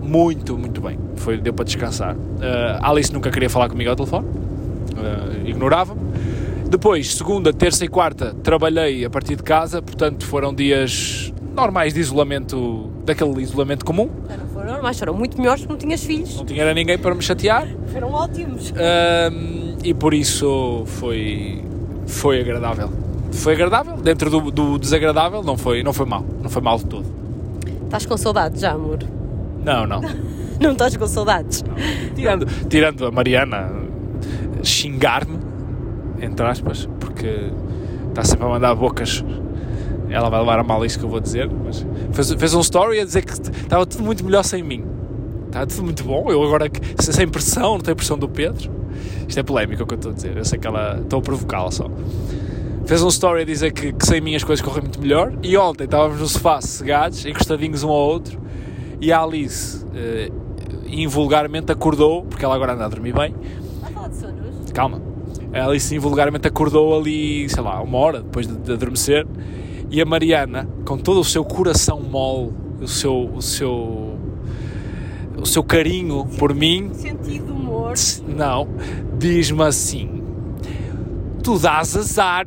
muito, 0.01 0.58
muito 0.58 0.79
bem. 0.82 0.97
Foi, 1.17 1.38
deu 1.38 1.53
para 1.53 1.65
descansar. 1.65 2.15
Ah, 2.41 2.89
Alice 2.89 3.12
nunca 3.13 3.29
queria 3.29 3.49
falar 3.49 3.69
comigo 3.69 3.89
ao 3.89 3.95
telefone, 3.95 4.25
ah, 4.97 5.47
ignorava-me. 5.47 5.99
Depois, 6.69 7.15
segunda, 7.15 7.51
terça 7.51 7.84
e 7.84 7.88
quarta, 7.88 8.36
trabalhei 8.43 9.03
a 9.03 9.10
partir 9.10 9.36
de 9.36 9.41
casa, 9.41 9.82
portanto 9.82 10.23
foram 10.23 10.53
dias 10.53 11.34
normais 11.55 11.95
de 11.95 11.99
isolamento, 11.99 12.91
daquele 13.03 13.41
isolamento 13.41 13.84
comum. 13.84 14.08
Não 14.29 14.47
foram 14.53 14.73
normais, 14.73 14.99
foram 14.99 15.13
muito 15.15 15.36
melhores 15.38 15.62
porque 15.62 15.73
não 15.73 15.79
tinhas 15.79 16.03
filhos. 16.03 16.38
Não 16.38 16.45
tinha 16.45 16.62
era 16.62 16.73
ninguém 16.73 16.97
para 16.97 17.15
me 17.15 17.23
chatear. 17.23 17.67
Foram 17.91 18.12
ótimos. 18.12 18.71
Ahm, 18.71 19.77
e 19.84 19.95
por 19.95 20.13
isso 20.13 20.84
foi, 20.86 21.63
foi 22.05 22.39
agradável. 22.39 22.91
Foi 23.32 23.53
agradável, 23.53 23.97
dentro 23.97 24.29
do, 24.29 24.51
do 24.51 24.77
desagradável, 24.77 25.41
não 25.41 25.58
foi, 25.58 25.82
não 25.82 25.91
foi 25.91 26.05
mal, 26.05 26.23
não 26.41 26.49
foi 26.51 26.62
mal 26.62 26.77
de 26.77 26.86
todo. 26.86 27.05
Estás 27.86 28.05
com 28.05 28.15
saudades 28.15 28.62
já, 28.62 28.73
amor? 28.73 28.99
Não, 29.65 29.88
não. 29.88 30.01
Não 30.60 30.73
estás 30.73 30.97
com 30.97 31.08
saudades? 31.08 31.63
Tirando, 32.13 32.45
tirando 32.67 33.05
a 33.05 33.12
Mariana 33.12 33.71
xingar-me, 34.62 35.39
entre 36.21 36.45
aspas, 36.45 36.88
porque 36.99 37.51
está 38.10 38.23
sempre 38.23 38.45
a 38.45 38.49
mandar 38.49 38.75
bocas. 38.75 39.23
Ela 40.10 40.29
vai 40.29 40.39
levar 40.39 40.60
a 40.60 40.63
mal 40.63 40.84
isso 40.84 40.97
que 40.97 41.05
eu 41.05 41.10
vou 41.10 41.19
dizer, 41.19 41.49
mas 41.49 41.86
fez, 42.12 42.34
fez 42.34 42.53
um 42.53 42.62
story 42.62 42.99
a 42.99 43.05
dizer 43.05 43.23
que 43.23 43.32
estava 43.32 43.86
tudo 43.86 44.03
muito 44.03 44.25
melhor 44.25 44.43
sem 44.43 44.63
mim. 44.63 44.84
Está 45.47 45.65
tudo 45.65 45.84
muito 45.84 46.03
bom. 46.03 46.29
Eu 46.29 46.43
agora, 46.43 46.69
sem 46.99 47.27
pressão, 47.27 47.73
não 47.73 47.79
tenho 47.79 47.95
pressão 47.95 48.17
do 48.17 48.27
Pedro. 48.27 48.71
Isto 49.27 49.39
é 49.39 49.43
polémico 49.43 49.84
o 49.84 49.86
que 49.86 49.93
eu 49.93 49.97
estou 49.97 50.12
a 50.12 50.15
dizer. 50.15 50.38
Eu 50.38 50.45
sei 50.45 50.60
que 50.60 50.67
ela. 50.67 50.99
Estou 51.01 51.19
a 51.19 51.21
provocá-la 51.21 51.71
só. 51.71 51.89
Fez 52.86 53.03
um 53.03 53.08
story 53.08 53.43
a 53.43 53.45
dizer 53.45 53.71
que, 53.71 53.93
que 53.93 54.05
sem 54.05 54.19
mim 54.19 54.36
as 54.36 54.43
coisas 54.43 54.65
correm 54.65 54.82
muito 54.82 54.99
melhor. 54.99 55.34
E 55.43 55.55
ontem 55.58 55.84
estávamos 55.84 56.19
no 56.19 56.27
sofá 56.27 56.60
sossegados, 56.60 57.25
encostadinhos 57.25 57.84
um 57.84 57.89
ao 57.89 57.95
outro, 57.95 58.39
e 58.99 59.12
a 59.12 59.21
Alice 59.21 59.86
eh, 59.95 60.32
invulgarmente 60.88 61.71
acordou, 61.71 62.23
porque 62.23 62.43
ela 62.43 62.55
agora 62.55 62.73
anda 62.73 62.86
a 62.86 62.88
dormir 62.88 63.13
bem. 63.13 63.36
Vai 63.79 63.91
falar 63.91 64.08
de 64.08 64.15
sonos? 64.15 64.71
Calma. 64.73 65.08
A 65.53 65.65
Alice 65.65 65.93
invulgarmente 65.95 66.47
acordou 66.47 66.99
ali, 66.99 67.49
sei 67.49 67.63
lá, 67.63 67.81
uma 67.81 67.97
hora 67.97 68.21
depois 68.21 68.47
de, 68.47 68.55
de 68.55 68.71
adormecer. 68.73 69.25
E 69.89 69.99
a 70.01 70.05
Mariana, 70.05 70.67
com 70.85 70.97
todo 70.97 71.19
o 71.19 71.23
seu 71.23 71.43
coração 71.43 71.99
mole, 72.01 72.53
o 72.79 72.88
seu, 72.88 73.25
o 73.33 73.41
seu, 73.41 74.17
o 75.41 75.45
seu 75.45 75.63
carinho 75.63 76.25
por 76.38 76.53
mim, 76.53 76.91
Sentido 76.93 77.53
humor. 77.53 77.93
não, 78.27 78.67
diz-me 79.17 79.63
assim: 79.63 80.21
Tu 81.43 81.57
dás 81.57 81.97
azar. 81.97 82.45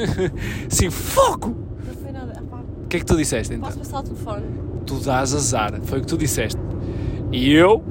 Sim, 0.70 0.88
fogo! 0.88 1.54
Não 1.86 1.94
foi 1.94 2.12
nada. 2.12 2.42
O 2.84 2.88
que 2.88 2.96
é 2.96 3.00
que 3.00 3.06
tu 3.06 3.16
disseste 3.16 3.52
então? 3.54 3.66
Posso 3.66 3.78
passar 3.78 4.00
o 4.00 4.02
telefone? 4.04 4.46
Tu 4.86 4.94
dás 5.00 5.34
azar. 5.34 5.78
Foi 5.82 5.98
o 5.98 6.00
que 6.00 6.06
tu 6.06 6.16
disseste. 6.16 6.58
E 7.30 7.52
eu 7.52 7.82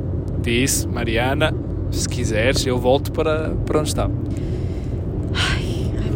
disse, 0.42 0.88
Mariana, 0.88 1.54
se 1.92 2.08
quiseres, 2.08 2.66
eu 2.66 2.78
volto 2.78 3.12
para, 3.12 3.52
para 3.66 3.80
onde 3.80 3.90
estava. 3.90 4.14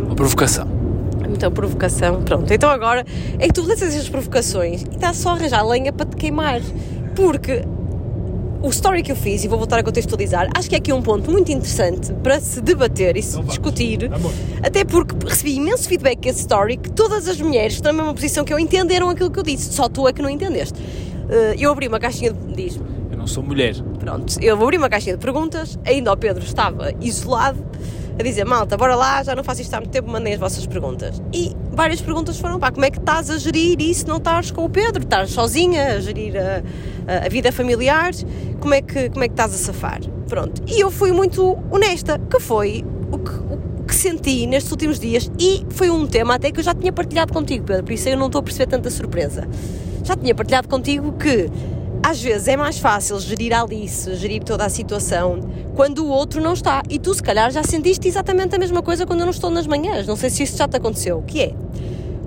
Uma 0.05 0.15
provocação. 0.15 0.65
Muita 1.27 1.51
provocação. 1.51 2.21
Pronto, 2.23 2.51
então 2.53 2.69
agora 2.69 3.05
é 3.39 3.47
que 3.47 3.53
tu 3.53 3.61
lanças 3.61 3.93
essas 3.93 4.09
provocações 4.09 4.83
e 4.83 4.89
estás 4.95 5.17
só 5.17 5.29
a 5.29 5.33
arranjar 5.33 5.65
lenha 5.67 5.91
para 5.91 6.05
te 6.05 6.15
queimar. 6.15 6.61
Porque 7.15 7.63
o 8.61 8.69
story 8.69 9.03
que 9.03 9.11
eu 9.11 9.15
fiz, 9.15 9.43
e 9.43 9.47
vou 9.47 9.57
voltar 9.57 9.79
a 9.79 9.83
contextualizar, 9.83 10.49
acho 10.55 10.69
que 10.69 10.75
é 10.75 10.77
aqui 10.77 10.91
um 10.91 11.01
ponto 11.01 11.29
muito 11.29 11.51
interessante 11.51 12.11
para 12.23 12.39
se 12.39 12.61
debater 12.61 13.15
e 13.17 13.21
se 13.21 13.33
Então 13.37 13.43
discutir. 13.43 14.11
Amor. 14.11 14.31
Até 14.63 14.83
porque 14.83 15.15
recebi 15.27 15.55
imenso 15.55 15.87
feedback 15.87 16.19
desse 16.19 16.41
story 16.41 16.77
que 16.77 16.89
todas 16.89 17.27
as 17.27 17.39
mulheres 17.39 17.73
estão 17.73 17.91
na 17.91 17.99
mesma 17.99 18.13
posição 18.13 18.43
que 18.43 18.53
eu 18.53 18.59
entenderam 18.59 19.09
aquilo 19.09 19.29
que 19.29 19.39
eu 19.39 19.43
disse. 19.43 19.73
Só 19.73 19.87
tu 19.89 20.07
é 20.07 20.13
que 20.13 20.21
não 20.21 20.29
entendeste. 20.29 20.79
Eh, 21.29 21.55
Eu 21.59 21.71
abri 21.71 21.87
uma 21.87 21.99
caixinha 21.99 22.31
de. 22.31 22.55
Diz-me. 22.55 22.94
Não 23.25 23.27
sou 23.27 23.41
mulher. 23.41 23.73
Pronto, 23.99 24.37
eu 24.39 24.53
abri 24.63 24.77
uma 24.77 24.87
caixinha 24.87 25.15
de 25.17 25.19
perguntas, 25.19 25.79
ainda 25.83 26.13
o 26.13 26.15
Pedro 26.15 26.43
estava 26.43 26.91
isolado, 27.01 27.57
a 28.19 28.21
dizer, 28.21 28.45
malta, 28.45 28.77
bora 28.77 28.95
lá, 28.95 29.23
já 29.23 29.33
não 29.35 29.43
faço 29.43 29.63
isto 29.63 29.73
há 29.73 29.77
muito 29.79 29.89
tempo, 29.89 30.11
mandem 30.11 30.35
as 30.35 30.39
vossas 30.39 30.63
perguntas. 30.67 31.19
E 31.33 31.51
várias 31.71 31.99
perguntas 32.01 32.37
foram, 32.37 32.59
pá, 32.59 32.71
como 32.71 32.85
é 32.85 32.91
que 32.91 32.99
estás 32.99 33.31
a 33.31 33.39
gerir 33.39 33.81
isso 33.81 34.07
não 34.07 34.17
estás 34.17 34.51
com 34.51 34.63
o 34.63 34.69
Pedro? 34.69 35.01
Estás 35.01 35.31
sozinha 35.31 35.95
a 35.95 35.99
gerir 35.99 36.35
a- 36.37 37.25
a 37.25 37.27
vida 37.27 37.51
familiar? 37.51 38.11
Como 38.59 38.75
é, 38.75 38.81
que, 38.83 39.09
como 39.09 39.23
é 39.23 39.27
que 39.27 39.33
estás 39.33 39.55
a 39.55 39.57
safar? 39.57 40.01
Pronto, 40.29 40.61
e 40.67 40.79
eu 40.79 40.91
fui 40.91 41.11
muito 41.11 41.57
honesta, 41.71 42.19
que 42.29 42.39
foi 42.39 42.85
o 43.11 43.17
que, 43.17 43.31
o 43.31 43.83
que 43.87 43.95
senti 43.95 44.45
nestes 44.45 44.71
últimos 44.71 44.99
dias 44.99 45.31
e 45.39 45.65
foi 45.71 45.89
um 45.89 46.05
tema 46.05 46.35
até 46.35 46.51
que 46.51 46.59
eu 46.59 46.63
já 46.63 46.75
tinha 46.75 46.93
partilhado 46.93 47.33
contigo, 47.33 47.65
Pedro, 47.65 47.85
por 47.85 47.91
isso 47.91 48.07
eu 48.07 48.17
não 48.19 48.27
estou 48.27 48.37
a 48.37 48.43
perceber 48.43 48.67
tanta 48.69 48.91
surpresa. 48.91 49.47
Já 50.03 50.15
tinha 50.15 50.35
partilhado 50.35 50.67
contigo 50.67 51.11
que 51.13 51.49
às 52.05 52.21
vezes 52.21 52.47
é 52.47 52.55
mais 52.55 52.77
fácil 52.77 53.19
gerir 53.19 53.51
a 53.51 53.63
Alice, 53.63 54.13
gerir 54.13 54.43
toda 54.43 54.63
a 54.63 54.69
situação, 54.69 55.39
quando 55.73 56.05
o 56.05 56.07
outro 56.07 56.39
não 56.39 56.53
está. 56.53 56.83
E 56.87 56.99
tu, 56.99 57.11
se 57.11 57.23
calhar, 57.23 57.49
já 57.49 57.63
sentiste 57.63 58.07
exatamente 58.07 58.55
a 58.55 58.59
mesma 58.59 58.83
coisa 58.83 59.07
quando 59.07 59.21
eu 59.21 59.25
não 59.25 59.31
estou 59.31 59.49
nas 59.49 59.65
manhãs. 59.65 60.05
Não 60.05 60.15
sei 60.15 60.29
se 60.29 60.43
isso 60.43 60.55
já 60.55 60.67
te 60.67 60.77
aconteceu. 60.77 61.23
Que 61.25 61.41
é, 61.41 61.53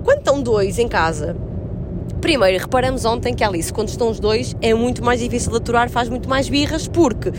quando 0.03 0.17
estão 0.17 0.41
dois 0.41 0.79
em 0.79 0.87
casa, 0.89 1.33
primeiro, 2.19 2.61
reparamos 2.61 3.05
ontem 3.05 3.33
que 3.33 3.41
a 3.41 3.47
Alice, 3.47 3.71
quando 3.71 3.87
estão 3.87 4.09
os 4.09 4.19
dois, 4.19 4.53
é 4.61 4.73
muito 4.73 5.01
mais 5.01 5.21
difícil 5.21 5.49
de 5.49 5.55
aturar, 5.55 5.89
faz 5.89 6.09
muito 6.09 6.27
mais 6.27 6.49
birras, 6.49 6.85
porque 6.85 7.31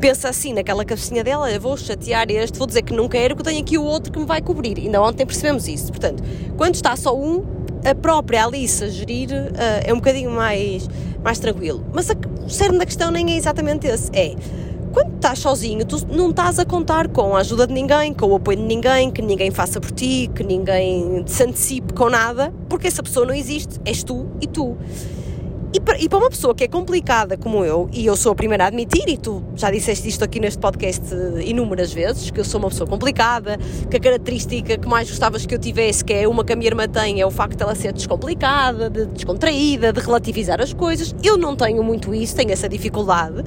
pensa 0.00 0.30
assim 0.30 0.54
naquela 0.54 0.86
cabecinha 0.86 1.22
dela, 1.22 1.52
eu 1.52 1.60
vou 1.60 1.76
chatear 1.76 2.24
este, 2.30 2.56
vou 2.56 2.66
dizer 2.66 2.80
que 2.80 2.94
não 2.94 3.06
quero, 3.06 3.36
que 3.36 3.42
tenho 3.42 3.60
aqui 3.60 3.76
o 3.76 3.84
outro 3.84 4.10
que 4.10 4.18
me 4.18 4.24
vai 4.24 4.40
cobrir. 4.40 4.78
Ainda 4.78 5.02
ontem 5.02 5.26
percebemos 5.26 5.68
isso. 5.68 5.88
Portanto, 5.88 6.24
quando 6.56 6.74
está 6.74 6.96
só 6.96 7.14
um, 7.14 7.44
a 7.84 7.94
própria 7.94 8.46
Alice 8.46 8.82
a 8.82 8.88
gerir 8.88 9.28
ah, 9.56 9.82
é 9.84 9.92
um 9.92 9.96
bocadinho 9.96 10.30
mais, 10.30 10.88
mais 11.22 11.38
tranquilo. 11.38 11.84
Mas 11.92 12.10
a, 12.10 12.14
o 12.44 12.48
cerne 12.50 12.78
da 12.78 12.86
questão 12.86 13.10
nem 13.10 13.32
é 13.32 13.36
exatamente 13.36 13.86
esse. 13.86 14.10
É, 14.12 14.34
quando 14.92 15.14
estás 15.14 15.38
sozinho, 15.38 15.84
tu 15.86 16.06
não 16.06 16.30
estás 16.30 16.58
a 16.58 16.64
contar 16.64 17.08
com 17.08 17.34
a 17.34 17.40
ajuda 17.40 17.66
de 17.66 17.72
ninguém, 17.72 18.12
com 18.12 18.26
o 18.26 18.34
apoio 18.34 18.58
de 18.58 18.64
ninguém, 18.64 19.10
que 19.10 19.22
ninguém 19.22 19.50
faça 19.50 19.80
por 19.80 19.90
ti, 19.90 20.30
que 20.34 20.44
ninguém 20.44 21.24
se 21.26 21.42
antecipe 21.42 21.94
com 21.94 22.10
nada, 22.10 22.52
porque 22.68 22.86
essa 22.86 23.02
pessoa 23.02 23.24
não 23.24 23.34
existe, 23.34 23.80
és 23.84 24.02
tu 24.02 24.26
e 24.40 24.46
tu. 24.46 24.76
E 25.74 25.80
para, 25.80 25.98
e 25.98 26.06
para 26.06 26.18
uma 26.18 26.28
pessoa 26.28 26.54
que 26.54 26.64
é 26.64 26.68
complicada 26.68 27.34
como 27.38 27.64
eu, 27.64 27.88
e 27.94 28.04
eu 28.04 28.14
sou 28.14 28.32
a 28.32 28.34
primeira 28.34 28.64
a 28.64 28.66
admitir, 28.66 29.08
e 29.08 29.16
tu 29.16 29.42
já 29.56 29.70
disseste 29.70 30.06
isto 30.06 30.22
aqui 30.22 30.38
neste 30.38 30.58
podcast 30.58 31.02
eh, 31.14 31.44
inúmeras 31.46 31.90
vezes, 31.94 32.30
que 32.30 32.38
eu 32.38 32.44
sou 32.44 32.60
uma 32.60 32.68
pessoa 32.68 32.86
complicada, 32.86 33.56
que 33.90 33.96
a 33.96 34.00
característica 34.00 34.76
que 34.76 34.86
mais 34.86 35.08
gostavas 35.08 35.46
que 35.46 35.54
eu 35.54 35.58
tivesse, 35.58 36.04
que 36.04 36.12
é 36.12 36.28
uma 36.28 36.44
que 36.44 36.52
a 36.52 36.56
minha 36.56 36.68
irmã 36.68 36.86
tem, 36.86 37.22
é 37.22 37.26
o 37.26 37.30
facto 37.30 37.56
de 37.56 37.62
ela 37.62 37.74
ser 37.74 37.94
descomplicada, 37.94 38.90
de 38.90 39.06
descontraída, 39.06 39.94
de 39.94 40.00
relativizar 40.00 40.60
as 40.60 40.74
coisas. 40.74 41.14
Eu 41.24 41.38
não 41.38 41.56
tenho 41.56 41.82
muito 41.82 42.14
isso, 42.14 42.36
tenho 42.36 42.52
essa 42.52 42.68
dificuldade 42.68 43.42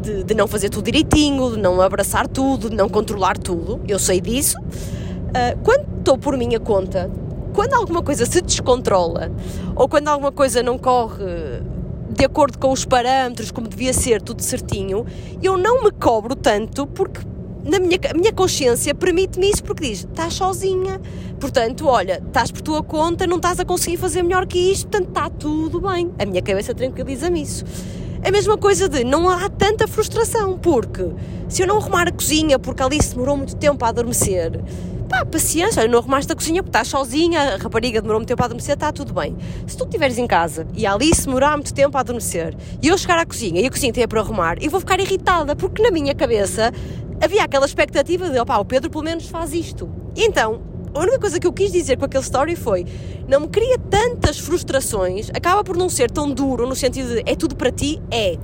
de, 0.00 0.22
de 0.22 0.34
não 0.34 0.46
fazer 0.46 0.68
tudo 0.68 0.84
direitinho, 0.84 1.56
de 1.56 1.58
não 1.58 1.80
abraçar 1.80 2.28
tudo, 2.28 2.70
de 2.70 2.76
não 2.76 2.88
controlar 2.88 3.36
tudo. 3.36 3.80
Eu 3.88 3.98
sei 3.98 4.20
disso. 4.20 4.56
Ah, 5.34 5.56
quando 5.64 5.84
estou 5.98 6.16
por 6.16 6.36
minha 6.36 6.60
conta, 6.60 7.10
quando 7.54 7.72
alguma 7.74 8.02
coisa 8.02 8.26
se 8.26 8.42
descontrola 8.42 9.30
ou 9.74 9.88
quando 9.88 10.08
alguma 10.08 10.32
coisa 10.32 10.62
não 10.62 10.76
corre 10.76 11.24
de 12.10 12.24
acordo 12.24 12.58
com 12.58 12.70
os 12.70 12.84
parâmetros 12.84 13.50
como 13.50 13.68
devia 13.68 13.92
ser, 13.92 14.20
tudo 14.20 14.42
certinho, 14.42 15.06
eu 15.42 15.56
não 15.56 15.84
me 15.84 15.90
cobro 15.90 16.34
tanto 16.34 16.86
porque 16.86 17.20
na 17.64 17.78
minha, 17.78 17.98
a 18.10 18.14
minha 18.14 18.32
consciência 18.32 18.94
permite-me 18.94 19.50
isso 19.50 19.64
porque 19.64 19.88
diz, 19.88 20.00
estás 20.00 20.34
sozinha, 20.34 21.00
portanto, 21.40 21.86
olha, 21.86 22.22
estás 22.26 22.50
por 22.50 22.60
tua 22.60 22.82
conta, 22.82 23.26
não 23.26 23.36
estás 23.36 23.58
a 23.58 23.64
conseguir 23.64 23.96
fazer 23.96 24.22
melhor 24.22 24.46
que 24.46 24.58
isto, 24.58 24.88
portanto, 24.88 25.08
está 25.08 25.30
tudo 25.30 25.80
bem. 25.80 26.12
A 26.18 26.26
minha 26.26 26.42
cabeça 26.42 26.74
tranquiliza-me 26.74 27.40
isso. 27.40 27.64
A 28.22 28.30
mesma 28.30 28.58
coisa 28.58 28.86
de 28.86 29.02
não 29.02 29.30
há 29.30 29.48
tanta 29.48 29.88
frustração, 29.88 30.58
porque 30.58 31.08
se 31.48 31.62
eu 31.62 31.66
não 31.66 31.78
arrumar 31.78 32.08
a 32.08 32.12
cozinha 32.12 32.58
porque 32.58 32.82
ali 32.82 33.02
se 33.02 33.10
demorou 33.10 33.36
muito 33.36 33.56
tempo 33.56 33.82
a 33.82 33.88
adormecer, 33.88 34.60
pá, 35.14 35.24
paciência, 35.24 35.86
não 35.86 36.00
arrumaste 36.00 36.32
a 36.32 36.34
cozinha 36.34 36.62
porque 36.62 36.70
estás 36.70 36.88
sozinha, 36.88 37.54
a 37.54 37.56
rapariga 37.56 38.00
demorou 38.00 38.20
muito 38.20 38.28
tempo 38.28 38.42
a 38.42 38.46
adormecer, 38.46 38.74
está 38.74 38.90
tudo 38.90 39.12
bem. 39.12 39.36
Se 39.66 39.76
tu 39.76 39.84
estiveres 39.84 40.18
em 40.18 40.26
casa 40.26 40.66
e 40.74 40.86
a 40.86 40.94
Alice 40.94 41.24
demorar 41.24 41.56
muito 41.56 41.72
tempo 41.72 41.96
a 41.96 42.00
adormecer 42.00 42.54
e 42.82 42.88
eu 42.88 42.98
chegar 42.98 43.18
à 43.18 43.24
cozinha 43.24 43.60
e 43.60 43.66
a 43.66 43.70
cozinha 43.70 43.92
tem 43.92 44.08
para 44.08 44.20
arrumar, 44.20 44.56
eu 44.60 44.70
vou 44.70 44.80
ficar 44.80 44.98
irritada 44.98 45.54
porque 45.54 45.82
na 45.82 45.90
minha 45.90 46.14
cabeça 46.14 46.72
havia 47.22 47.44
aquela 47.44 47.66
expectativa 47.66 48.28
de, 48.28 48.38
opá, 48.40 48.58
o 48.58 48.64
Pedro 48.64 48.90
pelo 48.90 49.04
menos 49.04 49.28
faz 49.28 49.52
isto. 49.52 49.88
Então, 50.16 50.62
a 50.92 50.98
única 50.98 51.20
coisa 51.20 51.38
que 51.38 51.46
eu 51.46 51.52
quis 51.52 51.70
dizer 51.70 51.96
com 51.96 52.06
aquele 52.06 52.24
story 52.24 52.56
foi 52.56 52.84
não 53.28 53.40
me 53.40 53.48
cria 53.48 53.78
tantas 53.78 54.38
frustrações, 54.38 55.30
acaba 55.30 55.62
por 55.62 55.76
não 55.76 55.88
ser 55.88 56.10
tão 56.10 56.30
duro 56.30 56.66
no 56.66 56.74
sentido 56.74 57.14
de 57.14 57.22
é 57.30 57.36
tudo 57.36 57.54
para 57.54 57.70
ti, 57.70 58.02
é. 58.10 58.36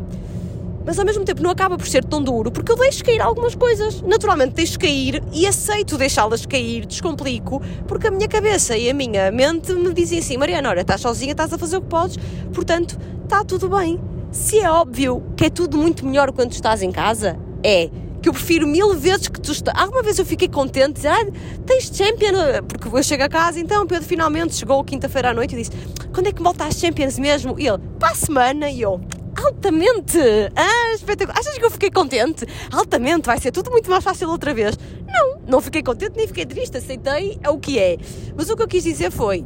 Mas 0.85 0.99
ao 0.99 1.05
mesmo 1.05 1.25
tempo 1.25 1.43
não 1.43 1.51
acaba 1.51 1.77
por 1.77 1.87
ser 1.87 2.05
tão 2.05 2.23
duro 2.23 2.51
porque 2.51 2.73
eu 2.73 2.77
deixo 2.77 3.05
cair 3.05 3.21
algumas 3.21 3.55
coisas. 3.55 4.01
Naturalmente 4.03 4.55
deixo 4.55 4.79
cair 4.79 5.23
e 5.33 5.47
aceito 5.47 5.99
deixá-las 5.99 6.47
cair, 6.47 6.87
descomplico, 6.87 7.61
porque 7.87 8.09
a 8.09 8.11
minha 8.11 8.29
cabeça 8.29 8.77
e 8.77 8.89
a 8.89 8.95
minha 8.95 9.31
mente 9.31 9.73
me 9.75 9.93
dizem 9.93 10.19
assim: 10.19 10.37
Mariana, 10.37 10.71
olha, 10.71 10.81
estás 10.81 11.01
sozinha, 11.01 11.33
estás 11.33 11.53
a 11.53 11.59
fazer 11.59 11.77
o 11.77 11.83
que 11.83 11.89
podes, 11.89 12.17
portanto 12.53 12.99
está 13.25 13.45
tudo 13.45 13.69
bem. 13.69 14.01
Se 14.33 14.59
é 14.61 14.71
óbvio 14.71 15.23
que 15.37 15.47
é 15.47 15.51
tudo 15.51 15.77
muito 15.77 16.07
melhor 16.07 16.33
quando 16.33 16.53
estás 16.53 16.83
em 16.83 16.93
casa, 16.93 17.39
é 17.65 17.91
que 18.23 18.29
eu 18.29 18.33
prefiro 18.33 18.67
mil 18.67 18.95
vezes 18.95 19.29
que 19.29 19.41
tu 19.41 19.53
estás. 19.53 19.77
Alguma 19.81 20.03
vez 20.03 20.19
eu 20.19 20.27
fiquei 20.27 20.49
contente, 20.49 20.95
dizer, 20.95 21.09
ah, 21.09 21.27
tens 21.67 21.91
Champions, 21.93 22.61
porque 22.69 22.89
eu 22.89 23.03
chego 23.03 23.25
a 23.25 23.29
casa, 23.29 23.59
então 23.59 23.87
Pedro 23.87 24.05
finalmente 24.05 24.55
chegou 24.55 24.83
quinta-feira 24.85 25.31
à 25.31 25.35
noite 25.35 25.55
e 25.55 25.59
disse, 25.59 25.71
quando 26.13 26.27
é 26.27 26.33
que 26.33 26.43
volta 26.43 26.65
às 26.65 26.75
Champions 26.75 27.19
mesmo? 27.19 27.59
E 27.59 27.67
ele, 27.67 27.79
para 27.99 28.11
a 28.11 28.15
semana, 28.15 28.71
e 28.71 28.83
eu, 28.83 29.01
altamente, 29.45 30.19
ah, 30.57 30.95
espetacular, 30.95 31.39
achas 31.39 31.59
que 31.59 31.65
eu 31.65 31.71
fiquei 31.71 31.91
contente? 31.91 32.47
Altamente, 32.73 33.27
vai 33.27 33.39
ser 33.39 33.51
tudo 33.51 33.71
muito 33.71 33.91
mais 33.91 34.05
fácil 34.05 34.29
outra 34.29 34.55
vez. 34.55 34.79
Não, 35.07 35.41
não 35.47 35.61
fiquei 35.61 35.83
contente 35.83 36.17
nem 36.17 36.27
fiquei 36.27 36.47
triste, 36.47 36.77
aceitei, 36.77 37.39
é 37.43 37.51
o 37.51 37.59
que 37.59 37.79
é. 37.79 37.97
Mas 38.37 38.49
o 38.51 38.57
que 38.57 38.63
eu 38.63 38.69
quis 38.69 38.85
dizer 38.85 39.11
foi, 39.11 39.45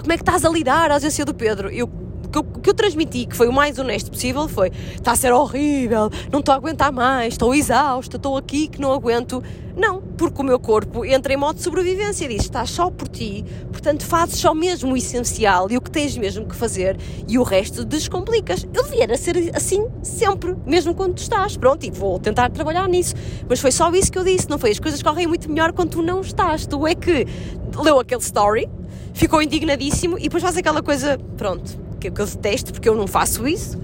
como 0.00 0.12
é 0.12 0.16
que 0.16 0.22
estás 0.22 0.44
a 0.44 0.48
lidar 0.48 0.90
à 0.90 0.94
ausência 0.94 1.24
do 1.24 1.34
Pedro? 1.34 1.68
Eu 1.70 1.86
que 2.36 2.38
eu, 2.38 2.44
que 2.44 2.70
eu 2.70 2.74
transmiti, 2.74 3.26
que 3.26 3.36
foi 3.36 3.48
o 3.48 3.52
mais 3.52 3.78
honesto 3.78 4.10
possível, 4.10 4.48
foi: 4.48 4.70
está 4.94 5.12
a 5.12 5.16
ser 5.16 5.32
horrível, 5.32 6.10
não 6.30 6.40
estou 6.40 6.52
a 6.52 6.56
aguentar 6.56 6.92
mais, 6.92 7.34
estou 7.34 7.54
exausta, 7.54 8.16
estou 8.16 8.36
aqui 8.36 8.68
que 8.68 8.80
não 8.80 8.92
aguento. 8.92 9.42
Não, 9.76 10.00
porque 10.00 10.40
o 10.40 10.44
meu 10.44 10.58
corpo 10.58 11.04
entra 11.04 11.34
em 11.34 11.36
modo 11.36 11.56
de 11.56 11.62
sobrevivência 11.62 12.24
e 12.24 12.28
diz: 12.28 12.42
estás 12.42 12.70
só 12.70 12.90
por 12.90 13.08
ti, 13.08 13.44
portanto 13.70 14.04
fazes 14.04 14.38
só 14.38 14.54
mesmo 14.54 14.92
o 14.92 14.96
essencial 14.96 15.70
e 15.70 15.76
o 15.76 15.80
que 15.80 15.90
tens 15.90 16.16
mesmo 16.16 16.46
que 16.46 16.56
fazer 16.56 16.96
e 17.28 17.38
o 17.38 17.42
resto 17.42 17.84
descomplicas. 17.84 18.66
Eu 18.72 18.84
devia 18.84 19.16
ser 19.16 19.50
assim 19.54 19.86
sempre, 20.02 20.56
mesmo 20.66 20.94
quando 20.94 21.14
tu 21.14 21.22
estás. 21.22 21.56
Pronto, 21.56 21.84
e 21.84 21.90
vou 21.90 22.18
tentar 22.18 22.50
trabalhar 22.50 22.88
nisso. 22.88 23.14
Mas 23.48 23.60
foi 23.60 23.70
só 23.70 23.90
isso 23.92 24.10
que 24.10 24.18
eu 24.18 24.24
disse, 24.24 24.48
não 24.48 24.58
foi? 24.58 24.70
As 24.70 24.78
coisas 24.78 25.02
correm 25.02 25.26
muito 25.26 25.50
melhor 25.50 25.72
quando 25.72 25.90
tu 25.90 26.02
não 26.02 26.20
estás. 26.20 26.66
Tu 26.66 26.86
é 26.86 26.94
que 26.94 27.26
leu 27.82 28.00
aquele 28.00 28.22
story, 28.22 28.68
ficou 29.12 29.42
indignadíssimo 29.42 30.18
e 30.18 30.22
depois 30.22 30.42
faz 30.42 30.56
aquela 30.56 30.82
coisa, 30.82 31.18
pronto, 31.36 31.85
que, 32.10 32.16
que 32.16 32.20
eu 32.22 32.26
detesto 32.26 32.72
porque 32.72 32.88
eu 32.88 32.94
não 32.94 33.06
faço 33.06 33.46
isso, 33.46 33.78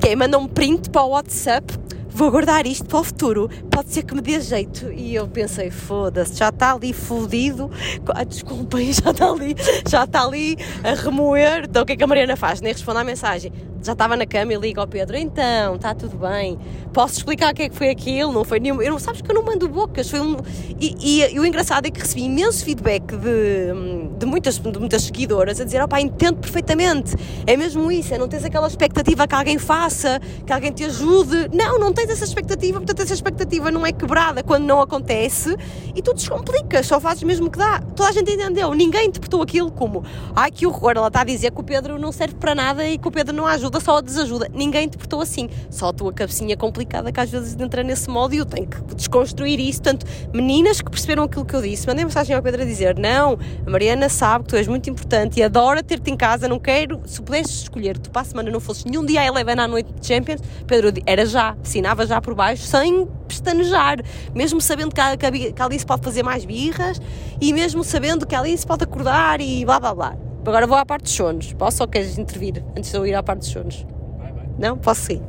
que 0.00 0.08
é 0.08 0.16
mandar 0.16 0.38
um 0.38 0.48
print 0.48 0.90
para 0.90 1.02
o 1.02 1.10
WhatsApp 1.10 1.84
vou 2.14 2.30
guardar 2.30 2.64
isto 2.64 2.84
para 2.84 3.00
o 3.00 3.02
futuro, 3.02 3.50
pode 3.68 3.92
ser 3.92 4.04
que 4.04 4.14
me 4.14 4.20
dê 4.20 4.40
jeito. 4.40 4.90
E 4.92 5.16
eu 5.16 5.26
pensei, 5.26 5.68
foda-se, 5.68 6.36
já 6.36 6.50
está 6.50 6.72
ali 6.72 6.92
fodido, 6.92 7.68
ah, 8.06 8.22
desculpem, 8.22 8.92
já 8.94 9.10
está 9.10 9.28
ali, 9.28 9.56
já 9.88 10.04
está 10.04 10.22
ali 10.22 10.56
a 10.84 10.94
remoer. 10.94 11.64
Então 11.64 11.82
o 11.82 11.86
que 11.86 11.94
é 11.94 11.96
que 11.96 12.04
a 12.04 12.06
Mariana 12.06 12.36
faz? 12.36 12.60
Nem 12.60 12.72
responde 12.72 12.98
à 12.98 13.04
mensagem 13.04 13.52
já 13.84 13.92
estava 13.92 14.16
na 14.16 14.24
cama 14.24 14.54
e 14.54 14.56
ligo 14.56 14.80
ao 14.80 14.86
Pedro, 14.86 15.14
então, 15.14 15.76
está 15.76 15.94
tudo 15.94 16.16
bem, 16.16 16.58
posso 16.90 17.18
explicar 17.18 17.52
o 17.52 17.54
que 17.54 17.64
é 17.64 17.68
que 17.68 17.76
foi 17.76 17.90
aquilo, 17.90 18.32
não 18.32 18.42
foi 18.42 18.58
nenhum, 18.58 18.80
eu 18.80 18.90
não 18.90 18.98
sabes 18.98 19.20
que 19.20 19.30
eu 19.30 19.34
não 19.34 19.44
mando 19.44 19.68
bocas, 19.68 20.08
foi 20.08 20.20
um, 20.20 20.36
e, 20.80 20.94
e, 20.98 21.34
e 21.34 21.38
o 21.38 21.44
engraçado 21.44 21.84
é 21.86 21.90
que 21.90 22.00
recebi 22.00 22.22
imenso 22.22 22.64
feedback 22.64 23.14
de, 23.14 24.18
de, 24.18 24.24
muitas, 24.24 24.58
de 24.58 24.78
muitas 24.78 25.02
seguidoras 25.02 25.60
a 25.60 25.64
dizer, 25.64 25.82
opá, 25.82 26.00
entendo 26.00 26.38
perfeitamente, 26.38 27.14
é 27.46 27.58
mesmo 27.58 27.92
isso, 27.92 28.14
é 28.14 28.18
não 28.18 28.26
tens 28.26 28.42
aquela 28.42 28.66
expectativa 28.66 29.28
que 29.28 29.34
alguém 29.34 29.58
faça, 29.58 30.18
que 30.46 30.52
alguém 30.52 30.72
te 30.72 30.84
ajude, 30.84 31.50
não, 31.52 31.78
não 31.78 31.92
tens 31.92 32.08
essa 32.08 32.24
expectativa, 32.24 32.78
portanto 32.78 33.00
essa 33.00 33.12
expectativa 33.12 33.70
não 33.70 33.84
é 33.84 33.92
quebrada 33.92 34.42
quando 34.42 34.64
não 34.64 34.80
acontece 34.80 35.54
e 35.94 36.00
tu 36.00 36.14
descomplicas, 36.14 36.86
só 36.86 36.98
fazes 36.98 37.22
mesmo 37.22 37.50
que 37.50 37.58
dá, 37.58 37.82
toda 37.94 38.08
a 38.08 38.12
gente 38.12 38.32
entendeu, 38.32 38.72
ninguém 38.72 39.08
interpretou 39.08 39.42
aquilo 39.42 39.70
como, 39.70 40.02
ai 40.34 40.50
que 40.50 40.66
horror, 40.66 40.92
ela 40.96 41.08
está 41.08 41.20
a 41.20 41.24
dizer 41.24 41.50
que 41.50 41.60
o 41.60 41.64
Pedro 41.64 41.98
não 41.98 42.10
serve 42.10 42.36
para 42.36 42.54
nada 42.54 42.88
e 42.88 42.96
que 42.96 43.06
o 43.06 43.10
Pedro 43.10 43.34
não 43.34 43.46
ajuda 43.46 43.73
ajuda, 43.74 43.80
só 43.80 43.98
a 43.98 44.00
desajuda. 44.00 44.50
Ninguém 44.52 44.88
te 44.88 44.96
portou 44.96 45.20
assim. 45.20 45.48
Só 45.70 45.88
a 45.88 45.92
tua 45.92 46.12
cabecinha 46.12 46.56
complicada 46.56 47.10
que 47.10 47.20
às 47.20 47.30
vezes 47.30 47.56
entra 47.58 47.82
nesse 47.82 48.08
modo 48.08 48.34
e 48.34 48.38
eu 48.38 48.46
tenho 48.46 48.66
que 48.66 48.94
desconstruir 48.94 49.58
isso. 49.60 49.82
Portanto, 49.82 50.06
meninas 50.32 50.80
que 50.80 50.90
perceberam 50.90 51.24
aquilo 51.24 51.44
que 51.44 51.54
eu 51.54 51.62
disse, 51.62 51.86
mandei 51.86 52.04
mensagem 52.04 52.34
ao 52.34 52.42
Pedro 52.42 52.62
a 52.62 52.64
dizer: 52.64 52.98
Não, 52.98 53.38
a 53.66 53.70
Mariana 53.70 54.08
sabe 54.08 54.44
que 54.44 54.50
tu 54.50 54.56
és 54.56 54.68
muito 54.68 54.88
importante 54.90 55.40
e 55.40 55.42
adora 55.42 55.82
ter-te 55.82 56.10
em 56.10 56.16
casa. 56.16 56.48
Não 56.48 56.58
quero, 56.58 57.00
se 57.04 57.20
pudesses 57.20 57.62
escolher, 57.62 57.98
tu 57.98 58.10
para 58.10 58.22
a 58.22 58.24
semana 58.24 58.50
não 58.50 58.60
fosses 58.60 58.84
nenhum 58.84 59.04
dia 59.04 59.20
a 59.20 59.26
Eleven 59.26 59.58
à 59.58 59.68
noite 59.68 59.92
de 59.92 60.06
Champions, 60.06 60.40
Pedro 60.66 60.92
era 61.06 61.26
já, 61.26 61.56
assinava 61.62 62.06
já 62.06 62.20
por 62.20 62.34
baixo, 62.34 62.64
sem 62.64 63.06
pestanejar, 63.26 63.98
mesmo 64.34 64.60
sabendo 64.60 64.94
que 64.94 65.04
que 65.52 65.62
a 65.62 65.64
Alice 65.64 65.84
pode 65.84 66.02
fazer 66.02 66.22
mais 66.22 66.44
birras 66.44 67.00
e 67.40 67.52
mesmo 67.52 67.82
sabendo 67.82 68.26
que 68.26 68.34
a 68.34 68.40
Alice 68.40 68.66
pode 68.66 68.84
acordar 68.84 69.40
e 69.40 69.64
blá 69.64 69.80
blá 69.80 69.94
blá. 69.94 70.33
Agora 70.46 70.66
vou 70.66 70.76
à 70.76 70.84
parte 70.84 71.04
dos 71.04 71.12
sonos. 71.12 71.52
Posso 71.54 71.82
ou 71.82 71.88
queres 71.88 72.18
intervir 72.18 72.62
antes 72.76 72.90
de 72.90 72.96
eu 72.96 73.06
ir 73.06 73.14
à 73.14 73.22
parte 73.22 73.40
dos 73.40 73.48
sonos? 73.48 73.86
Vai, 74.18 74.32
vai. 74.32 74.46
Não? 74.58 74.76
Posso 74.76 75.02
sim. 75.02 75.22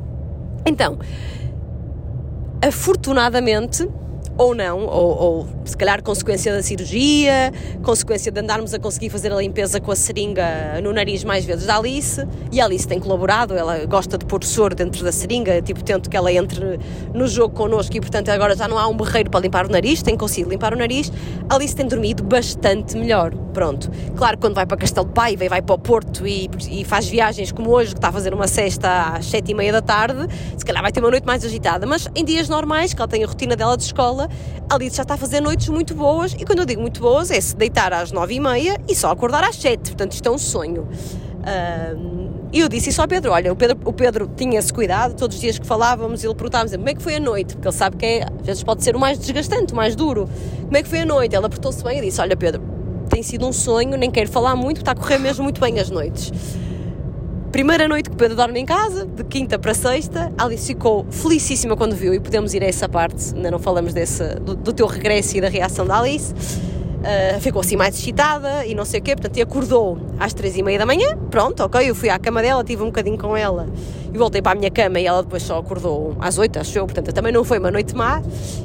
Então, 0.66 0.98
afortunadamente, 2.66 3.88
ou 4.38 4.54
não, 4.54 4.84
ou, 4.84 5.18
ou, 5.18 5.48
se 5.64 5.76
calhar 5.76 6.02
consequência 6.02 6.52
da 6.52 6.62
cirurgia, 6.62 7.52
consequência 7.82 8.30
de 8.30 8.40
andarmos 8.40 8.74
a 8.74 8.78
conseguir 8.78 9.08
fazer 9.08 9.32
a 9.32 9.36
limpeza 9.36 9.80
com 9.80 9.90
a 9.90 9.96
seringa 9.96 10.80
no 10.82 10.92
nariz 10.92 11.24
mais 11.24 11.44
vezes 11.44 11.66
da 11.66 11.78
Alice, 11.78 12.26
e 12.52 12.60
a 12.60 12.66
Alice 12.66 12.86
tem 12.86 13.00
colaborado, 13.00 13.54
ela 13.54 13.84
gosta 13.86 14.18
de 14.18 14.26
pôr 14.26 14.44
soro 14.44 14.74
dentro 14.74 15.02
da 15.02 15.10
seringa, 15.10 15.62
tipo, 15.62 15.82
tento 15.82 16.10
que 16.10 16.16
ela 16.16 16.32
entre 16.32 16.78
no 17.14 17.26
jogo 17.26 17.54
connosco 17.54 17.96
e, 17.96 18.00
portanto, 18.00 18.28
agora 18.28 18.54
já 18.54 18.68
não 18.68 18.78
há 18.78 18.86
um 18.86 18.96
berreiro 18.96 19.30
para 19.30 19.40
limpar 19.40 19.66
o 19.66 19.70
nariz, 19.70 20.02
tem 20.02 20.16
conseguido 20.16 20.50
limpar 20.50 20.74
o 20.74 20.76
nariz, 20.76 21.10
a 21.48 21.54
Alice 21.54 21.74
tem 21.74 21.86
dormido 21.86 22.22
bastante 22.22 22.96
melhor, 22.96 23.34
pronto. 23.54 23.90
Claro, 24.16 24.36
quando 24.38 24.54
vai 24.54 24.66
para 24.66 24.76
Castelo 24.76 25.06
de 25.06 25.12
Paiva 25.12 25.44
e 25.44 25.48
vai 25.48 25.62
para 25.62 25.74
o 25.74 25.78
Porto 25.78 26.26
e, 26.26 26.50
e 26.70 26.84
faz 26.84 27.08
viagens 27.08 27.52
como 27.52 27.70
hoje, 27.70 27.92
que 27.92 27.98
está 27.98 28.08
a 28.08 28.12
fazer 28.12 28.34
uma 28.34 28.46
cesta 28.46 29.14
às 29.14 29.26
sete 29.26 29.52
e 29.52 29.54
meia 29.54 29.72
da 29.72 29.80
tarde, 29.80 30.26
se 30.56 30.64
calhar 30.64 30.82
vai 30.82 30.92
ter 30.92 31.00
uma 31.00 31.10
noite 31.10 31.24
mais 31.24 31.44
agitada, 31.44 31.86
mas 31.86 32.06
em 32.14 32.24
dias 32.24 32.48
normais, 32.48 32.92
que 32.92 33.00
ela 33.00 33.08
tem 33.08 33.24
a 33.24 33.26
rotina 33.26 33.56
dela 33.56 33.76
de 33.76 33.84
escola, 33.84 34.25
a 34.68 34.74
Alice 34.74 34.96
já 34.96 35.02
está 35.02 35.14
a 35.14 35.16
fazer 35.16 35.40
noites 35.40 35.68
muito 35.68 35.94
boas 35.94 36.34
e 36.38 36.44
quando 36.44 36.60
eu 36.60 36.64
digo 36.66 36.80
muito 36.80 37.00
boas 37.00 37.30
é 37.30 37.40
se 37.40 37.56
deitar 37.56 37.92
às 37.92 38.12
nove 38.12 38.34
e 38.34 38.40
meia 38.40 38.76
e 38.88 38.94
só 38.94 39.10
acordar 39.10 39.44
às 39.44 39.56
sete, 39.56 39.90
portanto 39.90 40.12
isto 40.12 40.28
é 40.28 40.30
um 40.32 40.38
sonho. 40.38 40.88
E 42.52 42.60
eu 42.60 42.68
disse 42.68 42.90
isso 42.90 43.02
ao 43.02 43.08
Pedro, 43.08 43.32
olha, 43.32 43.52
o 43.52 43.56
Pedro, 43.56 43.78
o 43.84 43.92
Pedro 43.92 44.30
tinha 44.36 44.58
esse 44.58 44.72
cuidado, 44.72 45.14
todos 45.14 45.36
os 45.36 45.40
dias 45.40 45.58
que 45.58 45.66
falávamos 45.66 46.24
ele 46.24 46.34
perguntava-me 46.34 46.76
como 46.76 46.88
é 46.88 46.94
que 46.94 47.02
foi 47.02 47.16
a 47.16 47.20
noite, 47.20 47.54
porque 47.54 47.68
ele 47.68 47.76
sabe 47.76 47.96
que 47.96 48.06
é, 48.06 48.24
às 48.24 48.46
vezes 48.46 48.62
pode 48.62 48.82
ser 48.82 48.96
o 48.96 49.00
mais 49.00 49.18
desgastante, 49.18 49.72
o 49.72 49.76
mais 49.76 49.94
duro. 49.94 50.28
Como 50.62 50.76
é 50.76 50.82
que 50.82 50.88
foi 50.88 51.00
a 51.00 51.06
noite? 51.06 51.34
Ela 51.34 51.46
apertou-se 51.46 51.82
bem 51.84 51.98
e 51.98 52.02
disse, 52.02 52.20
olha 52.20 52.36
Pedro, 52.36 52.62
tem 53.08 53.22
sido 53.22 53.46
um 53.46 53.52
sonho, 53.52 53.96
nem 53.96 54.10
quero 54.10 54.30
falar 54.30 54.56
muito, 54.56 54.78
está 54.78 54.92
a 54.92 54.94
correr 54.94 55.18
mesmo 55.18 55.44
muito 55.44 55.60
bem 55.60 55.78
as 55.78 55.90
noites. 55.90 56.32
Primeira 57.56 57.88
noite 57.88 58.10
que 58.10 58.16
Pedro 58.16 58.36
dorme 58.36 58.60
em 58.60 58.66
casa, 58.66 59.06
de 59.06 59.24
quinta 59.24 59.58
para 59.58 59.72
sexta, 59.72 60.30
Alice 60.36 60.66
ficou 60.66 61.06
felicíssima 61.10 61.74
quando 61.74 61.96
viu 61.96 62.12
e 62.12 62.20
podemos 62.20 62.52
ir 62.52 62.62
a 62.62 62.66
essa 62.66 62.86
parte, 62.86 63.34
ainda 63.34 63.50
não 63.50 63.58
falamos 63.58 63.94
desse, 63.94 64.22
do, 64.40 64.54
do 64.54 64.74
teu 64.74 64.86
regresso 64.86 65.38
e 65.38 65.40
da 65.40 65.48
reação 65.48 65.86
da 65.86 65.98
Alice. 65.98 66.34
Uh, 66.34 67.40
ficou 67.40 67.62
assim 67.62 67.74
mais 67.74 67.98
excitada 67.98 68.66
e 68.66 68.74
não 68.74 68.84
sei 68.84 69.00
o 69.00 69.02
quê, 69.02 69.16
portanto, 69.16 69.38
e 69.38 69.40
acordou 69.40 69.96
às 70.20 70.34
três 70.34 70.54
e 70.54 70.62
meia 70.62 70.78
da 70.78 70.84
manhã, 70.84 71.16
pronto, 71.30 71.62
ok, 71.62 71.88
eu 71.88 71.94
fui 71.94 72.10
à 72.10 72.18
cama 72.18 72.42
dela, 72.42 72.62
tive 72.62 72.82
um 72.82 72.86
bocadinho 72.86 73.16
com 73.16 73.34
ela 73.34 73.66
e 74.12 74.18
voltei 74.18 74.42
para 74.42 74.52
a 74.52 74.54
minha 74.54 74.70
cama 74.70 75.00
e 75.00 75.06
ela 75.06 75.22
depois 75.22 75.42
só 75.42 75.56
acordou 75.56 76.14
às 76.20 76.36
oito, 76.36 76.58
acho 76.58 76.76
eu, 76.76 76.84
portanto, 76.84 77.10
também 77.10 77.32
não 77.32 77.42
foi 77.42 77.58
uma 77.58 77.70
noite 77.70 77.96
má, 77.96 78.20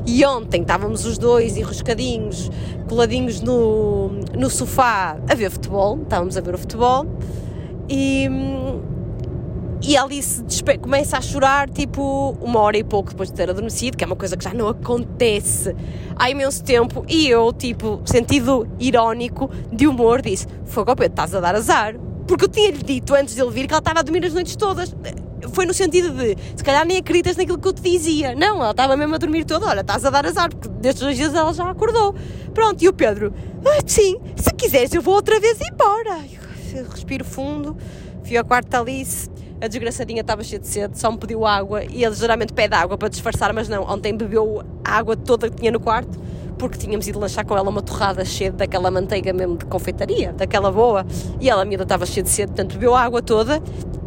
e 0.06 0.26
ontem 0.26 0.64
estávamos 0.64 1.06
os 1.06 1.18
dois 1.18 1.56
enroscadinhos, 1.56 2.52
coladinhos 2.89 3.39
no, 3.39 4.10
no 4.38 4.50
sofá 4.50 5.16
a 5.30 5.34
ver 5.34 5.50
futebol, 5.50 5.98
estávamos 6.04 6.36
a 6.36 6.42
ver 6.42 6.56
o 6.56 6.58
futebol, 6.58 7.06
e, 7.92 8.30
e 9.82 10.78
começa 10.78 11.18
a 11.18 11.22
chorar 11.22 11.70
tipo 11.70 12.38
uma 12.39 12.62
hora 12.62 12.78
e 12.78 12.84
pouco 12.86 13.10
depois 13.10 13.30
de 13.30 13.36
ter 13.36 13.50
adormecido, 13.50 13.98
que 13.98 14.04
é 14.04 14.08
uma 14.08 14.16
coisa 14.16 14.38
que 14.38 14.44
já 14.46 14.54
não 14.54 14.70
acontece 14.70 15.76
há 16.16 16.30
imenso 16.30 16.64
tempo. 16.64 17.04
E 17.10 17.28
eu, 17.28 17.52
tipo, 17.52 18.02
sentido 18.06 18.66
irónico 18.80 19.52
de 19.74 19.88
humor, 19.88 20.22
disse: 20.22 20.48
Fogo, 20.66 20.96
Pedro, 20.96 21.12
estás 21.12 21.36
a 21.36 21.42
dar 21.42 21.54
azar. 21.56 21.96
Porque 22.26 22.46
eu 22.46 22.50
tinha-lhe 22.50 22.82
dito 22.82 23.14
antes 23.14 23.36
de 23.36 23.42
ele 23.42 23.52
vir 23.52 23.68
que 23.68 23.74
ela 23.74 23.80
estava 23.80 24.00
a 24.00 24.04
dormir 24.04 24.26
as 24.26 24.34
noites 24.34 24.56
todas. 24.56 24.96
Foi 25.52 25.66
no 25.66 25.74
sentido 25.74 26.12
de, 26.12 26.38
se 26.56 26.64
calhar 26.64 26.86
nem 26.86 26.98
acreditas 26.98 27.36
naquilo 27.36 27.58
que 27.58 27.68
eu 27.68 27.74
te 27.74 27.82
dizia. 27.82 28.34
Não, 28.36 28.58
ela 28.62 28.72
estava 28.72 28.96
mesmo 28.96 29.16
a 29.16 29.18
dormir 29.18 29.44
toda. 29.44 29.66
Olha, 29.66 29.82
estás 29.82 30.06
a 30.06 30.10
dar 30.10 30.26
azar, 30.26 30.50
porque 30.50 30.70
destes 30.80 31.04
dois 31.04 31.18
dias 31.18 31.34
ela 31.34 31.52
já 31.54 31.70
acordou. 31.70 32.16
Pronto, 32.54 32.82
e 32.82 32.88
o 32.88 32.94
Pedro, 32.94 33.34
ah, 33.66 33.82
sim, 33.86 34.18
se 34.38 34.54
quiseres 34.54 34.94
eu 34.94 35.02
vou 35.02 35.16
outra 35.16 35.39
vez 35.42 35.58
embora. 35.60 36.41
Eu 36.74 36.86
respiro 36.89 37.26
fundo, 37.26 37.76
fui 38.24 38.38
ao 38.38 38.45
quarto 38.45 38.69
da 38.69 38.80
Alice. 38.80 39.30
A 39.61 39.67
desgraçadinha 39.67 40.22
estava 40.22 40.43
cheia 40.43 40.59
de 40.59 40.67
sede, 40.67 40.97
só 40.97 41.11
me 41.11 41.17
pediu 41.17 41.45
água 41.45 41.84
e 41.84 42.03
ele 42.03 42.15
geralmente 42.15 42.51
pede 42.51 42.74
água 42.74 42.97
para 42.97 43.09
disfarçar, 43.09 43.53
mas 43.53 43.69
não, 43.69 43.84
ontem 43.84 44.15
bebeu 44.15 44.63
a 44.84 44.97
água 44.97 45.15
toda 45.15 45.49
que 45.49 45.55
tinha 45.57 45.72
no 45.72 45.80
quarto 45.80 46.19
porque 46.57 46.78
tínhamos 46.78 47.07
ido 47.07 47.19
lanchar 47.19 47.43
com 47.43 47.57
ela 47.57 47.67
uma 47.67 47.82
torrada 47.82 48.24
cheia 48.24 48.51
daquela 48.51 48.91
manteiga 48.91 49.34
mesmo 49.34 49.57
de 49.57 49.65
confeitaria, 49.65 50.32
daquela 50.32 50.72
boa, 50.72 51.03
e 51.39 51.49
ela, 51.49 51.63
a 51.63 51.65
miúda, 51.65 51.82
estava 51.82 52.05
cheia 52.05 52.22
de 52.22 52.30
sede, 52.30 52.49
portanto 52.49 52.74
bebeu 52.74 52.93
a 52.93 53.01
água 53.01 53.19
toda 53.19 53.59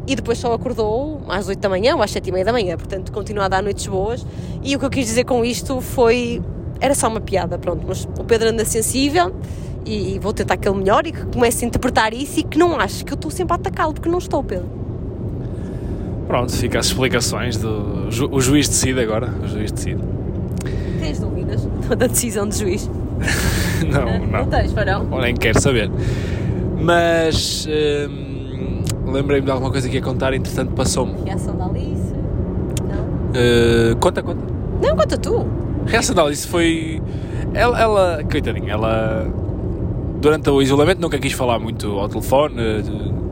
e 0.06 0.14
depois 0.14 0.38
só 0.38 0.52
acordou 0.52 1.20
às 1.28 1.48
8 1.48 1.58
da 1.58 1.68
manhã 1.68 1.96
ou 1.96 2.02
às 2.02 2.12
7 2.12 2.28
e 2.28 2.32
meia 2.32 2.44
da 2.44 2.52
manhã, 2.52 2.76
portanto 2.76 3.10
continua 3.10 3.46
a 3.46 3.48
dar 3.48 3.62
noites 3.62 3.86
boas. 3.88 4.24
E 4.62 4.76
o 4.76 4.78
que 4.78 4.84
eu 4.84 4.90
quis 4.90 5.06
dizer 5.06 5.24
com 5.24 5.44
isto 5.44 5.80
foi. 5.80 6.40
Era 6.80 6.94
só 6.94 7.08
uma 7.08 7.20
piada, 7.20 7.58
pronto, 7.58 7.84
mas 7.88 8.04
o 8.04 8.24
Pedro 8.24 8.50
anda 8.50 8.64
sensível 8.64 9.34
e 9.84 10.18
vou 10.18 10.32
tentar 10.32 10.56
que 10.56 10.68
ele 10.68 10.78
melhore 10.78 11.08
e 11.08 11.12
que 11.12 11.26
comece 11.26 11.64
a 11.64 11.68
interpretar 11.68 12.12
isso 12.12 12.40
e 12.40 12.42
que 12.42 12.58
não 12.58 12.78
ache 12.78 13.04
que 13.04 13.12
eu 13.12 13.16
estou 13.16 13.30
sempre 13.30 13.52
a 13.52 13.56
atacá-lo, 13.56 13.94
porque 13.94 14.08
não 14.08 14.18
estou, 14.18 14.42
Pedro. 14.42 14.66
Pronto, 16.26 16.52
fica 16.52 16.78
as 16.78 16.86
explicações 16.86 17.56
do. 17.56 18.10
Ju, 18.10 18.28
o 18.32 18.40
juiz 18.40 18.68
decide 18.68 19.00
agora. 19.00 19.30
O 19.42 19.46
juiz 19.46 19.70
decide. 19.70 20.00
Tens 21.00 21.20
dúvidas 21.20 21.68
da 21.96 22.06
decisão 22.06 22.48
do 22.48 22.54
juiz? 22.54 22.90
não, 23.90 24.26
não. 24.26 24.40
Não 24.40 24.46
tens, 24.46 24.72
farão? 24.72 25.04
Nem 25.20 25.34
quero 25.34 25.60
saber. 25.60 25.90
Mas. 26.80 27.66
hum, 27.68 28.34
Lembrei-me 29.06 29.44
de 29.44 29.50
alguma 29.52 29.70
coisa 29.70 29.88
que 29.88 29.96
ia 29.96 30.02
contar, 30.02 30.32
entretanto 30.32 30.72
passou-me. 30.72 31.14
Reação 31.24 31.56
da 31.56 31.66
Alice? 31.66 32.12
Não? 32.82 33.92
Uh, 33.92 33.96
conta, 34.00 34.22
conta. 34.22 34.40
Não, 34.82 34.96
conta 34.96 35.18
tu. 35.18 35.46
A 35.86 35.90
reação 35.90 36.14
dela, 36.14 36.32
isso 36.32 36.48
foi. 36.48 37.02
Ela, 37.52 37.80
ela, 37.80 38.24
coitadinha, 38.30 38.72
ela. 38.72 39.26
Durante 40.24 40.48
o 40.48 40.62
isolamento 40.62 41.02
nunca 41.02 41.18
quis 41.18 41.34
falar 41.34 41.58
muito 41.58 41.86
ao 42.00 42.08
telefone. 42.08 42.56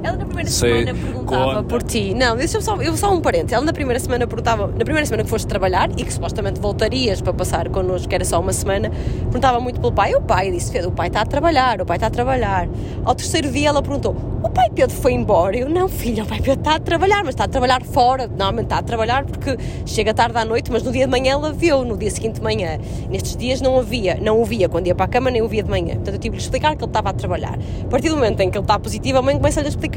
Ela 0.03 0.17
na 0.17 0.25
primeira 0.25 0.51
Sei, 0.51 0.85
semana 0.85 0.99
perguntava 0.99 1.63
por 1.63 1.83
ti. 1.83 2.13
Não, 2.15 2.37
deixa 2.37 2.59
eu 2.59 2.63
só, 2.63 2.77
eu 2.77 2.97
só 2.97 3.15
um 3.15 3.21
parente. 3.21 3.55
Ela 3.55 3.65
na 3.65 3.73
primeira 3.73 4.01
semana 4.01 4.27
perguntava, 4.27 4.67
na 4.67 4.85
primeira 4.85 5.07
semana 5.07 5.23
que 5.23 5.31
foste 5.31 5.47
trabalhar 5.47 5.91
e 5.97 6.05
que 6.05 6.13
supostamente 6.13 6.61
voltarias 6.61 7.21
para 7.21 7.33
passar 7.33 7.69
connosco, 7.69 8.09
que 8.09 8.15
era 8.15 8.25
só 8.25 8.41
uma 8.41 8.53
semana, 8.53 8.91
perguntava 9.23 9.61
muito 9.61 9.81
pelo 9.81 9.93
pai. 9.93 10.15
O 10.15 10.21
pai 10.21 10.51
disse: 10.51 10.73
Pedro, 10.73 10.91
o 10.91 10.93
pai 10.93 11.07
está 11.07 11.21
a 11.21 11.27
trabalhar, 11.27 11.81
o 11.81 11.87
pai 11.87 11.97
está 11.97 12.09
a 12.09 12.11
trabalhar. 12.11 12.69
Ao 13.05 13.15
terceiro 13.15 13.51
dia 13.51 13.69
ela 13.69 13.81
perguntou: 13.81 14.17
O 14.43 14.51
pai 14.51 14.69
Pedro 14.75 14.95
foi 14.95 15.13
embora? 15.13 15.57
Eu, 15.57 15.69
não, 15.69 15.89
filho, 15.89 16.25
o 16.25 16.27
pai 16.27 16.39
Pedro 16.39 16.61
está 16.61 16.75
a 16.75 16.81
trabalhar, 16.81 17.19
mas 17.25 17.31
está 17.35 17.45
a 17.45 17.49
trabalhar 17.49 17.83
fora. 17.83 18.27
Normalmente 18.27 18.65
está 18.65 18.79
a 18.79 18.83
trabalhar 18.83 19.25
porque 19.25 19.57
chega 19.87 20.13
tarde 20.13 20.37
à 20.37 20.45
noite, 20.45 20.71
mas 20.73 20.83
no 20.83 20.91
dia 20.91 21.05
de 21.05 21.11
manhã 21.11 21.33
ela 21.33 21.53
viu, 21.53 21.85
no 21.85 21.97
dia 21.97 22.11
seguinte 22.11 22.35
de 22.37 22.43
manhã. 22.43 22.79
Nestes 23.09 23.37
dias 23.37 23.61
não 23.61 23.79
havia, 23.79 24.19
não 24.21 24.41
o 24.41 24.45
via 24.45 24.69
quando 24.69 24.89
ia 24.89 24.95
para 24.95 25.05
a 25.05 25.09
cama, 25.09 25.31
nem 25.31 25.43
o 25.43 25.49
via 25.49 25.63
de 25.63 25.71
manhã. 25.71 25.95
Portanto, 25.95 26.15
eu 26.15 26.21
tive-lhe 26.21 26.39
de 26.39 26.45
explicar 26.45 26.77
que 26.77 26.83
ele 26.83 26.91
estava 26.91 27.11
a 27.11 27.13
trabalhar. 27.13 27.59
A 27.85 27.89
partir 27.89 28.09
do 28.09 28.17
momento 28.17 28.41
em 28.41 28.51
que 28.51 28.59
ele 28.59 28.65
está 28.65 28.79
positivo, 28.79 29.19
a 29.19 29.23
mãe 29.23 29.37
começa-lhe 29.37 29.67
a 29.67 29.71
explicar: 29.71 29.92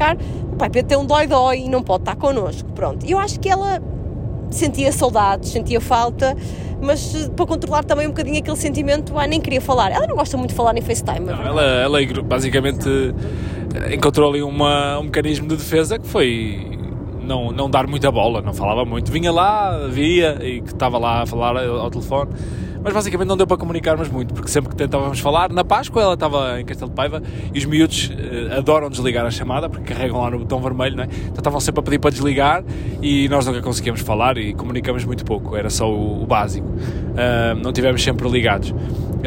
o 0.52 0.56
pai 0.56 0.70
Pedro 0.70 0.88
tem 0.88 0.98
um 0.98 1.04
dói-dói 1.04 1.60
e 1.60 1.68
não 1.68 1.82
pode 1.82 2.02
estar 2.02 2.16
connosco. 2.16 2.70
Pronto. 2.72 3.04
Eu 3.06 3.18
acho 3.18 3.40
que 3.40 3.48
ela 3.48 3.80
sentia 4.50 4.92
saudades, 4.92 5.50
sentia 5.50 5.80
falta, 5.80 6.36
mas 6.80 7.14
eh, 7.14 7.28
para 7.28 7.46
controlar 7.46 7.84
também 7.84 8.06
um 8.06 8.10
bocadinho 8.10 8.38
aquele 8.38 8.56
sentimento, 8.56 9.18
ah, 9.18 9.26
nem 9.26 9.40
queria 9.40 9.60
falar. 9.60 9.90
Ela 9.90 10.06
não 10.06 10.16
gosta 10.16 10.36
muito 10.36 10.50
de 10.50 10.56
falar 10.56 10.76
em 10.76 10.82
FaceTime. 10.82 11.26
Não, 11.26 11.42
ela, 11.42 11.62
ela 11.62 11.98
basicamente 12.22 12.88
eh, 13.74 13.94
encontrou 13.94 14.30
ali 14.30 14.42
uma, 14.42 14.98
um 14.98 15.04
mecanismo 15.04 15.48
de 15.48 15.56
defesa 15.56 15.98
que 15.98 16.06
foi 16.06 16.78
não, 17.22 17.50
não 17.50 17.68
dar 17.68 17.86
muita 17.86 18.10
bola, 18.10 18.40
não 18.40 18.54
falava 18.54 18.84
muito. 18.84 19.10
Vinha 19.10 19.32
lá, 19.32 19.86
via 19.88 20.38
e 20.42 20.60
que 20.60 20.72
estava 20.72 20.98
lá 20.98 21.22
a 21.22 21.26
falar 21.26 21.56
ao 21.58 21.90
telefone, 21.90 22.30
mas 22.86 22.94
basicamente 22.94 23.26
não 23.26 23.36
deu 23.36 23.48
para 23.48 23.56
comunicarmos 23.56 24.08
muito, 24.08 24.32
porque 24.32 24.48
sempre 24.48 24.70
que 24.70 24.76
tentávamos 24.76 25.18
falar, 25.18 25.50
na 25.50 25.64
Páscoa 25.64 26.00
ela 26.00 26.14
estava 26.14 26.60
em 26.60 26.64
Castelo 26.64 26.88
de 26.88 26.94
Paiva 26.94 27.20
e 27.52 27.58
os 27.58 27.64
miúdos 27.64 28.12
eh, 28.16 28.56
adoram 28.58 28.88
desligar 28.88 29.26
a 29.26 29.30
chamada 29.32 29.68
porque 29.68 29.92
carregam 29.92 30.20
lá 30.20 30.30
no 30.30 30.38
botão 30.38 30.60
vermelho, 30.60 30.94
não 30.94 31.02
é? 31.02 31.06
Então 31.06 31.38
estavam 31.38 31.58
sempre 31.58 31.80
a 31.80 31.82
pedir 31.82 31.98
para 31.98 32.10
desligar 32.12 32.62
e 33.02 33.28
nós 33.28 33.44
nunca 33.44 33.60
conseguíamos 33.60 34.02
falar 34.02 34.38
e 34.38 34.54
comunicamos 34.54 35.04
muito 35.04 35.24
pouco, 35.24 35.56
era 35.56 35.68
só 35.68 35.90
o, 35.90 36.22
o 36.22 36.26
básico. 36.26 36.68
Ah, 37.16 37.56
não 37.60 37.72
tivemos 37.72 38.00
sempre 38.04 38.28
ligados. 38.28 38.72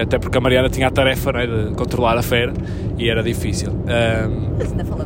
Até 0.01 0.17
porque 0.17 0.37
a 0.37 0.41
Mariana 0.41 0.69
tinha 0.69 0.87
a 0.87 0.91
tarefa 0.91 1.31
é, 1.31 1.45
de 1.45 1.75
controlar 1.75 2.17
a 2.17 2.21
fera 2.23 2.53
e 2.97 3.09
era 3.09 3.21
difícil. 3.21 3.73
Ah, 3.89 4.29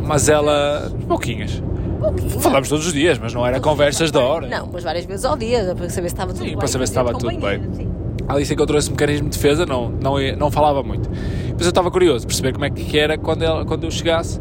Mas 0.06 0.30
ela. 0.30 0.92
pouquinhas. 1.08 1.60
Pouquinho. 2.00 2.40
Falámos 2.40 2.70
todos 2.70 2.86
os 2.86 2.94
dias, 2.94 3.18
mas 3.18 3.34
não 3.34 3.44
era 3.48 3.60
conversas 3.60 4.12
da 4.12 4.20
hora. 4.20 4.48
Não, 4.48 4.70
mas 4.72 4.84
várias 4.84 5.06
vezes 5.06 5.26
ao 5.26 5.36
dia, 5.36 5.74
para 5.76 5.90
saber 5.90 6.10
se 6.10 6.14
estava 6.14 6.34
tudo 6.34 6.44
Sim, 6.44 6.50
bem. 6.50 6.58
para 6.58 6.68
saber 6.68 6.86
se 6.86 6.92
estava 6.92 7.14
tudo 7.14 7.40
bem. 7.40 7.62
sim. 7.74 7.93
A 8.28 8.34
Alice 8.34 8.54
encontrou 8.54 8.78
esse 8.80 8.90
mecanismo 8.90 9.30
de 9.30 9.36
defesa, 9.38 9.66
não, 9.66 9.90
não, 9.90 10.20
ia- 10.20 10.36
não 10.36 10.50
falava 10.50 10.82
muito. 10.84 11.10
Mas 11.54 11.62
eu 11.62 11.70
estava 11.70 11.92
curioso, 11.92 12.26
perceber 12.26 12.54
como 12.54 12.66
é 12.66 12.70
que 12.70 12.98
era 12.98 13.18
quando, 13.18 13.44
ela, 13.44 13.66
quando 13.66 13.84
eu 13.84 13.92
chegasse. 13.92 14.40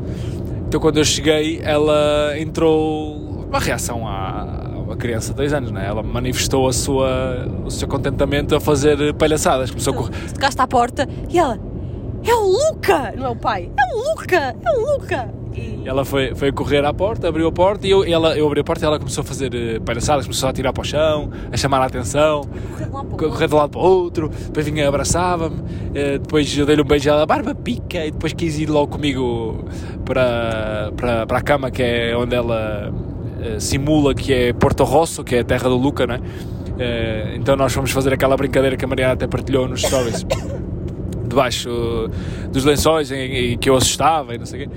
Então, 0.68 0.80
quando 0.80 0.99
eu 0.99 1.05
cheguei, 1.05 1.61
ela 1.62 2.33
entrou. 2.39 3.47
Uma 3.49 3.59
reação 3.59 4.07
a 4.09 4.70
uma 4.83 4.97
criança 4.97 5.30
de 5.33 5.37
2 5.37 5.53
anos, 5.53 5.70
não 5.70 5.80
é? 5.80 5.87
Ela 5.87 6.03
manifestou 6.03 6.66
a 6.68 6.72
sua, 6.72 7.47
o 7.64 7.70
seu 7.70 7.87
contentamento 7.87 8.55
a 8.57 8.61
fazer 8.61 9.12
palhaçadas. 9.14 9.70
Começou 9.70 9.93
a 9.93 9.97
correr. 9.97 10.12
Tocaste 10.33 10.61
à 10.62 10.66
porta 10.66 11.07
e 11.28 11.39
ela, 11.39 11.59
é 12.26 12.35
o 12.35 12.47
Luca! 12.47 13.12
Não 13.16 13.26
é 13.26 13.28
o 13.28 13.37
pai, 13.37 13.70
é 13.78 13.95
o 13.95 14.11
Luca! 14.11 14.37
É 14.64 14.70
o 14.78 14.93
Luca! 14.95 15.28
Ela 15.84 16.05
foi, 16.05 16.34
foi 16.34 16.53
correr 16.53 16.84
à 16.84 16.94
porta, 16.94 17.28
abriu 17.28 17.46
a 17.46 17.53
porta 17.53 17.86
e 17.86 17.90
eu, 17.90 18.05
ela, 18.05 18.36
eu 18.36 18.46
abri 18.46 18.61
a 18.61 18.64
porta 18.64 18.84
e 18.84 18.86
ela 18.86 18.98
começou 18.98 19.22
a 19.22 19.24
fazer 19.24 19.55
eh, 19.55 19.80
palhaçadas, 19.80 20.24
começou 20.24 20.48
a 20.48 20.53
tirar 20.53 20.72
para 20.72 20.80
o 20.80 20.84
chão, 20.84 21.30
a 21.50 21.57
chamar 21.57 21.80
a 21.82 21.86
atenção, 21.86 22.42
correr 23.18 23.48
de 23.48 23.55
um 23.55 23.59
lado 23.59 23.70
para 23.70 23.80
o 23.80 23.84
outro, 23.84 24.28
depois 24.28 24.64
vinha 24.64 24.84
e 24.84 24.86
abraçava-me, 24.86 25.57
eh, 25.94 26.18
depois 26.18 26.57
eu 26.57 26.64
dei-lhe 26.64 26.82
um 26.82 26.84
beijo 26.84 27.09
ela, 27.09 27.26
barba 27.26 27.55
pica, 27.55 28.07
e 28.07 28.11
depois 28.11 28.32
quis 28.32 28.59
ir 28.59 28.70
logo 28.70 28.92
comigo 28.92 29.64
para, 30.05 30.92
para, 30.96 31.26
para 31.26 31.38
a 31.38 31.42
cama, 31.42 31.70
que 31.70 31.82
é 31.82 32.16
onde 32.16 32.34
ela 32.34 32.92
eh, 33.40 33.59
simula 33.59 34.14
que 34.14 34.32
é 34.32 34.53
Porto 34.53 34.84
Rosso, 34.84 35.22
que 35.24 35.36
é 35.36 35.40
a 35.40 35.44
terra 35.44 35.68
do 35.68 35.76
Luca, 35.76 36.07
não 36.07 36.14
é? 36.14 36.20
Então 37.36 37.55
nós 37.55 37.72
fomos 37.72 37.90
fazer 37.92 38.12
aquela 38.12 38.36
brincadeira 38.36 38.76
que 38.76 38.84
a 38.84 38.88
Mariana 38.88 39.12
até 39.12 39.26
partilhou 39.26 39.68
nos 39.68 39.82
stories. 39.82 40.24
debaixo 41.32 42.11
dos 42.50 42.64
lençóis 42.64 43.11
em, 43.11 43.53
em 43.53 43.59
que 43.59 43.70
eu 43.70 43.74
assustava 43.76 44.34
e 44.34 44.38
não 44.38 44.44
sei 44.44 44.64
o 44.64 44.68
quê. 44.68 44.74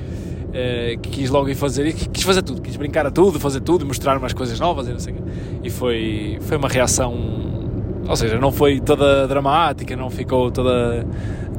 Eh, 0.57 0.95
que 1.01 1.09
quis 1.09 1.29
logo 1.29 1.49
ir 1.49 1.55
fazer, 1.55 1.85
e 1.87 1.91
quis 1.93 2.23
fazer 2.23 2.41
tudo, 2.41 2.61
quis 2.61 2.77
brincar 2.77 3.05
a 3.05 3.11
tudo, 3.11 3.37
fazer 3.41 3.59
tudo, 3.59 3.85
mostrar 3.85 4.17
umas 4.17 4.31
coisas 4.31 4.57
novas 4.57 4.87
e 4.87 4.91
não 4.91 4.99
sei 4.99 5.11
o 5.11 5.17
quê. 5.17 5.21
E 5.65 5.69
foi, 5.69 6.37
foi 6.39 6.55
uma 6.55 6.69
reação, 6.69 7.13
ou 8.07 8.15
seja, 8.15 8.39
não 8.39 8.53
foi 8.53 8.79
toda 8.79 9.27
dramática, 9.27 9.97
não 9.97 10.09
ficou 10.09 10.49
toda 10.51 11.05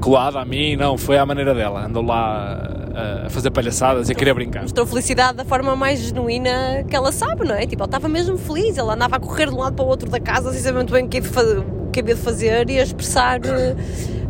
colada 0.00 0.40
a 0.40 0.44
mim, 0.46 0.76
não, 0.76 0.96
foi 0.96 1.18
à 1.18 1.26
maneira 1.26 1.54
dela. 1.54 1.84
Andou 1.84 2.02
lá 2.02 2.58
a, 2.94 3.26
a 3.26 3.28
fazer 3.28 3.50
palhaçadas 3.50 4.08
e 4.08 4.12
a 4.12 4.14
querer 4.14 4.32
brincar. 4.32 4.62
mostrou 4.62 4.86
felicidade 4.86 5.36
da 5.36 5.44
forma 5.44 5.76
mais 5.76 6.00
genuína 6.00 6.82
que 6.88 6.96
ela 6.96 7.12
sabe, 7.12 7.46
não 7.46 7.54
é? 7.54 7.66
Tipo, 7.66 7.82
ela 7.82 7.88
estava 7.88 8.08
mesmo 8.08 8.38
feliz, 8.38 8.78
ela 8.78 8.94
andava 8.94 9.16
a 9.16 9.20
correr 9.20 9.48
de 9.50 9.54
um 9.54 9.58
lado 9.58 9.74
para 9.74 9.84
o 9.84 9.88
outro 9.88 10.08
da 10.08 10.18
casa 10.20 10.50
sem 10.52 10.60
saber 10.62 10.76
muito 10.76 10.92
bem 10.94 11.04
o 11.04 11.08
que, 11.08 11.18
ia 11.18 11.20
de 11.20 11.28
fa- 11.28 11.42
o 11.42 11.90
que 11.90 12.00
havia 12.00 12.14
de 12.14 12.20
fazer 12.22 12.70
e 12.70 12.78
a 12.78 12.82
expressar 12.82 13.40
eh, 13.44 13.76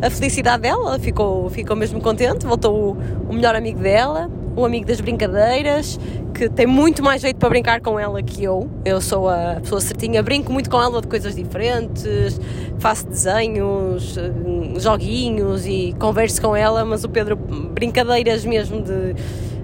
a 0.01 0.09
felicidade 0.09 0.63
dela. 0.63 0.89
Ela 0.89 0.99
ficou, 0.99 1.49
ficou 1.49 1.73
mesmo 1.73 2.01
contente, 2.01 2.45
voltou 2.45 2.97
o, 2.97 3.29
o 3.29 3.33
melhor 3.33 3.55
amigo 3.55 3.79
dela, 3.79 4.29
o 4.57 4.65
amigo 4.65 4.87
das 4.87 4.99
brincadeiras, 4.99 5.99
que 6.33 6.49
tem 6.49 6.65
muito 6.65 7.03
mais 7.03 7.21
jeito 7.21 7.37
para 7.37 7.47
brincar 7.47 7.79
com 7.79 7.99
ela 7.99 8.21
que 8.23 8.43
eu. 8.43 8.67
Eu 8.83 8.99
sou 8.99 9.29
a 9.29 9.57
pessoa 9.61 9.79
certinha, 9.79 10.23
brinco 10.23 10.51
muito 10.51 10.67
com 10.67 10.81
ela 10.81 10.99
de 10.99 11.07
coisas 11.07 11.35
diferentes, 11.35 12.41
faço 12.79 13.07
desenhos, 13.07 14.17
eh, 14.17 14.79
joguinhos 14.79 15.67
e 15.67 15.95
converso 15.99 16.41
com 16.41 16.55
ela, 16.55 16.83
mas 16.83 17.03
o 17.03 17.09
Pedro, 17.09 17.35
brincadeiras 17.35 18.43
mesmo 18.43 18.81
de 18.81 19.15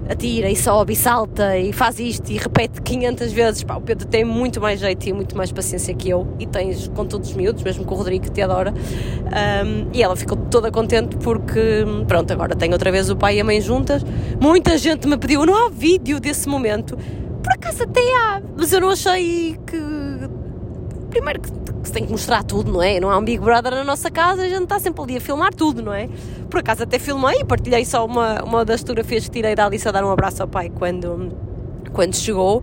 atira 0.08 0.50
e 0.50 0.56
sobe 0.56 0.92
e 0.92 0.96
salta 0.96 1.56
e 1.56 1.72
faz 1.72 1.98
isto 1.98 2.30
e 2.30 2.36
repete 2.36 2.80
500 2.82 3.32
vezes. 3.32 3.64
Pá, 3.64 3.76
o 3.76 3.80
Pedro 3.80 4.06
tem 4.06 4.24
muito 4.24 4.60
mais 4.60 4.80
jeito 4.80 5.08
e 5.08 5.12
muito 5.12 5.36
mais 5.36 5.50
paciência 5.50 5.94
que 5.94 6.08
eu 6.08 6.26
e 6.38 6.46
tens 6.46 6.88
com 6.88 7.06
todos 7.06 7.30
os 7.30 7.36
miúdos, 7.36 7.62
mesmo 7.62 7.84
com 7.84 7.94
o 7.94 7.98
Rodrigo 7.98 8.24
que 8.24 8.30
te 8.30 8.42
adora. 8.42 8.72
Um, 8.72 9.88
e 9.92 10.02
ela 10.02 10.16
ficou 10.16 10.36
toda 10.36 10.70
contente 10.70 11.16
porque, 11.16 11.84
pronto, 12.06 12.32
agora 12.32 12.54
tem 12.54 12.72
outra 12.72 12.90
vez 12.90 13.10
o 13.10 13.16
pai 13.16 13.36
e 13.36 13.40
a 13.40 13.44
mãe 13.44 13.60
juntas. 13.60 14.04
Muita 14.40 14.76
gente 14.78 15.06
me 15.06 15.16
pediu, 15.16 15.46
não 15.46 15.66
há 15.66 15.70
vídeo 15.70 16.20
desse 16.20 16.48
momento. 16.48 16.96
Por 17.42 17.52
acaso 17.52 17.82
até 17.82 18.00
há, 18.16 18.42
mas 18.56 18.72
eu 18.72 18.80
não 18.80 18.90
achei 18.90 19.58
que. 19.66 19.78
Primeiro 21.10 21.40
que, 21.40 21.52
que 21.84 21.88
se 21.88 21.94
tem 21.94 22.04
que 22.04 22.10
mostrar 22.10 22.42
tudo, 22.42 22.72
não 22.72 22.82
é? 22.82 22.98
Não 22.98 23.10
há 23.10 23.18
um 23.18 23.24
Big 23.24 23.38
Brother 23.38 23.72
na 23.72 23.84
nossa 23.84 24.10
casa, 24.10 24.42
a 24.42 24.48
gente 24.48 24.64
está 24.64 24.78
sempre 24.80 25.02
ali 25.02 25.16
a 25.18 25.20
filmar 25.20 25.54
tudo, 25.54 25.82
não 25.82 25.92
é? 25.92 26.08
Por 26.50 26.60
acaso 26.60 26.82
até 26.82 26.98
filmei 26.98 27.40
e 27.40 27.44
partilhei 27.44 27.84
só 27.84 28.04
uma, 28.04 28.42
uma 28.42 28.64
das 28.64 28.80
fotografias 28.80 29.24
que 29.24 29.30
tirei 29.30 29.54
da 29.54 29.66
Alice 29.66 29.86
a 29.86 29.92
dar 29.92 30.04
um 30.04 30.10
abraço 30.10 30.42
ao 30.42 30.48
pai 30.48 30.70
quando, 30.74 31.32
quando 31.92 32.16
chegou, 32.16 32.62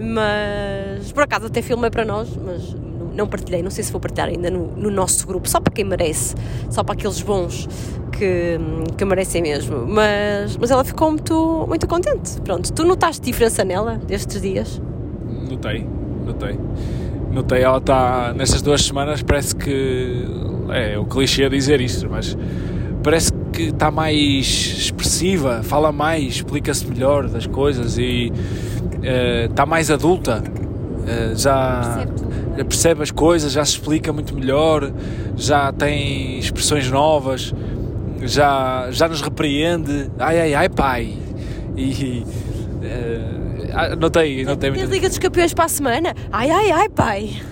mas 0.00 1.12
por 1.12 1.22
acaso 1.22 1.46
até 1.46 1.62
filmei 1.62 1.90
para 1.90 2.04
nós, 2.04 2.28
mas 2.36 2.74
não, 3.14 3.26
partilhei, 3.28 3.62
não 3.62 3.70
sei 3.70 3.84
se 3.84 3.92
vou 3.92 4.00
partilhar 4.00 4.28
ainda 4.28 4.50
no, 4.50 4.68
no 4.74 4.90
nosso 4.90 5.26
grupo, 5.26 5.48
só 5.48 5.60
para 5.60 5.72
quem 5.72 5.84
merece, 5.84 6.34
só 6.70 6.82
para 6.82 6.94
aqueles 6.94 7.20
bons 7.20 7.68
que, 8.10 8.58
que 8.96 9.04
merecem 9.04 9.42
mesmo. 9.42 9.86
Mas, 9.86 10.56
mas 10.56 10.70
ela 10.70 10.84
ficou 10.84 11.10
muito, 11.10 11.66
muito 11.68 11.86
contente. 11.86 12.40
Pronto, 12.40 12.72
tu 12.72 12.84
notaste 12.84 13.22
diferença 13.22 13.64
nela 13.64 13.96
destes 13.96 14.40
dias? 14.40 14.80
Notei, 15.48 15.86
notei. 16.24 16.58
Notei, 17.32 17.62
ela 17.62 17.78
está, 17.78 18.34
nestas 18.36 18.60
duas 18.60 18.82
semanas, 18.82 19.22
parece 19.22 19.56
que, 19.56 20.26
é 20.68 20.98
o 20.98 21.06
clichê 21.06 21.48
dizer 21.48 21.80
isto, 21.80 22.06
mas 22.10 22.36
parece 23.02 23.32
que 23.50 23.64
está 23.68 23.90
mais 23.90 24.46
expressiva, 24.46 25.62
fala 25.62 25.90
mais, 25.90 26.36
explica-se 26.36 26.86
melhor 26.86 27.28
das 27.28 27.46
coisas 27.46 27.96
e 27.96 28.30
uh, 28.30 29.50
está 29.50 29.64
mais 29.64 29.90
adulta. 29.90 30.42
Uh, 30.44 31.34
já 31.34 32.06
percebe, 32.06 32.64
percebe 32.64 33.02
as 33.02 33.10
coisas, 33.10 33.52
já 33.52 33.64
se 33.64 33.72
explica 33.72 34.12
muito 34.12 34.34
melhor, 34.34 34.92
já 35.34 35.72
tem 35.72 36.38
expressões 36.38 36.90
novas, 36.90 37.54
já, 38.20 38.88
já 38.90 39.08
nos 39.08 39.22
repreende. 39.22 40.10
Ai, 40.18 40.38
ai, 40.38 40.54
ai, 40.54 40.68
pai. 40.68 41.14
E. 41.78 42.24
Uh, 42.82 43.51
notei, 43.98 44.44
notei 44.44 44.70
muito. 44.70 44.90
Liga 44.90 45.08
dos 45.08 45.18
Campeões 45.18 45.54
para 45.54 45.64
a 45.64 45.68
semana? 45.68 46.14
Ai, 46.30 46.50
ai, 46.50 46.70
ai, 46.70 46.88
pai. 46.88 47.42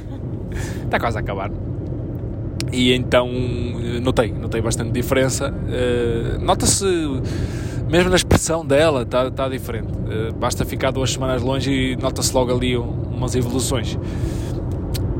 Está 0.85 0.99
quase 0.99 1.17
a 1.17 1.21
acabar. 1.21 1.51
E 2.73 2.93
então 2.93 3.29
notei, 4.01 4.33
notei 4.33 4.61
bastante 4.61 4.93
diferença. 4.93 5.53
Uh, 5.53 6.41
Nota-se, 6.41 6.85
mesmo 7.89 8.11
na 8.11 8.17
expressão 8.17 8.65
dela, 8.65 9.03
está 9.03 9.31
tá 9.31 9.49
diferente. 9.49 9.89
Uh, 9.93 10.33
basta 10.35 10.65
ficar 10.65 10.91
duas 10.91 11.13
semanas 11.13 11.43
longe 11.43 11.71
e 11.71 11.97
nota-se 11.97 12.33
logo 12.35 12.53
ali 12.53 12.77
um, 12.77 12.83
umas 12.83 13.35
evoluções. 13.35 13.99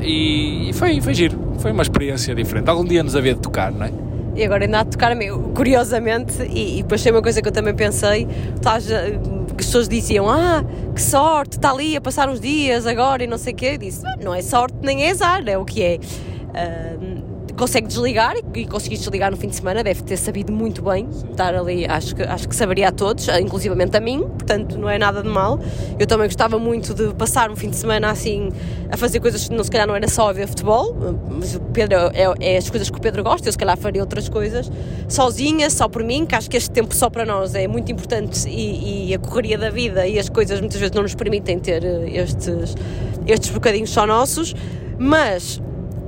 E, 0.01 0.71
e, 0.71 0.73
foi, 0.73 1.01
foi 1.01 1.13
giro, 1.15 1.39
foi 1.59 1.73
uma 1.73 1.83
experiência 1.83 2.35
diferente. 2.35 2.69
Algum 2.69 2.85
dia 2.85 3.03
nos 3.03 3.15
havia 3.15 3.35
de 3.35 3.41
tocar, 3.41 3.71
não 3.71 3.87
é? 3.87 3.93
E 4.35 4.45
agora 4.45 4.65
ainda 4.65 4.81
há 4.81 4.83
de 4.85 4.91
tocar 4.91 5.15
curiosamente, 5.55 6.43
e, 6.45 6.79
e 6.79 6.83
depois 6.83 7.03
tem 7.03 7.13
uma 7.13 7.21
coisa 7.21 7.43
que 7.43 7.49
eu 7.49 7.53
também 7.53 7.75
pensei, 7.75 8.27
estás, 8.55 8.89
que 9.61 9.65
as 9.65 9.67
pessoas 9.67 9.89
diziam, 9.89 10.29
ah, 10.29 10.65
que 10.95 11.03
sorte, 11.03 11.59
está 11.59 11.71
ali 11.71 11.95
a 11.95 12.01
passar 12.01 12.31
uns 12.31 12.41
dias 12.41 12.87
agora 12.87 13.23
e 13.23 13.27
não 13.27 13.37
sei 13.37 13.53
o 13.53 13.57
quê. 13.57 13.67
Eu 13.75 13.79
disse, 13.79 14.03
não 14.23 14.35
é 14.35 14.41
sorte 14.41 14.75
nem 14.81 15.05
é 15.05 15.11
azar, 15.11 15.47
é 15.47 15.59
o 15.59 15.65
que 15.67 15.83
é. 15.83 15.99
Uh, 16.51 17.20
consegue 17.61 17.87
desligar 17.87 18.35
e, 18.37 18.61
e 18.61 18.67
conseguir 18.67 18.97
desligar 18.97 19.31
no 19.31 19.37
fim 19.37 19.49
de 19.49 19.57
semana, 19.57 19.85
deve 19.85 20.03
ter 20.03 20.17
sabido 20.17 20.51
muito 20.51 20.81
bem 20.81 21.07
estar 21.31 21.55
ali, 21.55 21.85
acho 21.85 22.17
que, 22.17 22.23
acho 22.23 22.49
que 22.49 22.57
saberia 22.57 22.89
a 22.89 22.93
todos, 22.93 23.29
inclusivamente 23.29 23.95
a 23.95 24.01
mim, 24.01 24.21
portanto 24.21 24.79
não 24.79 24.89
é 24.89 24.99
nada 24.99 25.23
de 25.23 25.29
mal. 25.29 25.61
Eu 25.99 26.07
também 26.07 26.27
gostava 26.27 26.59
muito 26.59 26.95
de 26.95 27.13
passar 27.15 27.51
um 27.51 27.57
fim 27.57 27.69
de 27.69 27.77
semana 27.77 28.11
assim 28.11 28.51
a 28.91 28.97
fazer 28.97 29.21
coisas 29.21 29.47
que 29.47 29.55
não, 29.55 29.63
se 29.63 29.71
calhar 29.71 29.87
não 29.87 29.95
era 29.95 30.09
só 30.09 30.31
a 30.31 30.33
ver 30.33 30.49
futebol, 30.49 30.97
mas 31.31 31.55
o 31.55 31.61
Pedro 31.61 31.99
é, 32.15 32.55
é 32.55 32.57
as 32.57 32.71
coisas 32.71 32.89
que 32.89 32.97
o 32.97 33.01
Pedro 33.01 33.23
gosta, 33.23 33.47
eu 33.47 33.53
se 33.53 33.59
calhar 33.59 33.77
faria 33.77 34.01
outras 34.01 34.27
coisas 34.27 34.71
sozinha, 35.07 35.69
só 35.69 35.87
por 35.87 36.03
mim, 36.03 36.25
que 36.25 36.35
acho 36.35 36.49
que 36.49 36.57
este 36.57 36.71
tempo 36.71 36.95
só 36.95 37.11
para 37.11 37.27
nós 37.27 37.55
é 37.55 37.69
muito 37.69 37.93
importante 37.93 38.49
e, 38.49 39.11
e 39.11 39.15
a 39.15 39.19
correria 39.19 39.59
da 39.59 39.69
vida 39.69 40.07
e 40.07 40.19
as 40.19 40.31
coisas 40.31 40.61
muitas 40.61 40.81
vezes 40.81 40.95
não 40.95 41.03
nos 41.03 41.15
permitem 41.15 41.59
ter 41.59 41.85
eh, 41.85 42.23
estes, 42.23 42.75
estes 43.27 43.51
bocadinhos 43.51 43.91
só 43.91 44.07
nossos, 44.07 44.55
mas 44.99 45.61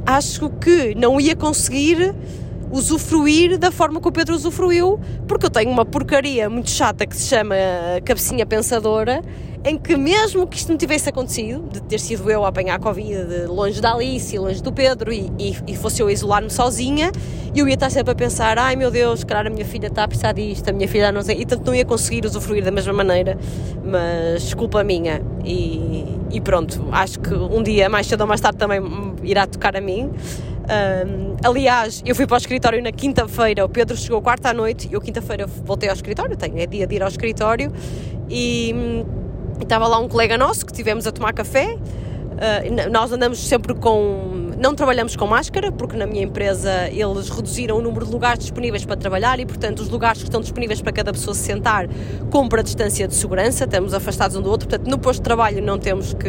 acho 0.07 0.51
que 0.51 0.95
não 0.95 1.21
ia 1.21 1.35
conseguir 1.37 2.15
usufruir 2.73 3.59
da 3.59 3.71
forma 3.71 4.01
que 4.01 4.09
o 4.09 4.13
Pedro 4.13 4.35
usufruiu, 4.35 4.99
porque 5.29 5.47
eu 5.47 5.51
tenho 5.51 5.71
uma 5.71 5.85
porcaria 5.85 6.49
muito 6.49 6.71
chata 6.71 7.07
que 7.07 7.15
se 7.15 7.29
chama 7.29 7.55
cabecinha 8.05 8.47
pensadora, 8.47 9.23
em 9.65 9.79
que 9.79 9.97
mesmo 9.97 10.47
que 10.47 10.57
isto 10.57 10.71
não 10.71 10.77
tivesse 10.77 11.09
acontecido, 11.09 11.63
de 11.71 11.81
ter 11.83 12.01
sido 12.01 12.29
eu 12.29 12.45
a 12.45 12.49
apanhar 12.49 12.75
a 12.75 12.79
Covid 12.81 13.47
longe 13.47 13.81
da 13.81 13.95
Alice, 13.95 14.37
longe 14.37 14.61
do 14.61 14.73
Pedro, 14.73 15.13
e, 15.13 15.31
e, 15.39 15.57
e 15.69 15.77
fosse 15.77 16.03
eu 16.03 16.11
isolar-me 16.11 16.51
sozinha, 16.51 17.13
eu 17.55 17.69
ia 17.69 17.75
estar 17.75 17.91
sempre 17.91 18.13
a 18.13 18.15
pensar, 18.15 18.59
ai 18.59 18.75
meu 18.75 18.91
Deus, 18.91 19.23
claro, 19.23 19.49
a 19.49 19.51
minha 19.51 19.65
filha 19.65 19.87
está 19.87 20.05
a 20.05 20.09
precisar 20.09 20.33
disto, 20.33 20.69
a 20.69 20.73
minha 20.73 20.89
filha 20.89 21.13
não 21.13 21.23
sei, 21.23 21.43
e 21.43 21.47
tanto 21.47 21.65
não 21.67 21.75
ia 21.75 21.85
conseguir 21.85 22.25
usufruir 22.25 22.65
da 22.65 22.73
mesma 22.73 22.93
maneira, 22.93 23.39
mas 23.85 24.53
culpa 24.55 24.83
minha, 24.83 25.23
e, 25.45 26.05
e 26.31 26.41
pronto, 26.41 26.89
acho 26.91 27.21
que 27.21 27.33
um 27.33 27.63
dia, 27.63 27.89
mais 27.89 28.07
cedo 28.07 28.23
ou 28.23 28.27
mais 28.27 28.41
tarde, 28.41 28.59
também 28.59 28.81
irá 29.23 29.47
tocar 29.47 29.77
a 29.77 29.81
mim. 29.81 30.11
Um, 30.63 31.37
aliás, 31.45 32.03
eu 32.07 32.15
fui 32.15 32.27
para 32.27 32.37
o 32.37 32.39
escritório 32.39 32.83
na 32.83 32.93
quinta-feira, 32.93 33.65
o 33.65 33.69
Pedro 33.69 33.97
chegou 33.97 34.23
quarta 34.23 34.51
à 34.51 34.55
noite 34.55 34.89
e 34.89 34.95
eu 34.95 35.01
quinta-feira 35.01 35.47
voltei 35.47 35.89
ao 35.89 35.95
escritório, 35.95 36.37
tenho, 36.37 36.59
é 36.59 36.67
dia 36.67 36.87
de 36.87 36.95
ir 36.95 37.03
ao 37.03 37.09
escritório 37.09 37.73
e 38.31 39.05
estava 39.61 39.87
lá 39.89 39.99
um 39.99 40.09
colega 40.09 40.39
nosso 40.39 40.65
que 40.65 40.73
tivemos 40.73 41.07
a 41.07 41.13
tomar 41.13 41.33
café. 41.33 41.77
Uh, 41.77 42.91
nós 42.91 43.13
andamos 43.13 43.39
sempre 43.39 43.75
com. 43.75 44.51
Não 44.59 44.75
trabalhamos 44.75 45.17
com 45.17 45.27
máscara, 45.27 45.71
porque 45.73 45.97
na 45.97 46.07
minha 46.07 46.23
empresa 46.23 46.89
eles 46.89 47.29
reduziram 47.29 47.79
o 47.79 47.83
número 47.83 48.07
de 48.07 48.13
lugares 48.13 48.41
disponíveis 48.41 48.85
para 48.85 48.97
trabalhar 48.97 49.39
e, 49.41 49.47
portanto, 49.47 49.81
os 49.81 49.89
lugares 49.89 50.23
que 50.23 50.29
estão 50.29 50.41
disponíveis 50.41 50.81
para 50.81 50.93
cada 50.93 51.13
pessoa 51.13 51.35
se 51.35 51.43
sentar 51.43 51.89
compra 52.31 52.61
a 52.61 52.63
distância 52.63 53.07
de 53.07 53.15
segurança, 53.15 53.65
estamos 53.65 53.93
afastados 53.93 54.37
um 54.37 54.41
do 54.41 54.49
outro, 54.49 54.69
portanto, 54.69 54.89
no 54.89 54.99
posto 54.99 55.19
de 55.19 55.25
trabalho 55.25 55.63
não 55.63 55.79
temos 55.79 56.15
que, 56.15 56.29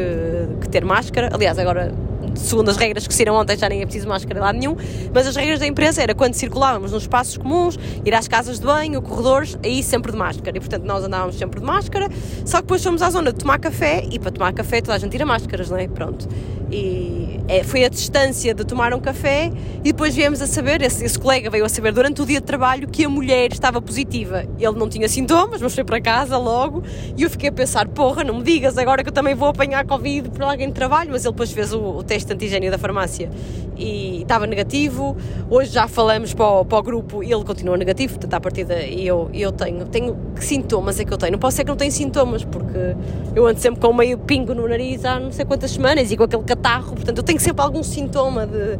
que 0.62 0.70
ter 0.70 0.84
máscara. 0.84 1.30
Aliás, 1.32 1.60
agora 1.60 1.94
segundo 2.36 2.70
as 2.70 2.78
regras 2.78 3.08
que 3.08 3.14
saíram 3.14 3.36
ontem, 3.36 3.58
já 3.58 3.70
nem 3.70 3.82
é 3.82 3.86
preciso 3.86 4.08
máscara 4.08 4.40
lá 4.40 4.54
nenhum, 4.54 4.76
mas 5.14 5.28
as 5.28 5.36
regras 5.36 5.60
da 5.60 5.68
empresa 5.68 6.02
era 6.02 6.14
quando 6.14 6.34
circulávamos 6.34 6.92
nos 6.92 7.04
espaços 7.04 7.38
comuns, 7.38 7.78
ir 8.06 8.14
às 8.14 8.28
casas 8.28 8.60
de 8.60 8.66
banho, 8.66 9.02
corredores, 9.02 9.58
aí 9.64 9.84
sempre 9.84 10.12
de 10.12 10.18
máscara. 10.18 10.58
E 10.58 10.60
portanto 10.60 10.84
nós 10.84 11.04
andávamos 11.04 11.38
sempre 11.38 11.60
de 11.60 11.66
máscara, 11.66 12.10
só 12.46 12.58
que 12.58 12.64
depois 12.64 12.84
fomos 12.84 13.02
à 13.02 13.10
zona 13.10 13.32
de 13.32 13.40
tomar 13.40 13.60
café 13.60 14.06
e 14.12 14.20
para 14.20 14.32
tomar 14.32 14.54
café 14.54 14.82
toda 14.82 14.96
a 14.96 14.98
gente 14.98 15.12
tira 15.12 15.26
máscaras, 15.26 15.70
não 15.70 15.78
é? 15.78 15.88
Pronto. 15.88 16.28
E 16.72 17.23
é, 17.48 17.64
foi 17.64 17.84
a 17.84 17.90
distância 17.90 18.54
de 18.54 18.64
tomar 18.64 18.94
um 18.94 19.00
café 19.00 19.52
e 19.80 19.92
depois 19.92 20.16
viemos 20.16 20.42
a 20.42 20.48
saber, 20.48 20.82
esse, 20.82 21.04
esse 21.04 21.20
colega 21.20 21.50
veio 21.50 21.66
a 21.66 21.70
saber 21.70 21.92
durante 21.92 22.22
o 22.22 22.26
dia 22.26 22.40
de 22.40 22.46
trabalho 22.46 22.88
que 22.88 23.04
a 23.04 23.10
mulher 23.10 23.52
estava 23.52 23.82
positiva. 23.82 24.46
Ele 24.58 24.78
não 24.78 24.88
tinha 24.88 25.08
sintomas, 25.10 25.62
mas 25.62 25.74
foi 25.74 25.84
para 25.84 26.00
casa 26.00 26.38
logo 26.38 26.84
e 27.18 27.24
eu 27.24 27.30
fiquei 27.30 27.50
a 27.50 27.52
pensar, 27.52 27.88
porra, 27.88 28.24
não 28.24 28.38
me 28.38 28.44
digas 28.44 28.78
agora 28.78 29.04
que 29.04 29.10
eu 29.10 29.14
também 29.14 29.36
vou 29.36 29.50
apanhar 29.50 29.86
Covid 29.86 30.30
por 30.30 30.44
alguém 30.44 30.68
de 30.68 30.74
trabalho, 30.74 31.12
mas 31.12 31.26
ele 31.26 31.34
depois 31.34 31.52
fez 31.52 31.74
o, 31.74 31.82
o 31.82 32.04
teste 32.04 32.32
antigênio 32.32 32.72
da 32.72 32.78
farmácia 32.78 33.30
e 33.78 34.22
estava 34.22 34.48
negativo. 34.48 35.18
Hoje 35.50 35.72
já 35.72 35.88
falamos 35.88 36.34
para 36.34 36.46
o, 36.46 36.66
para 36.66 36.78
o 36.78 36.84
grupo 36.84 37.24
e 37.24 37.32
ele 37.32 37.44
continua 37.44 37.78
negativo, 37.78 38.14
portanto, 38.14 38.34
à 38.34 38.40
partida 38.40 38.82
eu, 38.82 39.30
eu 39.34 39.52
tenho, 39.52 39.86
tenho. 39.86 40.18
Que 40.36 40.44
sintomas 40.44 41.00
é 41.00 41.06
que 41.06 41.14
eu 41.14 41.18
tenho? 41.18 41.34
Não 41.34 41.40
posso 41.40 41.58
ser 41.58 41.64
que 41.64 41.70
não 41.70 41.78
tenho 41.78 41.92
sintomas, 41.92 42.44
porque 42.44 42.96
eu 43.36 43.46
ando 43.46 43.60
sempre 43.60 43.80
com 43.80 43.94
meio 43.94 44.18
pingo 44.18 44.54
no 44.54 44.68
nariz 44.68 45.06
há 45.06 45.20
não 45.20 45.32
sei 45.32 45.46
quantas 45.46 45.72
semanas 45.72 46.12
e 46.12 46.18
com 46.18 46.24
aquele 46.24 46.44
catarro, 46.44 46.96
portanto, 46.96 47.18
eu 47.18 47.24
tenho 47.24 47.33
sempre 47.40 47.64
algum 47.64 47.84
sintoma 47.84 48.46
de, 48.46 48.78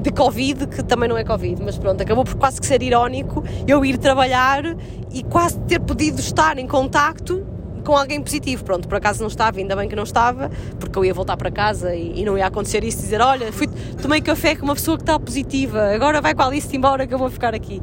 de 0.00 0.10
Covid 0.10 0.66
que 0.66 0.82
também 0.82 1.08
não 1.08 1.16
é 1.16 1.24
Covid, 1.24 1.62
mas 1.62 1.78
pronto, 1.78 2.02
acabou 2.02 2.24
por 2.24 2.34
quase 2.34 2.60
que 2.60 2.66
ser 2.66 2.82
irónico 2.82 3.44
eu 3.66 3.84
ir 3.84 3.98
trabalhar 3.98 4.64
e 5.12 5.22
quase 5.22 5.58
ter 5.60 5.80
podido 5.80 6.20
estar 6.20 6.58
em 6.58 6.66
contacto 6.66 7.46
com 7.84 7.96
alguém 7.96 8.20
positivo. 8.20 8.64
Pronto, 8.64 8.88
por 8.88 8.96
acaso 8.96 9.20
não 9.20 9.28
estava, 9.28 9.58
ainda 9.58 9.76
bem 9.76 9.88
que 9.88 9.96
não 9.96 10.04
estava, 10.04 10.50
porque 10.78 10.98
eu 10.98 11.04
ia 11.04 11.14
voltar 11.14 11.36
para 11.36 11.50
casa 11.50 11.94
e, 11.94 12.20
e 12.20 12.24
não 12.24 12.38
ia 12.38 12.46
acontecer 12.46 12.82
isso, 12.84 12.98
dizer, 12.98 13.20
olha, 13.20 13.52
fui, 13.52 13.68
tomei 14.00 14.20
café 14.20 14.54
com 14.54 14.64
uma 14.64 14.74
pessoa 14.74 14.96
que 14.96 15.02
está 15.02 15.18
positiva, 15.18 15.92
agora 15.94 16.20
vai 16.20 16.34
com 16.34 16.42
a 16.42 16.46
Alice 16.46 16.74
embora 16.76 17.06
que 17.06 17.14
eu 17.14 17.18
vou 17.18 17.30
ficar 17.30 17.54
aqui. 17.54 17.82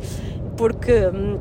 Porque 0.57 1.07
hum, 1.07 1.37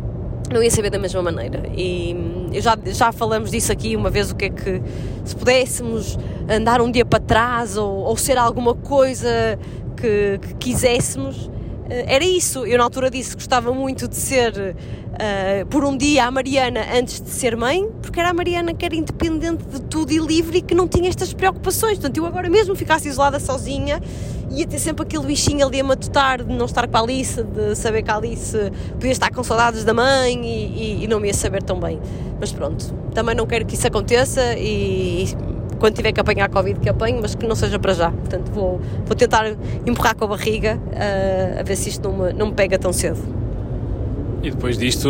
não 0.52 0.62
ia 0.62 0.70
saber 0.70 0.90
da 0.90 0.98
mesma 0.98 1.22
maneira. 1.22 1.62
E 1.76 2.14
hum, 2.14 2.50
já, 2.54 2.76
já 2.86 3.12
falamos 3.12 3.50
disso 3.50 3.72
aqui 3.72 3.96
uma 3.96 4.10
vez, 4.10 4.30
o 4.30 4.36
que 4.36 4.46
é 4.46 4.50
que 4.50 4.82
se 5.24 5.36
pudéssemos 5.36 6.18
andar 6.48 6.80
um 6.80 6.90
dia 6.90 7.04
para 7.04 7.20
trás 7.20 7.76
ou, 7.76 7.90
ou 7.90 8.16
ser 8.16 8.38
alguma 8.38 8.74
coisa 8.74 9.58
que, 9.96 10.38
que 10.40 10.54
quiséssemos, 10.54 11.50
eh, 11.88 12.04
era 12.06 12.24
isso. 12.24 12.64
Eu 12.66 12.78
na 12.78 12.84
altura 12.84 13.10
disse 13.10 13.30
que 13.30 13.36
gostava 13.36 13.72
muito 13.72 14.08
de 14.08 14.16
ser 14.16 14.52
uh, 15.18 15.66
por 15.66 15.84
um 15.84 15.96
dia 15.96 16.26
a 16.26 16.30
Mariana 16.30 16.80
antes 16.94 17.20
de 17.20 17.30
ser 17.30 17.56
mãe, 17.56 17.88
porque 18.02 18.20
era 18.20 18.30
a 18.30 18.34
Mariana 18.34 18.74
que 18.74 18.84
era 18.84 18.94
independente 18.94 19.64
de 19.64 19.80
tudo 19.82 20.12
e 20.12 20.18
livre 20.18 20.58
e 20.58 20.62
que 20.62 20.74
não 20.74 20.86
tinha 20.86 21.08
estas 21.08 21.32
preocupações. 21.32 21.94
Portanto, 21.98 22.16
eu 22.16 22.26
agora 22.26 22.48
mesmo 22.48 22.74
ficasse 22.74 23.08
isolada 23.08 23.40
sozinha, 23.40 24.00
ia 24.50 24.66
ter 24.66 24.78
sempre 24.78 25.02
aquele 25.02 25.26
bichinho 25.26 25.66
ali 25.66 25.80
a 25.80 25.84
matutar 25.84 26.42
de 26.42 26.52
não 26.52 26.66
estar 26.66 26.86
com 26.86 26.96
a 26.96 27.00
Alice, 27.00 27.42
de 27.42 27.74
saber 27.74 28.02
que 28.02 28.10
a 28.10 28.16
Alice 28.16 28.56
podia 28.92 29.12
estar 29.12 29.30
com 29.30 29.42
saudades 29.42 29.84
da 29.84 29.92
mãe 29.92 30.40
e, 30.44 31.00
e, 31.00 31.04
e 31.04 31.06
não 31.06 31.20
me 31.20 31.28
ia 31.28 31.34
saber 31.34 31.62
tão 31.62 31.78
bem. 31.78 32.00
Mas 32.40 32.52
pronto, 32.52 32.94
também 33.14 33.34
não 33.34 33.46
quero 33.46 33.66
que 33.66 33.74
isso 33.74 33.86
aconteça 33.86 34.54
e, 34.56 35.24
e 35.24 35.76
quando 35.78 35.94
tiver 35.94 36.12
que 36.12 36.20
apanhar 36.20 36.48
Covid 36.48 36.80
que 36.80 36.88
apanho, 36.88 37.18
mas 37.20 37.34
que 37.34 37.46
não 37.46 37.54
seja 37.54 37.78
para 37.78 37.94
já. 37.94 38.10
Portanto, 38.10 38.50
vou, 38.50 38.80
vou 39.04 39.16
tentar 39.16 39.46
empurrar 39.86 40.16
com 40.16 40.24
a 40.24 40.28
barriga 40.28 40.78
uh, 40.78 41.60
a 41.60 41.62
ver 41.62 41.76
se 41.76 41.88
isto 41.88 42.08
não 42.08 42.18
me, 42.18 42.32
não 42.32 42.46
me 42.46 42.52
pega 42.52 42.78
tão 42.78 42.92
cedo. 42.92 43.18
E 44.42 44.50
depois 44.50 44.78
disto, 44.78 45.08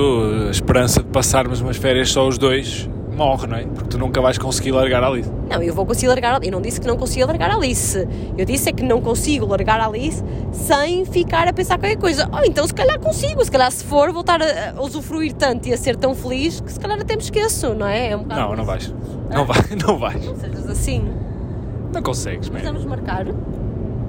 a 0.48 0.50
esperança 0.50 1.02
de 1.02 1.08
passarmos 1.10 1.60
umas 1.60 1.76
férias 1.76 2.10
só 2.10 2.26
os 2.26 2.38
dois 2.38 2.88
morre, 3.18 3.46
não 3.48 3.56
é? 3.56 3.64
Porque 3.64 3.88
tu 3.90 3.98
nunca 3.98 4.20
vais 4.20 4.38
conseguir 4.38 4.70
largar 4.70 5.02
a 5.02 5.08
Alice. 5.08 5.28
Não, 5.50 5.60
eu 5.60 5.74
vou 5.74 5.84
conseguir 5.84 6.08
largar 6.08 6.32
a 6.32 6.36
Alice. 6.36 6.48
Eu 6.48 6.52
não 6.52 6.62
disse 6.62 6.80
que 6.80 6.86
não 6.86 6.96
conseguia 6.96 7.26
largar 7.26 7.50
a 7.50 7.56
Alice. 7.56 8.08
Eu 8.38 8.44
disse 8.46 8.68
é 8.68 8.72
que 8.72 8.82
não 8.82 9.00
consigo 9.00 9.44
largar 9.46 9.80
a 9.80 9.86
Alice 9.86 10.22
sem 10.52 11.04
ficar 11.04 11.48
a 11.48 11.52
pensar 11.52 11.78
qualquer 11.78 11.98
coisa. 11.98 12.28
Ou 12.32 12.38
oh, 12.38 12.44
então 12.44 12.66
se 12.66 12.72
calhar 12.72 12.98
consigo. 13.00 13.44
Se 13.44 13.50
calhar 13.50 13.70
se 13.72 13.84
for 13.84 14.12
voltar 14.12 14.40
a, 14.40 14.70
a, 14.70 14.82
usufruir 14.82 15.32
tanto 15.34 15.68
e 15.68 15.74
a 15.74 15.76
ser 15.76 15.96
tão 15.96 16.14
feliz 16.14 16.60
que 16.60 16.72
se 16.72 16.78
calhar 16.78 16.98
até 16.98 17.16
me 17.16 17.22
esqueço, 17.22 17.74
não 17.74 17.86
é? 17.86 18.10
é 18.10 18.16
um 18.16 18.24
não, 18.24 18.54
não 18.54 18.64
vais. 18.64 18.94
Não, 19.30 19.44
vai, 19.44 19.58
não 19.86 19.98
vais. 19.98 20.24
Não 20.24 20.36
sejas 20.36 20.70
assim. 20.70 21.04
Não 21.92 22.02
consegues, 22.02 22.48
Mas 22.48 22.62
vamos 22.62 22.84
marcar? 22.84 23.26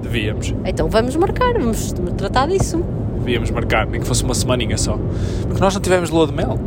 Devíamos. 0.02 0.54
Então 0.64 0.88
vamos 0.88 1.16
marcar, 1.16 1.54
vamos 1.54 1.92
tratar 2.16 2.46
disso. 2.46 2.82
Devíamos 3.18 3.50
marcar, 3.50 3.86
nem 3.86 4.00
que 4.00 4.06
fosse 4.06 4.22
uma 4.22 4.34
semaninha 4.34 4.78
só. 4.78 4.98
Porque 5.46 5.60
nós 5.60 5.74
não 5.74 5.80
tivemos 5.80 6.10
lua 6.10 6.26
de 6.26 6.32
mel. 6.32 6.58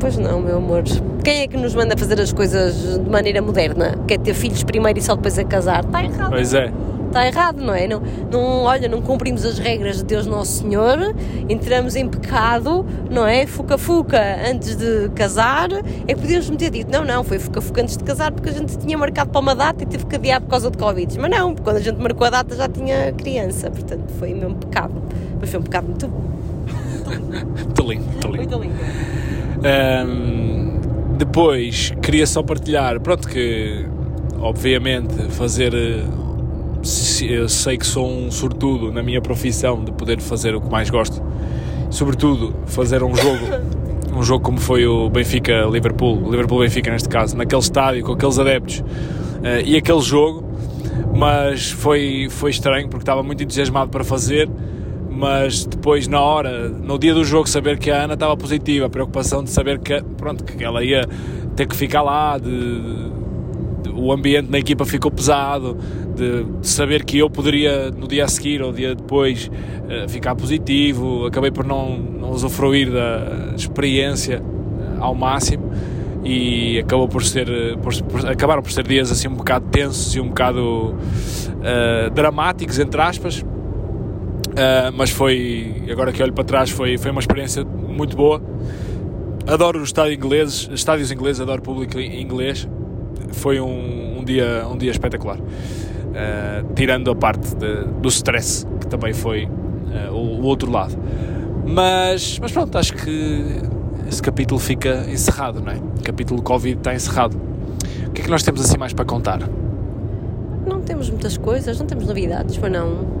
Pois 0.00 0.16
não, 0.16 0.40
meu 0.40 0.56
amor. 0.56 0.82
Quem 1.22 1.42
é 1.42 1.46
que 1.46 1.58
nos 1.58 1.74
manda 1.74 1.94
fazer 1.94 2.18
as 2.18 2.32
coisas 2.32 2.98
de 2.98 3.10
maneira 3.10 3.42
moderna? 3.42 3.98
Quer 4.08 4.18
ter 4.18 4.32
filhos 4.32 4.64
primeiro 4.64 4.98
e 4.98 5.02
só 5.02 5.14
depois 5.14 5.38
a 5.38 5.44
casar? 5.44 5.84
Está 5.84 6.02
errado. 6.02 6.30
Pois 6.30 6.54
é. 6.54 6.72
Está 7.06 7.26
errado, 7.26 7.60
não 7.60 7.74
é? 7.74 7.86
Não, 7.86 8.00
não, 8.30 8.62
olha, 8.62 8.88
não 8.88 9.02
cumprimos 9.02 9.44
as 9.44 9.58
regras 9.58 9.96
de 9.96 10.04
Deus 10.04 10.26
Nosso 10.26 10.62
Senhor, 10.62 11.14
entramos 11.48 11.96
em 11.96 12.08
pecado, 12.08 12.86
não 13.10 13.26
é? 13.26 13.46
Fuca-fuca 13.46 14.18
antes 14.48 14.76
de 14.76 15.10
casar. 15.10 15.68
É 16.06 16.14
que 16.14 16.20
podíamos 16.20 16.48
ter 16.50 16.70
dito, 16.70 16.90
não, 16.90 17.04
não, 17.04 17.22
foi 17.22 17.38
fuca-fuca 17.38 17.82
antes 17.82 17.96
de 17.96 18.04
casar 18.04 18.30
porque 18.32 18.48
a 18.48 18.52
gente 18.52 18.78
tinha 18.78 18.96
marcado 18.96 19.28
para 19.30 19.40
uma 19.40 19.54
data 19.54 19.82
e 19.82 19.86
teve 19.86 20.06
que 20.06 20.14
adiar 20.14 20.40
por 20.40 20.48
causa 20.48 20.70
de 20.70 20.78
Covid. 20.78 21.18
Mas 21.18 21.30
não, 21.30 21.54
quando 21.54 21.76
a 21.76 21.80
gente 21.80 22.00
marcou 22.00 22.26
a 22.26 22.30
data 22.30 22.56
já 22.56 22.68
tinha 22.68 23.12
criança, 23.12 23.70
portanto 23.70 24.08
foi 24.18 24.32
mesmo 24.32 24.54
pecado. 24.54 24.94
Mas 25.38 25.50
foi 25.50 25.60
um 25.60 25.64
pecado 25.64 25.88
muito 25.88 26.08
bom. 26.08 26.30
Muito 27.10 27.82
lindo, 27.82 28.04
muito 28.04 28.26
lindo. 28.28 28.36
Muito 28.36 28.58
lindo. 28.62 29.19
Ahm, 29.62 30.80
depois, 31.18 31.92
queria 32.02 32.26
só 32.26 32.42
partilhar, 32.42 32.98
pronto, 33.00 33.28
que 33.28 33.84
obviamente 34.40 35.14
fazer. 35.30 35.72
Eu 37.22 37.46
sei 37.48 37.76
que 37.76 37.86
sou 37.86 38.10
um 38.10 38.30
sortudo 38.30 38.90
na 38.90 39.02
minha 39.02 39.20
profissão 39.20 39.84
de 39.84 39.92
poder 39.92 40.18
fazer 40.18 40.54
o 40.54 40.60
que 40.62 40.70
mais 40.70 40.88
gosto, 40.88 41.22
sobretudo 41.90 42.54
fazer 42.64 43.02
um 43.02 43.14
jogo, 43.14 43.44
um 44.16 44.22
jogo 44.22 44.42
como 44.42 44.58
foi 44.58 44.86
o 44.86 45.10
Benfica-Liverpool, 45.10 46.30
Liverpool-Benfica 46.30 46.90
neste 46.90 47.08
caso, 47.08 47.36
naquele 47.36 47.60
estádio 47.60 48.02
com 48.02 48.12
aqueles 48.12 48.38
adeptos 48.38 48.82
eh, 49.42 49.62
e 49.66 49.76
aquele 49.76 50.00
jogo, 50.00 50.42
mas 51.14 51.70
foi, 51.70 52.28
foi 52.30 52.50
estranho 52.50 52.88
porque 52.88 53.02
estava 53.02 53.22
muito 53.22 53.42
entusiasmado 53.42 53.90
para 53.90 54.02
fazer 54.02 54.48
mas 55.20 55.66
depois 55.66 56.08
na 56.08 56.18
hora, 56.20 56.70
no 56.70 56.98
dia 56.98 57.12
do 57.12 57.22
jogo, 57.24 57.46
saber 57.46 57.78
que 57.78 57.90
a 57.90 58.04
Ana 58.04 58.14
estava 58.14 58.34
positiva, 58.36 58.86
a 58.86 58.90
preocupação 58.90 59.44
de 59.44 59.50
saber 59.50 59.78
que, 59.78 60.02
pronto, 60.16 60.42
que 60.44 60.64
ela 60.64 60.82
ia 60.82 61.06
ter 61.54 61.66
que 61.66 61.76
ficar 61.76 62.00
lá, 62.00 62.38
de, 62.38 62.50
de- 62.50 63.90
o 63.94 64.10
ambiente 64.12 64.50
na 64.50 64.58
equipa 64.58 64.86
ficou 64.86 65.10
pesado, 65.10 65.76
de, 66.16 66.44
de 66.44 66.66
saber 66.66 67.04
que 67.04 67.18
eu 67.18 67.28
poderia 67.28 67.90
no 67.90 68.08
dia 68.08 68.24
a 68.24 68.28
seguir 68.28 68.62
ou 68.62 68.72
dia 68.72 68.94
depois 68.94 69.50
eh, 69.90 70.08
ficar 70.08 70.34
positivo, 70.34 71.26
acabei 71.26 71.50
por 71.50 71.66
não, 71.66 71.98
não 71.98 72.30
usufruir 72.30 72.90
da 72.90 73.52
experiência 73.54 74.36
eh, 74.42 74.96
ao 75.00 75.14
máximo 75.14 75.70
e 76.24 76.78
acabou 76.78 77.08
por 77.08 77.22
ser 77.24 77.48
eh, 77.50 77.76
por- 77.82 78.02
por- 78.04 78.26
acabaram 78.26 78.62
por 78.62 78.72
ser 78.72 78.86
dias 78.86 79.10
assim 79.12 79.28
um 79.28 79.34
bocado 79.34 79.66
tensos 79.70 80.14
e 80.14 80.20
um 80.20 80.28
bocado 80.28 80.94
eh, 81.62 82.10
dramáticos 82.14 82.78
entre 82.78 83.00
aspas 83.02 83.44
Uh, 84.50 84.92
mas 84.96 85.10
foi, 85.10 85.84
agora 85.90 86.12
que 86.12 86.22
olho 86.22 86.32
para 86.32 86.44
trás, 86.44 86.70
foi, 86.70 86.98
foi 86.98 87.10
uma 87.10 87.20
experiência 87.20 87.64
muito 87.64 88.16
boa. 88.16 88.42
Adoro 89.46 89.78
os 89.78 89.88
estádios 89.88 90.16
ingleses, 90.16 90.68
estádios 90.72 91.10
ingleses, 91.10 91.40
adoro 91.40 91.62
público 91.62 91.98
in- 91.98 92.20
inglês. 92.20 92.68
Foi 93.32 93.60
um, 93.60 94.18
um 94.18 94.24
dia, 94.24 94.66
um 94.70 94.76
dia 94.76 94.90
espetacular. 94.90 95.38
Uh, 95.38 96.74
tirando 96.74 97.10
a 97.10 97.14
parte 97.14 97.54
de- 97.54 97.84
do 98.00 98.08
stress, 98.08 98.66
que 98.80 98.86
também 98.88 99.12
foi 99.12 99.44
uh, 99.46 100.12
o, 100.12 100.40
o 100.40 100.42
outro 100.44 100.70
lado. 100.70 100.96
Mas, 101.64 102.38
mas 102.40 102.50
pronto, 102.50 102.76
acho 102.76 102.94
que 102.94 103.62
esse 104.08 104.20
capítulo 104.20 104.58
fica 104.58 105.06
encerrado, 105.08 105.60
não 105.60 105.70
é? 105.72 105.76
O 105.76 106.02
capítulo 106.02 106.42
Covid 106.42 106.78
está 106.78 106.92
encerrado. 106.92 107.36
O 108.08 108.10
que 108.10 108.22
é 108.22 108.24
que 108.24 108.30
nós 108.30 108.42
temos 108.42 108.60
assim 108.60 108.76
mais 108.76 108.92
para 108.92 109.04
contar? 109.04 109.38
Não 110.66 110.80
temos 110.80 111.08
muitas 111.08 111.36
coisas, 111.38 111.78
não 111.78 111.86
temos 111.86 112.06
novidades, 112.06 112.58
mas 112.58 112.72
não. 112.72 113.19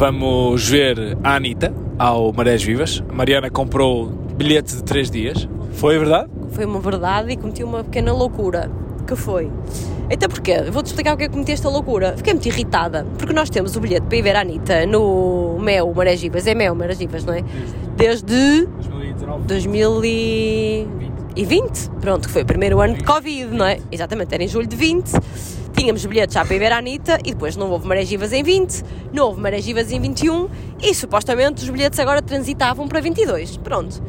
Vamos 0.00 0.66
ver 0.66 1.18
a 1.22 1.36
Anitta 1.36 1.70
ao 1.98 2.32
Marés 2.32 2.62
Vivas. 2.62 3.02
A 3.06 3.12
Mariana 3.12 3.50
comprou 3.50 4.06
bilhete 4.06 4.76
de 4.76 4.82
3 4.82 5.10
dias. 5.10 5.46
Foi 5.72 5.98
verdade? 5.98 6.30
Foi 6.52 6.64
uma 6.64 6.80
verdade 6.80 7.32
e 7.32 7.36
cometi 7.36 7.62
uma 7.62 7.84
pequena 7.84 8.10
loucura. 8.10 8.70
Que 9.06 9.14
foi? 9.14 9.50
Então 10.08 10.26
porquê? 10.26 10.52
Eu 10.52 10.72
Vou-te 10.72 10.86
explicar 10.86 11.12
o 11.12 11.18
que 11.18 11.24
é 11.24 11.26
que 11.26 11.32
cometi 11.34 11.52
esta 11.52 11.68
loucura. 11.68 12.14
Fiquei 12.16 12.32
muito 12.32 12.46
irritada, 12.46 13.06
porque 13.18 13.34
nós 13.34 13.50
temos 13.50 13.76
o 13.76 13.80
bilhete 13.80 14.06
para 14.06 14.16
ir 14.16 14.22
ver 14.22 14.36
a 14.36 14.40
Anitta 14.40 14.86
no 14.86 15.58
Mel 15.60 15.92
Marés 15.94 16.22
Vivas. 16.22 16.46
É 16.46 16.54
Mel 16.54 16.74
Marés 16.74 16.98
Vivas, 16.98 17.22
não 17.22 17.34
é? 17.34 17.44
Desde 17.94 18.66
2019. 18.66 19.44
2020. 19.44 21.90
Pronto, 22.00 22.26
que 22.26 22.32
foi 22.32 22.40
o 22.40 22.46
primeiro 22.46 22.80
ano 22.80 22.94
de 22.94 23.04
Covid, 23.04 23.54
não 23.54 23.66
é? 23.66 23.78
Exatamente, 23.92 24.34
era 24.34 24.42
em 24.42 24.48
julho 24.48 24.66
de 24.66 24.76
20. 24.76 25.10
Tínhamos 25.80 26.04
bilhetes 26.04 26.34
já 26.34 26.44
para 26.44 26.54
ir 26.54 26.58
ver 26.58 26.72
a 26.72 26.76
Anitta 26.76 27.18
e 27.24 27.32
depois 27.32 27.56
não 27.56 27.70
houve 27.70 27.88
Marés 27.88 28.10
Vivas 28.10 28.34
em 28.34 28.42
20, 28.42 28.84
não 29.14 29.28
houve 29.28 29.40
Marés 29.40 29.64
Vivas 29.64 29.90
em 29.90 29.98
21 29.98 30.46
e 30.82 30.94
supostamente 30.94 31.62
os 31.64 31.70
bilhetes 31.70 31.98
agora 31.98 32.20
transitavam 32.20 32.86
para 32.86 33.00
22. 33.00 33.56
Pronto. 33.56 34.02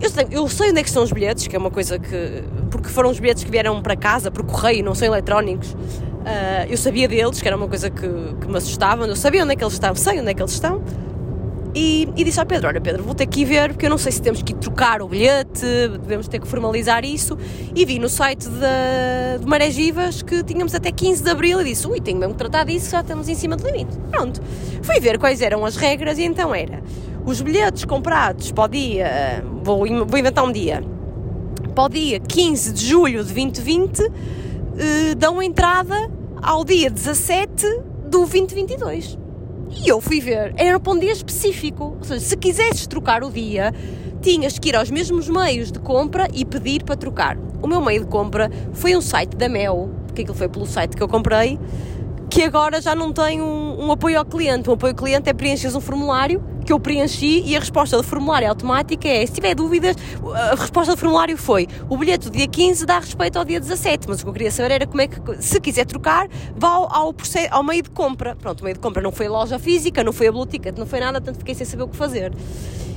Eu 0.00 0.10
sei, 0.10 0.26
eu 0.32 0.48
sei 0.48 0.70
onde 0.70 0.80
é 0.80 0.82
que 0.82 0.88
estão 0.88 1.04
os 1.04 1.12
bilhetes, 1.12 1.46
que 1.46 1.54
é 1.54 1.58
uma 1.58 1.70
coisa 1.70 2.00
que. 2.00 2.42
Porque 2.68 2.88
foram 2.88 3.10
os 3.10 3.20
bilhetes 3.20 3.44
que 3.44 3.50
vieram 3.52 3.80
para 3.80 3.94
casa 3.94 4.28
por 4.28 4.44
correio, 4.44 4.84
não 4.84 4.92
são 4.92 5.06
eletrónicos. 5.06 5.76
Ah, 6.26 6.66
eu 6.68 6.76
sabia 6.76 7.06
deles, 7.06 7.40
que 7.40 7.46
era 7.46 7.56
uma 7.56 7.68
coisa 7.68 7.88
que, 7.90 8.08
que 8.40 8.48
me 8.48 8.56
assustava. 8.56 9.06
Eu 9.06 9.14
sabia 9.14 9.44
onde 9.44 9.52
é 9.52 9.56
que 9.56 9.62
eles 9.62 9.74
estavam, 9.74 9.94
sei 9.94 10.18
onde 10.18 10.32
é 10.32 10.34
que 10.34 10.42
eles 10.42 10.52
estão. 10.52 10.82
E, 11.74 12.08
e 12.16 12.22
disse 12.22 12.38
ao 12.38 12.46
Pedro: 12.46 12.68
Olha, 12.68 12.80
Pedro, 12.80 13.02
vou 13.02 13.14
ter 13.14 13.26
que 13.26 13.40
ir 13.40 13.44
ver, 13.44 13.70
porque 13.70 13.86
eu 13.86 13.90
não 13.90 13.98
sei 13.98 14.12
se 14.12 14.22
temos 14.22 14.42
que 14.42 14.54
trocar 14.54 15.02
o 15.02 15.08
bilhete, 15.08 15.66
devemos 16.00 16.28
ter 16.28 16.38
que 16.38 16.46
formalizar 16.46 17.04
isso. 17.04 17.36
E 17.74 17.84
vi 17.84 17.98
no 17.98 18.08
site 18.08 18.48
da, 18.48 19.38
de 19.40 19.46
Marés 19.46 19.74
Vivas 19.74 20.22
que 20.22 20.44
tínhamos 20.44 20.74
até 20.74 20.92
15 20.92 21.22
de 21.22 21.30
abril 21.30 21.60
e 21.60 21.64
disse: 21.64 21.86
Ui, 21.86 22.00
tenho 22.00 22.18
mesmo 22.18 22.34
que 22.34 22.38
tratar 22.38 22.64
disso, 22.64 22.90
já 22.90 23.00
estamos 23.00 23.28
em 23.28 23.34
cima 23.34 23.56
do 23.56 23.66
limite. 23.66 23.98
Pronto. 24.10 24.40
Fui 24.82 25.00
ver 25.00 25.18
quais 25.18 25.40
eram 25.40 25.64
as 25.64 25.76
regras 25.76 26.16
e 26.18 26.22
então 26.22 26.54
era: 26.54 26.80
os 27.26 27.40
bilhetes 27.40 27.84
comprados 27.84 28.52
para 28.52 28.64
o 28.64 28.68
dia, 28.68 29.44
vou, 29.62 29.78
vou 30.06 30.18
inventar 30.18 30.44
um 30.44 30.52
dia, 30.52 30.80
para 31.74 31.84
o 31.84 31.88
dia 31.88 32.20
15 32.20 32.72
de 32.72 32.86
julho 32.86 33.24
de 33.24 33.32
2020, 33.32 34.00
eh, 34.00 35.14
dão 35.16 35.42
entrada 35.42 36.08
ao 36.40 36.64
dia 36.64 36.88
17 36.88 37.66
do 38.04 38.26
2022. 38.26 39.23
E 39.82 39.88
eu 39.88 40.00
fui 40.00 40.20
ver, 40.20 40.54
era 40.56 40.78
para 40.78 40.92
um 40.92 40.98
dia 40.98 41.12
específico. 41.12 41.96
Ou 41.98 42.04
seja, 42.04 42.20
se 42.20 42.36
quisesses 42.36 42.86
trocar 42.86 43.22
o 43.22 43.30
dia, 43.30 43.72
tinhas 44.22 44.58
que 44.58 44.68
ir 44.68 44.76
aos 44.76 44.90
mesmos 44.90 45.28
meios 45.28 45.70
de 45.70 45.78
compra 45.78 46.28
e 46.32 46.44
pedir 46.44 46.82
para 46.82 46.96
trocar. 46.96 47.36
O 47.60 47.66
meu 47.66 47.80
meio 47.80 48.00
de 48.04 48.06
compra 48.06 48.50
foi 48.72 48.96
um 48.96 49.00
site 49.00 49.36
da 49.36 49.48
Mel, 49.48 49.90
porque 50.06 50.22
aquilo 50.22 50.36
foi 50.36 50.48
pelo 50.48 50.66
site 50.66 50.96
que 50.96 51.02
eu 51.02 51.08
comprei, 51.08 51.58
que 52.30 52.42
agora 52.42 52.80
já 52.80 52.94
não 52.94 53.12
tem 53.12 53.42
um, 53.42 53.86
um 53.86 53.92
apoio 53.92 54.18
ao 54.18 54.24
cliente. 54.24 54.70
Um 54.70 54.74
apoio 54.74 54.92
ao 54.92 54.96
cliente 54.96 55.28
é 55.28 55.32
preenches 55.32 55.74
um 55.74 55.80
formulário 55.80 56.42
que 56.64 56.72
eu 56.72 56.80
preenchi 56.80 57.42
e 57.44 57.56
a 57.56 57.60
resposta 57.60 57.96
do 57.96 58.02
formulário 58.02 58.48
automática 58.48 59.06
é: 59.06 59.24
se 59.26 59.34
tiver 59.34 59.54
dúvidas, 59.54 59.96
a 60.34 60.54
resposta 60.54 60.94
do 60.94 60.98
formulário 60.98 61.36
foi: 61.36 61.68
o 61.88 61.96
bilhete 61.96 62.30
do 62.30 62.36
dia 62.36 62.48
15 62.48 62.86
dá 62.86 62.98
respeito 62.98 63.38
ao 63.38 63.44
dia 63.44 63.60
17. 63.60 64.08
Mas 64.08 64.20
o 64.20 64.24
que 64.24 64.28
eu 64.30 64.32
queria 64.32 64.50
saber 64.50 64.72
era 64.72 64.86
como 64.86 65.00
é 65.00 65.06
que, 65.06 65.20
se 65.40 65.60
quiser 65.60 65.84
trocar, 65.84 66.28
vá 66.56 66.68
ao, 66.68 67.14
ao, 67.50 67.62
meio 67.62 67.82
de 67.82 67.90
compra. 67.90 68.34
Pronto, 68.34 68.60
o 68.60 68.64
meio 68.64 68.74
de 68.74 68.80
compra 68.80 69.02
não 69.02 69.12
foi 69.12 69.26
a 69.26 69.30
loja 69.30 69.58
física, 69.58 70.02
não 70.02 70.12
foi 70.12 70.28
a 70.28 70.32
Blue 70.32 70.46
Ticket, 70.46 70.76
não 70.78 70.86
foi 70.86 71.00
nada, 71.00 71.20
portanto 71.20 71.38
fiquei 71.38 71.54
sem 71.54 71.66
saber 71.66 71.84
o 71.84 71.88
que 71.88 71.96
fazer. 71.96 72.32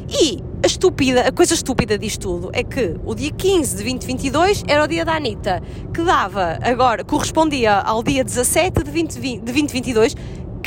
E 0.10 0.42
a 0.64 0.68
estúpida, 0.68 1.28
a 1.28 1.32
coisa 1.34 1.54
estúpida 1.54 1.98
disto 1.98 2.22
tudo 2.22 2.50
é 2.54 2.64
que 2.64 2.96
o 3.06 3.14
dia 3.14 3.30
15 3.30 3.76
de 3.76 3.84
2022 3.84 4.64
era 4.66 4.84
o 4.84 4.88
dia 4.88 5.04
da 5.04 5.16
Anitta, 5.16 5.62
que 5.94 6.02
dava 6.02 6.58
agora, 6.62 7.04
correspondia 7.04 7.74
ao 7.74 8.02
dia 8.02 8.24
17 8.24 8.84
de, 8.84 8.90
20, 8.90 9.20
de 9.20 9.40
2022, 9.40 10.16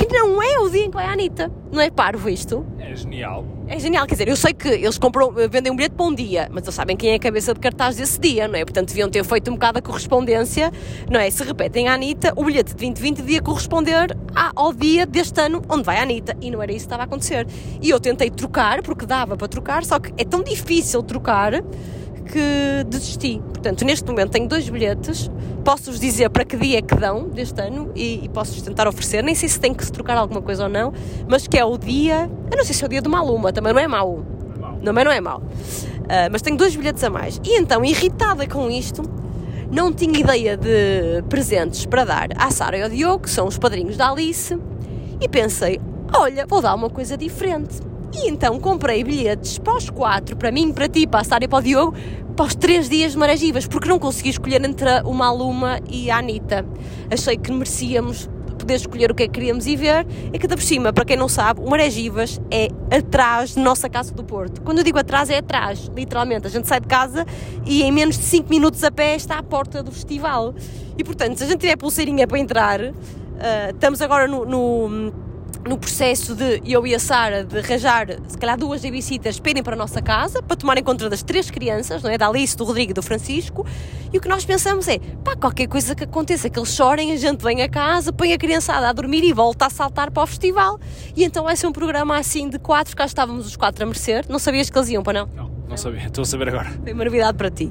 que 0.06 0.14
não 0.14 0.42
é 0.42 0.58
o 0.58 0.68
dia 0.70 0.84
em 0.84 0.90
que 0.90 0.96
vai 0.96 1.04
a 1.04 1.12
Anitta. 1.12 1.50
Não 1.70 1.80
é 1.80 1.90
parvo 1.90 2.28
isto? 2.28 2.64
É 2.78 2.94
genial. 2.94 3.44
É 3.68 3.78
genial, 3.78 4.06
quer 4.06 4.14
dizer, 4.14 4.28
eu 4.28 4.36
sei 4.36 4.52
que 4.52 4.68
eles 4.68 4.98
compram, 4.98 5.30
vendem 5.30 5.70
um 5.70 5.76
bilhete 5.76 5.94
para 5.94 6.06
um 6.06 6.14
dia, 6.14 6.48
mas 6.50 6.64
eles 6.64 6.74
sabem 6.74 6.96
quem 6.96 7.10
é 7.10 7.14
a 7.14 7.18
cabeça 7.18 7.54
de 7.54 7.60
cartaz 7.60 7.96
desse 7.96 8.18
dia, 8.18 8.48
não 8.48 8.56
é? 8.56 8.64
Portanto, 8.64 8.88
deviam 8.88 9.08
ter 9.08 9.22
feito 9.24 9.50
um 9.50 9.54
bocado 9.54 9.78
a 9.78 9.82
correspondência, 9.82 10.72
não 11.08 11.20
é? 11.20 11.30
Se 11.30 11.44
repetem 11.44 11.88
a 11.88 11.94
Anitta, 11.94 12.32
o 12.34 12.44
bilhete 12.44 12.70
de 12.70 12.76
2020 12.76 13.16
devia 13.18 13.42
corresponder 13.42 14.16
ao 14.56 14.72
dia 14.72 15.06
deste 15.06 15.40
ano 15.40 15.62
onde 15.68 15.84
vai 15.84 15.98
a 15.98 16.02
Anitta, 16.02 16.36
e 16.40 16.50
não 16.50 16.62
era 16.62 16.72
isso 16.72 16.80
que 16.80 16.86
estava 16.86 17.02
a 17.02 17.06
acontecer. 17.06 17.46
E 17.80 17.90
eu 17.90 18.00
tentei 18.00 18.30
trocar, 18.30 18.82
porque 18.82 19.06
dava 19.06 19.36
para 19.36 19.48
trocar, 19.48 19.84
só 19.84 20.00
que 20.00 20.12
é 20.16 20.24
tão 20.24 20.42
difícil 20.42 21.02
trocar 21.02 21.62
que 22.30 22.84
desisti. 22.88 23.40
Portanto, 23.52 23.84
neste 23.84 24.06
momento 24.08 24.30
tenho 24.30 24.48
dois 24.48 24.68
bilhetes, 24.68 25.30
posso-vos 25.64 25.98
dizer 25.98 26.30
para 26.30 26.44
que 26.44 26.56
dia 26.56 26.78
é 26.78 26.82
que 26.82 26.94
dão 26.94 27.28
deste 27.28 27.60
ano 27.60 27.90
e, 27.94 28.24
e 28.24 28.28
posso-vos 28.28 28.62
tentar 28.62 28.86
oferecer. 28.86 29.22
Nem 29.22 29.34
sei 29.34 29.48
se 29.48 29.58
tem 29.58 29.74
que 29.74 29.84
se 29.84 29.92
trocar 29.92 30.16
alguma 30.16 30.40
coisa 30.40 30.64
ou 30.64 30.68
não, 30.68 30.92
mas 31.28 31.46
que 31.46 31.58
é 31.58 31.64
o 31.64 31.76
dia. 31.76 32.30
Eu 32.50 32.56
não 32.56 32.64
sei 32.64 32.74
se 32.74 32.82
é 32.84 32.86
o 32.86 32.88
dia 32.88 33.02
do 33.02 33.10
Maluma, 33.10 33.52
também 33.52 33.72
não 33.72 33.80
é 33.80 33.88
mau. 33.88 34.24
Também 34.82 35.04
não 35.04 35.12
é 35.12 35.20
mau. 35.20 35.42
Ah, 36.08 36.28
mas 36.30 36.42
tenho 36.42 36.56
dois 36.56 36.74
bilhetes 36.74 37.04
a 37.04 37.10
mais. 37.10 37.40
E 37.44 37.58
então, 37.58 37.84
irritada 37.84 38.46
com 38.46 38.70
isto, 38.70 39.02
não 39.70 39.92
tinha 39.92 40.18
ideia 40.18 40.56
de 40.56 41.22
presentes 41.28 41.86
para 41.86 42.04
dar 42.04 42.28
à 42.36 42.50
Sara 42.50 42.78
e 42.78 42.82
ao 42.82 42.88
Diogo, 42.88 43.24
que 43.24 43.30
são 43.30 43.46
os 43.46 43.58
padrinhos 43.58 43.96
da 43.96 44.10
Alice, 44.10 44.58
e 45.20 45.28
pensei: 45.28 45.80
olha, 46.12 46.46
vou 46.46 46.60
dar 46.60 46.74
uma 46.74 46.90
coisa 46.90 47.16
diferente. 47.16 47.89
E 48.12 48.28
então 48.28 48.58
comprei 48.58 49.04
bilhetes 49.04 49.58
para 49.58 49.76
os 49.76 49.88
quatro, 49.88 50.36
para 50.36 50.50
mim, 50.50 50.72
para 50.72 50.88
ti, 50.88 51.06
para 51.06 51.20
a 51.20 51.24
Sara 51.24 51.44
e 51.44 51.48
para 51.48 51.58
o 51.58 51.62
Diogo, 51.62 51.94
para 52.36 52.46
os 52.46 52.54
três 52.54 52.88
dias 52.88 53.12
de 53.12 53.18
Maragivas, 53.18 53.66
porque 53.66 53.88
não 53.88 53.98
consegui 53.98 54.30
escolher 54.30 54.64
entre 54.64 55.02
o 55.04 55.12
Maluma 55.12 55.78
e 55.88 56.10
a 56.10 56.18
Anitta. 56.18 56.66
Achei 57.10 57.36
que 57.36 57.52
merecíamos 57.52 58.28
poder 58.60 58.74
escolher 58.74 59.10
o 59.10 59.14
que 59.14 59.24
é 59.24 59.26
que 59.26 59.32
queríamos 59.32 59.66
ir 59.66 59.76
ver. 59.76 60.06
E 60.32 60.38
que, 60.38 60.46
por 60.46 60.60
cima, 60.60 60.92
para 60.92 61.04
quem 61.04 61.16
não 61.16 61.28
sabe, 61.28 61.60
o 61.60 61.68
Marégivas 61.68 62.40
é 62.50 62.68
atrás 62.94 63.54
da 63.54 63.62
nossa 63.62 63.88
Casa 63.88 64.14
do 64.14 64.22
Porto. 64.22 64.60
Quando 64.62 64.78
eu 64.78 64.84
digo 64.84 64.98
atrás, 64.98 65.30
é 65.30 65.38
atrás, 65.38 65.90
literalmente. 65.94 66.46
A 66.46 66.50
gente 66.50 66.68
sai 66.68 66.80
de 66.80 66.86
casa 66.86 67.26
e 67.66 67.82
em 67.82 67.90
menos 67.92 68.16
de 68.16 68.24
5 68.24 68.48
minutos 68.48 68.82
a 68.84 68.90
pé 68.90 69.16
está 69.16 69.38
à 69.38 69.42
porta 69.42 69.82
do 69.82 69.90
festival. 69.90 70.54
E, 70.96 71.02
portanto, 71.02 71.38
se 71.38 71.44
a 71.44 71.46
gente 71.46 71.60
tiver 71.60 71.76
pulseirinha 71.76 72.26
para 72.26 72.38
entrar, 72.38 72.80
uh, 72.80 72.92
estamos 73.72 74.00
agora 74.02 74.28
no, 74.28 74.44
no 74.44 75.12
no 75.68 75.76
processo 75.76 76.34
de 76.34 76.62
eu 76.64 76.86
e 76.86 76.94
a 76.94 76.98
Sara 76.98 77.44
de 77.44 77.58
arranjar, 77.58 78.06
se 78.26 78.38
calhar, 78.38 78.56
duas 78.56 78.82
babysitters 78.82 79.38
para 79.38 79.50
irem 79.50 79.62
para 79.62 79.74
a 79.74 79.76
nossa 79.76 80.00
casa, 80.00 80.42
para 80.42 80.56
tomarem 80.56 80.82
conta 80.82 81.08
das 81.08 81.22
três 81.22 81.50
crianças, 81.50 82.02
não 82.02 82.10
é? 82.10 82.16
Da 82.16 82.28
Alice, 82.28 82.56
do 82.56 82.64
Rodrigo 82.64 82.92
e 82.92 82.94
do 82.94 83.02
Francisco. 83.02 83.66
E 84.12 84.18
o 84.18 84.20
que 84.20 84.28
nós 84.28 84.44
pensamos 84.44 84.88
é, 84.88 84.98
pá, 85.22 85.36
qualquer 85.36 85.68
coisa 85.68 85.94
que 85.94 86.04
aconteça, 86.04 86.48
que 86.48 86.58
eles 86.58 86.74
chorem, 86.74 87.12
a 87.12 87.16
gente 87.16 87.42
vem 87.42 87.62
a 87.62 87.68
casa, 87.68 88.12
põe 88.12 88.32
a 88.32 88.38
criançada 88.38 88.88
a 88.88 88.92
dormir 88.92 89.22
e 89.22 89.32
volta 89.32 89.66
a 89.66 89.70
saltar 89.70 90.10
para 90.10 90.22
o 90.22 90.26
festival. 90.26 90.78
E 91.14 91.24
então 91.24 91.44
vai 91.44 91.56
ser 91.56 91.66
um 91.66 91.72
programa 91.72 92.18
assim 92.18 92.48
de 92.48 92.58
quatro, 92.58 92.96
cá 92.96 93.04
estávamos 93.04 93.46
os 93.46 93.56
quatro 93.56 93.82
a 93.82 93.86
merecer. 93.86 94.24
Não 94.28 94.38
sabias 94.38 94.70
que 94.70 94.78
eles 94.78 94.88
iam, 94.88 95.02
para 95.02 95.20
não? 95.20 95.28
Não, 95.34 95.50
não 95.68 95.76
sabia, 95.76 96.06
estou 96.06 96.22
a 96.22 96.24
saber 96.24 96.48
agora. 96.48 96.70
Foi 96.82 96.92
uma 96.92 97.04
novidade 97.04 97.36
para 97.36 97.50
ti. 97.50 97.70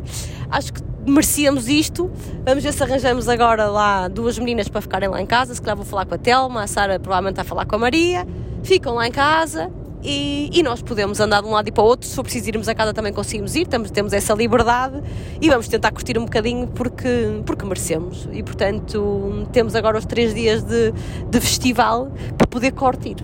Acho 0.50 0.74
que 0.74 0.82
merecíamos 1.10 1.68
isto. 1.68 2.10
Vamos 2.45 2.64
ver 2.64 2.74
se 2.74 2.84
arranjamos 2.84 3.28
agora 3.28 3.68
lá 3.68 4.07
duas 4.07 4.38
meninas 4.38 4.68
para 4.68 4.82
ficarem 4.82 5.10
lá 5.10 5.22
em 5.22 5.26
casa. 5.26 5.53
Se 5.53 5.62
calhar 5.62 5.76
vou 5.76 5.86
falar 5.86 6.05
com 6.05 6.16
a 6.16 6.18
Telma, 6.18 6.64
a 6.64 6.68
Sara 6.68 6.99
provavelmente 6.99 7.36
vai 7.36 7.45
falar 7.45 7.66
com 7.66 7.76
a 7.76 7.80
Maria. 7.80 8.28
Ficam 8.64 8.95
lá 8.95 9.07
em 9.07 9.12
casa 9.12 9.72
e, 10.03 10.49
e, 10.53 10.64
nós 10.64 10.82
podemos 10.82 11.20
andar 11.20 11.41
de 11.41 11.47
um 11.47 11.51
lado 11.51 11.68
e 11.68 11.72
para 11.72 11.84
o 11.84 11.88
outro. 11.88 12.07
Se 12.07 12.16
for 12.16 12.24
preciso 12.24 12.49
irmos 12.49 12.70
a 12.70 12.76
casa 12.76 12.93
também 12.93 13.12
conseguimos 13.12 13.55
ir, 13.55 13.68
temos, 13.68 13.91
temos 13.91 14.14
essa 14.14 14.34
liberdade 14.34 15.01
e 15.41 15.49
vamos 15.49 15.68
tentar 15.68 15.91
curtir 15.91 16.18
um 16.18 16.26
bocadinho 16.26 16.68
porque, 16.68 17.41
porque 17.45 17.66
merecemos. 17.66 18.28
E 18.32 18.41
portanto 18.41 19.47
temos 19.51 19.76
agora 19.76 19.97
os 19.97 20.05
três 20.05 20.34
dias 20.34 20.64
de, 20.64 20.93
de 21.30 21.41
festival 21.41 22.12
para 22.38 22.47
poder 22.47 22.72
curtir. 22.72 23.18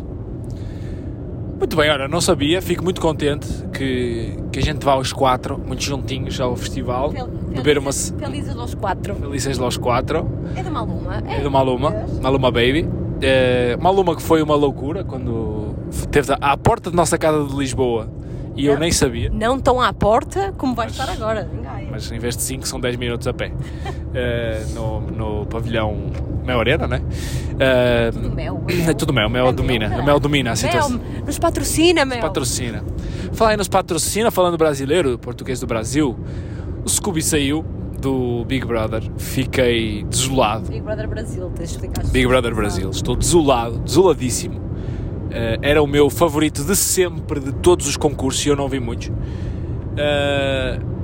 Muito 1.58 1.76
bem, 1.78 1.89
olha, 1.89 2.08
não 2.08 2.20
sabia, 2.20 2.62
fico 2.62 2.84
muito 2.84 2.99
contente 2.99 3.47
que, 3.74 4.38
que 4.51 4.60
a 4.60 4.62
gente 4.62 4.84
vá 4.84 4.93
aos 4.93 5.14
quatro, 5.14 5.58
muito 5.58 5.82
juntinhos 5.82 6.39
ao 6.39 6.56
festival, 6.56 7.12
Fel, 7.12 7.28
beber 7.28 7.78
uma. 7.78 7.93
Felizes 7.93 8.56
aos 8.56 8.76
quatro. 8.76 9.16
Felizes 9.16 9.60
aos 9.60 9.78
quatro. 9.78 10.28
É 10.56 10.62
da 10.62 10.70
Maluma. 10.70 11.24
É, 11.28 11.38
é 11.38 11.41
do 11.41 11.49
Maluma, 11.49 11.93
Maluma 12.22 12.51
Baby. 12.51 12.88
É, 13.22 13.78
Maluma 13.78 14.16
que 14.16 14.22
foi 14.22 14.41
uma 14.41 14.56
loucura 14.56 15.03
quando 15.06 15.74
teve 16.12 16.36
à 16.41 16.58
porta 16.58 16.89
de 16.89 16.95
nossa 16.95 17.18
casa 17.18 17.45
de 17.45 17.56
Lisboa 17.56 18.10
e 18.56 18.66
não, 18.66 18.74
eu 18.74 18.80
nem 18.80 18.91
sabia. 18.91 19.30
Não 19.30 19.60
tão 19.60 19.82
à 19.82 19.91
porta 19.91 20.53
como 20.58 20.74
vai 20.74 20.88
mas, 20.88 20.97
estar 20.97 21.12
agora. 21.12 21.49
Mas 21.91 22.12
em 22.12 22.20
vez 22.20 22.38
de 22.38 22.43
5 22.43 22.68
são 22.68 22.80
10 22.80 22.95
minutos 22.95 23.28
a 23.28 23.34
pé. 23.34 23.51
uh, 23.51 24.74
no, 24.74 25.01
no 25.01 25.45
pavilhão 25.45 26.12
Mel 26.45 26.60
Arena, 26.60 26.88
né? 26.88 27.01
Uh, 27.56 28.12
tudo 28.14 28.36
mel. 28.36 28.64
É 28.88 28.93
tudo 28.93 29.14
mel, 29.14 29.30
mel 29.30 29.47
é 29.47 29.53
domina. 29.53 29.89
Mel, 29.89 30.03
mel 30.03 30.20
domina 30.20 30.51
a 30.51 30.56
situação. 30.56 30.97
Mel, 30.97 31.26
nos 31.26 31.39
patrocina, 31.39 32.06
Mel. 32.06 32.18
Nos 32.18 32.28
patrocina. 32.28 32.84
Falar 33.34 33.51
aí 33.51 33.58
nos 33.58 33.68
patrocina, 33.68 34.32
falando 34.32 34.58
brasileiro, 34.58 35.18
português 35.18 35.60
do 35.60 35.68
Brasil, 35.68 36.18
o 36.86 36.89
Scooby 36.89 37.22
saiu 37.22 37.66
do 37.99 38.45
Big 38.45 38.66
Brother, 38.66 39.03
fiquei 39.18 40.03
desolado. 40.03 40.70
Big 40.70 40.82
Brother 40.82 41.08
Brasil, 41.08 41.51
tens 41.56 41.70
de 41.70 41.76
explicar. 41.76 42.06
Big 42.06 42.28
Brother 42.28 42.53
Brasil, 42.53 42.89
estou 42.91 43.16
desolado, 43.16 43.80
desoladíssimo. 43.80 44.62
Uh, 45.36 45.59
era 45.61 45.83
o 45.83 45.88
meu 45.88 46.09
favorito 46.09 46.63
de 46.63 46.77
sempre, 46.77 47.41
de 47.41 47.51
todos 47.51 47.88
os 47.88 47.97
concursos, 47.97 48.45
e 48.45 48.49
eu 48.49 48.55
não 48.55 48.69
vi 48.69 48.79
muitos. 48.79 49.09
Uh, 49.09 50.95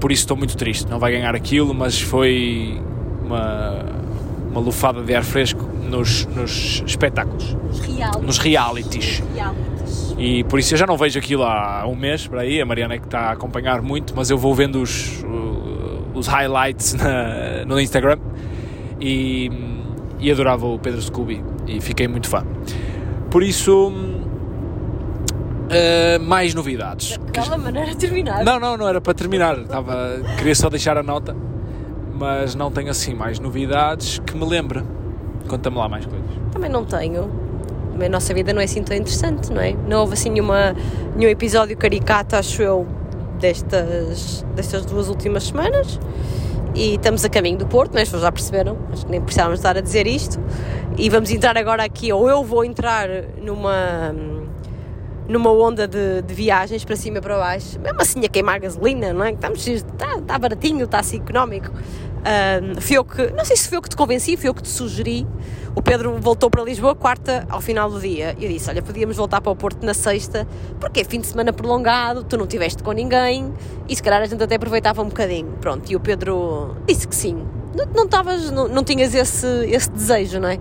por 0.00 0.10
isso 0.10 0.22
estou 0.22 0.36
muito 0.36 0.56
triste. 0.56 0.90
Não 0.90 0.98
vai 0.98 1.12
ganhar 1.12 1.36
aquilo, 1.36 1.72
mas 1.72 2.00
foi 2.00 2.80
uma, 3.24 3.84
uma 4.50 4.60
lufada 4.60 5.00
de 5.00 5.14
ar 5.14 5.22
fresco 5.22 5.64
nos, 5.88 6.26
nos 6.26 6.82
espetáculos. 6.84 7.54
Nos 7.54 7.78
realities. 7.80 8.26
Nos 8.26 8.38
realities. 8.38 9.22
realities. 9.32 10.14
E 10.18 10.42
por 10.44 10.58
isso 10.58 10.74
eu 10.74 10.78
já 10.78 10.86
não 10.86 10.96
vejo 10.96 11.18
aquilo 11.18 11.44
há 11.44 11.86
um 11.86 11.94
mês 11.94 12.26
para 12.26 12.40
aí. 12.40 12.60
A 12.60 12.66
Mariana 12.66 12.94
é 12.94 12.98
que 12.98 13.04
está 13.04 13.28
a 13.28 13.32
acompanhar 13.32 13.80
muito, 13.80 14.12
mas 14.16 14.28
eu 14.28 14.36
vou 14.36 14.54
vendo 14.54 14.82
os, 14.82 15.24
os 16.14 16.26
highlights 16.26 16.94
na, 16.94 17.64
no 17.64 17.80
Instagram 17.80 18.18
e, 19.00 19.50
e 20.18 20.30
adorava 20.32 20.66
o 20.66 20.78
Pedro 20.78 21.00
Scooby 21.00 21.42
e 21.66 21.80
fiquei 21.80 22.08
muito 22.08 22.28
fã. 22.28 22.44
Por 23.30 23.42
isso 23.42 23.92
Uh, 25.70 26.18
mais 26.24 26.52
novidades. 26.52 27.16
Daquela 27.16 27.56
maneira 27.56 27.94
terminar. 27.94 28.44
Não, 28.44 28.58
não, 28.58 28.76
não 28.76 28.88
era 28.88 29.00
para 29.00 29.14
terminar. 29.14 29.56
Estava, 29.56 30.20
queria 30.36 30.54
só 30.56 30.68
deixar 30.68 30.98
a 30.98 31.02
nota, 31.02 31.36
mas 32.12 32.56
não 32.56 32.72
tenho 32.72 32.90
assim 32.90 33.14
mais 33.14 33.38
novidades 33.38 34.18
que 34.18 34.36
me 34.36 34.44
lembre. 34.44 34.82
Conta-me 35.46 35.76
lá 35.76 35.88
mais 35.88 36.04
coisas. 36.04 36.28
Também 36.50 36.68
não 36.68 36.84
tenho. 36.84 37.30
A 38.04 38.08
nossa 38.08 38.34
vida 38.34 38.52
não 38.52 38.60
é 38.60 38.64
assim 38.64 38.82
tão 38.82 38.96
interessante, 38.96 39.52
não 39.52 39.60
é? 39.60 39.76
Não 39.86 40.00
houve 40.00 40.14
assim 40.14 40.30
nenhuma, 40.30 40.74
nenhum 41.14 41.30
episódio 41.30 41.76
caricato, 41.76 42.34
acho 42.34 42.60
eu, 42.62 42.84
destas, 43.38 44.44
destas 44.56 44.84
duas 44.84 45.08
últimas 45.08 45.44
semanas. 45.44 46.00
E 46.74 46.94
estamos 46.94 47.24
a 47.24 47.28
caminho 47.28 47.58
do 47.58 47.66
Porto, 47.66 47.92
vocês 47.92 48.10
já 48.10 48.30
perceberam, 48.30 48.78
acho 48.92 49.04
que 49.04 49.10
nem 49.10 49.20
precisávamos 49.20 49.58
estar 49.58 49.76
a 49.76 49.80
dizer 49.80 50.06
isto. 50.06 50.38
E 50.96 51.08
vamos 51.10 51.30
entrar 51.30 51.56
agora 51.56 51.84
aqui, 51.84 52.12
ou 52.12 52.28
eu 52.28 52.44
vou 52.44 52.64
entrar 52.64 53.08
numa 53.42 54.14
numa 55.28 55.52
onda 55.52 55.86
de, 55.86 56.22
de, 56.22 56.34
viagens 56.34 56.84
para 56.84 56.96
cima 56.96 57.18
e 57.18 57.20
para 57.20 57.38
baixo, 57.38 57.78
mesmo 57.78 58.02
assim 58.02 58.24
a 58.24 58.28
queimar 58.28 58.58
gasolina, 58.58 59.12
não 59.12 59.24
é? 59.24 59.30
Estamos, 59.30 59.64
está, 59.64 60.18
está 60.18 60.36
baratinho, 60.36 60.84
está 60.84 60.98
assim 60.98 61.18
económico. 61.18 61.70
Um, 62.20 62.80
fui 62.80 62.98
eu 62.98 63.04
que, 63.04 63.30
não 63.30 63.44
sei 63.44 63.56
se 63.56 63.68
foi 63.68 63.78
eu 63.78 63.82
que 63.82 63.88
te 63.88 63.96
convenci, 63.96 64.36
foi 64.36 64.48
eu 64.48 64.54
que 64.54 64.62
te 64.62 64.68
sugeri. 64.68 65.26
O 65.74 65.80
Pedro 65.80 66.18
voltou 66.20 66.50
para 66.50 66.62
Lisboa 66.62 66.94
quarta 66.94 67.46
ao 67.48 67.60
final 67.60 67.90
do 67.90 68.00
dia. 68.00 68.36
E 68.38 68.44
eu 68.44 68.50
disse: 68.50 68.68
Olha, 68.68 68.82
podíamos 68.82 69.16
voltar 69.16 69.40
para 69.40 69.50
o 69.50 69.56
Porto 69.56 69.84
na 69.84 69.94
sexta, 69.94 70.46
porque 70.78 71.00
é 71.00 71.04
fim 71.04 71.20
de 71.20 71.26
semana 71.26 71.52
prolongado, 71.52 72.24
tu 72.24 72.36
não 72.36 72.44
estiveste 72.44 72.82
com 72.82 72.92
ninguém 72.92 73.52
e 73.88 73.96
se 73.96 74.02
calhar 74.02 74.20
a 74.20 74.26
gente 74.26 74.42
até 74.42 74.56
aproveitava 74.56 75.02
um 75.02 75.08
bocadinho. 75.08 75.52
Pronto, 75.60 75.90
e 75.90 75.96
o 75.96 76.00
Pedro 76.00 76.76
disse 76.86 77.06
que 77.08 77.14
sim. 77.14 77.42
Não, 77.74 77.86
não, 77.94 78.08
tavas, 78.08 78.50
não, 78.50 78.68
não 78.68 78.84
tinhas 78.84 79.14
esse, 79.14 79.46
esse 79.66 79.90
desejo, 79.90 80.40
não 80.40 80.48
é? 80.48 80.58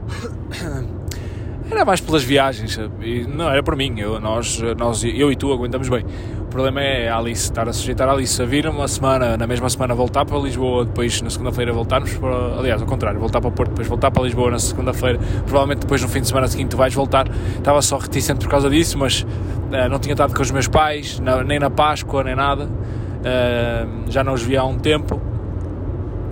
Era 1.71 1.85
mais 1.85 2.01
pelas 2.01 2.23
viagens, 2.23 2.79
não 3.27 3.47
era 3.47 3.61
para 3.61 3.75
mim, 3.75 3.99
eu, 3.99 4.19
nós, 4.19 4.59
nós, 4.75 5.03
eu 5.03 5.31
e 5.31 5.35
tu 5.35 5.51
aguentamos 5.53 5.87
bem. 5.87 6.03
O 6.49 6.51
problema 6.51 6.81
é 6.81 7.07
a 7.07 7.15
Alice, 7.15 7.43
estar 7.43 7.69
a 7.69 7.71
sujeitar 7.71 8.09
a 8.09 8.11
Alice 8.11 8.41
a 8.41 8.43
vir 8.43 8.67
uma 8.67 8.87
semana, 8.87 9.37
na 9.37 9.45
mesma 9.45 9.69
semana 9.69 9.93
voltar 9.93 10.25
para 10.25 10.35
Lisboa, 10.39 10.83
depois 10.83 11.21
na 11.21 11.29
segunda-feira 11.29 11.71
voltarmos 11.71 12.11
para, 12.15 12.57
aliás, 12.57 12.81
ao 12.81 12.87
contrário, 12.87 13.19
voltar 13.19 13.39
para 13.39 13.49
o 13.49 13.51
Porto, 13.51 13.69
depois 13.69 13.87
voltar 13.87 14.09
para 14.09 14.23
Lisboa 14.23 14.49
na 14.49 14.57
segunda-feira, 14.57 15.19
provavelmente 15.45 15.81
depois 15.81 16.01
no 16.01 16.07
fim 16.07 16.21
de 16.21 16.27
semana 16.27 16.47
seguinte 16.47 16.75
vais 16.75 16.91
voltar. 16.91 17.27
Estava 17.55 17.79
só 17.83 17.99
reticente 17.99 18.39
por 18.39 18.49
causa 18.49 18.67
disso, 18.67 18.97
mas 18.97 19.21
uh, 19.21 19.89
não 19.91 19.99
tinha 19.99 20.13
estado 20.13 20.33
com 20.33 20.41
os 20.41 20.49
meus 20.49 20.67
pais, 20.67 21.19
na, 21.19 21.43
nem 21.43 21.59
na 21.59 21.69
Páscoa, 21.69 22.23
nem 22.23 22.35
nada. 22.35 22.63
Uh, 22.65 24.09
já 24.09 24.23
não 24.23 24.33
os 24.33 24.41
vi 24.41 24.57
há 24.57 24.65
um 24.65 24.79
tempo 24.79 25.21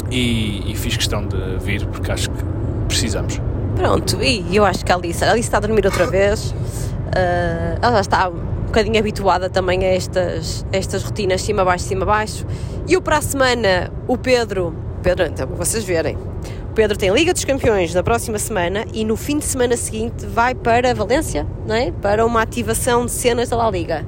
e, 0.10 0.72
e 0.72 0.76
fiz 0.76 0.98
questão 0.98 1.28
de 1.28 1.38
vir 1.64 1.86
porque 1.86 2.12
acho 2.12 2.32
que 2.32 2.44
precisamos. 2.88 3.40
Pronto, 3.76 4.18
e 4.20 4.56
eu 4.56 4.66
acho 4.66 4.84
que 4.84 4.92
a 4.92 4.96
Alice, 4.96 5.24
a 5.24 5.30
Alice 5.30 5.48
está 5.48 5.58
a 5.58 5.62
dormir 5.62 5.86
outra 5.86 6.08
vez. 6.08 6.50
Uh, 6.50 7.78
ela 7.80 7.94
já 7.94 8.02
está 8.02 8.32
bocadinho 8.68 9.00
habituada 9.00 9.50
também 9.50 9.84
a 9.84 9.88
estas, 9.88 10.66
a 10.72 10.78
estas 10.78 11.04
rotinas 11.04 11.42
cima 11.42 11.66
baixo, 11.66 11.86
cima 11.86 12.06
baixo. 12.06 12.46
E 12.88 12.94
eu 12.94 13.02
para 13.02 13.18
a 13.18 13.22
semana, 13.22 13.92
o 14.08 14.18
Pedro, 14.18 14.76
Pedro, 15.02 15.26
então 15.26 15.48
vocês 15.48 15.84
verem, 15.84 16.16
o 16.16 16.74
Pedro 16.74 16.98
tem 16.98 17.12
Liga 17.12 17.34
dos 17.34 17.44
Campeões 17.44 17.94
na 17.94 18.04
próxima 18.04 18.38
semana 18.38 18.86
e 18.94 19.04
no 19.04 19.18
fim 19.18 19.40
de 19.40 19.46
semana 19.46 19.76
seguinte 19.76 20.26
vai 20.26 20.54
para 20.54 20.94
Valência, 20.94 21.46
não 21.66 21.76
é? 21.76 21.92
Para 21.92 22.26
uma 22.26 22.42
ativação 22.42 23.06
de 23.06 23.12
cenas 23.12 23.50
da 23.50 23.58
La 23.58 23.70
Liga. 23.72 24.06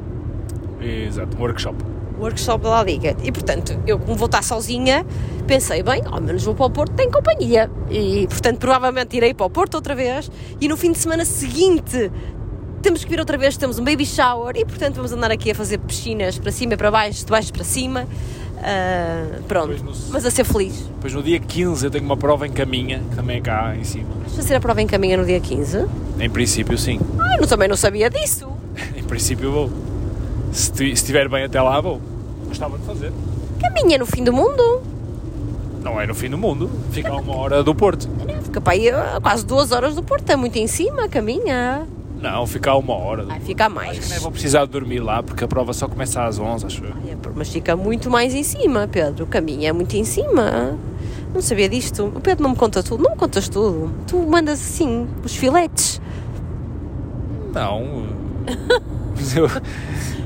Exato, 0.82 1.36
um 1.38 1.41
workshop 1.41 1.89
workshop 2.20 2.64
da 2.64 2.70
La 2.70 2.84
Liga. 2.84 3.16
E 3.24 3.32
portanto, 3.32 3.80
eu 3.88 3.97
como 3.97 4.16
vou 4.16 4.26
estar 4.26 4.43
sozinha, 4.43 5.05
pensei, 5.47 5.82
bem, 5.82 6.01
ao 6.05 6.22
menos 6.22 6.43
vou 6.43 6.53
para 6.53 6.66
o 6.66 6.70
Porto, 6.70 6.93
tenho 6.93 7.12
companhia. 7.12 7.72
E 7.89 8.28
portanto, 8.28 8.60
provavelmente 8.60 9.18
irei 9.18 9.34
para 9.34 9.45
o 9.45 9.49
Porto 9.49 9.76
outra 9.76 9.95
vez. 9.95 10.30
E 10.60 10.68
no 10.68 10.78
fim 10.78 10.91
de 10.91 10.97
semana 10.97 11.26
seguinte 11.26 12.12
temos 12.82 13.03
que 13.03 13.09
vir 13.09 13.19
outra 13.19 13.38
vez, 13.38 13.57
temos 13.57 13.80
um 13.80 13.84
baby 13.84 14.05
shower 14.05 14.55
e 14.55 14.65
portanto 14.65 14.95
vamos 14.95 15.11
andar 15.11 15.32
aqui 15.32 15.51
a 15.51 15.55
fazer 15.55 15.77
piscinas 15.80 16.38
para 16.38 16.51
cima 16.51 16.73
e 16.73 16.77
para 16.77 16.91
baixo, 16.91 17.25
de 17.25 17.32
baixo 17.32 17.51
para 17.51 17.63
cima. 17.63 18.07
Uh, 18.59 19.41
pronto, 19.43 19.84
no, 19.84 19.93
mas 20.09 20.25
a 20.25 20.32
ser 20.32 20.43
feliz. 20.43 20.80
Depois 20.95 21.13
no 21.13 21.23
dia 21.23 21.39
15 21.39 21.86
eu 21.86 21.91
tenho 21.91 22.03
uma 22.03 22.17
prova 22.17 22.45
em 22.45 22.51
caminha, 22.51 23.01
que 23.09 23.15
também 23.15 23.38
é 23.38 23.41
cá 23.41 23.75
em 23.75 23.84
cima. 23.84 24.09
Vais 24.19 24.36
fazer 24.36 24.55
a 24.55 24.59
prova 24.59 24.82
em 24.82 24.88
caminha 24.88 25.15
no 25.15 25.25
dia 25.25 25.39
15? 25.39 25.86
Em 26.19 26.30
princípio, 26.30 26.77
sim. 26.77 26.99
Ah, 27.19 27.38
eu 27.39 27.47
também 27.47 27.69
não 27.69 27.77
sabia 27.77 28.09
disso. 28.09 28.51
em 28.95 29.03
princípio 29.03 29.51
vou. 29.51 29.71
Se, 30.51 30.84
estiver 30.91 31.30
bem 31.30 31.45
até 31.45 31.61
lá, 31.61 31.80
vou. 31.80 32.01
Gostava 32.47 32.77
de 32.77 32.86
fazer. 32.86 33.13
Caminha 33.61 33.97
no 33.97 34.05
fim 34.05 34.23
do 34.23 34.34
mundo. 34.34 34.82
Não 35.82 35.99
é 35.99 36.05
no 36.05 36.13
fim 36.13 36.30
do 36.30 36.38
mundo, 36.38 36.69
fica 36.91 37.09
a 37.09 37.15
uma 37.15 37.38
hora 37.38 37.63
do 37.63 37.73
Porto. 37.73 38.09
Fica 38.43 38.59
para 38.59 38.73
aí 38.73 38.89
quase 39.21 39.45
duas 39.45 39.71
horas 39.71 39.95
do 39.95 40.03
Porto, 40.03 40.30
é 40.30 40.36
muito 40.36 40.57
em 40.57 40.67
cima, 40.67 41.07
caminha. 41.07 41.88
Não, 42.22 42.45
fica 42.45 42.72
a 42.72 42.78
uma 42.78 42.93
hora. 42.95 43.26
Ai, 43.30 43.39
fica 43.39 43.70
mais. 43.70 43.91
Acho 43.91 44.01
que 44.01 44.09
nem 44.09 44.20
vou 44.20 44.32
precisar 44.32 44.65
de 44.65 44.72
dormir 44.72 44.99
lá, 44.99 45.24
porque 45.24 45.43
a 45.43 45.47
prova 45.47 45.72
só 45.74 45.88
começa 45.88 46.24
às 46.24 46.38
11, 46.39 46.65
acho 46.65 46.84
eu. 46.84 46.93
Ai, 47.05 47.17
mas 47.36 47.49
fica 47.49 47.76
muito 47.76 48.09
mais 48.09 48.34
em 48.34 48.43
cima, 48.43 48.88
Pedro. 48.91 49.24
O 49.24 49.28
caminho 49.28 49.65
é 49.67 49.72
muito 49.72 49.95
em 49.95 50.03
cima. 50.03 50.78
Não 51.34 51.41
sabia 51.41 51.70
disto. 51.70 52.05
O 52.07 52.20
Pedro 52.20 52.43
não 52.43 52.49
me 52.51 52.55
conta 52.57 52.82
tudo. 52.84 53.03
Não 53.03 53.11
me 53.11 53.17
contas 53.17 53.47
tudo. 53.47 53.91
Tu 54.07 54.17
mandas 54.17 54.59
assim, 54.59 55.07
os 55.24 55.36
filetes. 55.36 56.01
Não. 57.53 58.05
eu, 59.36 59.47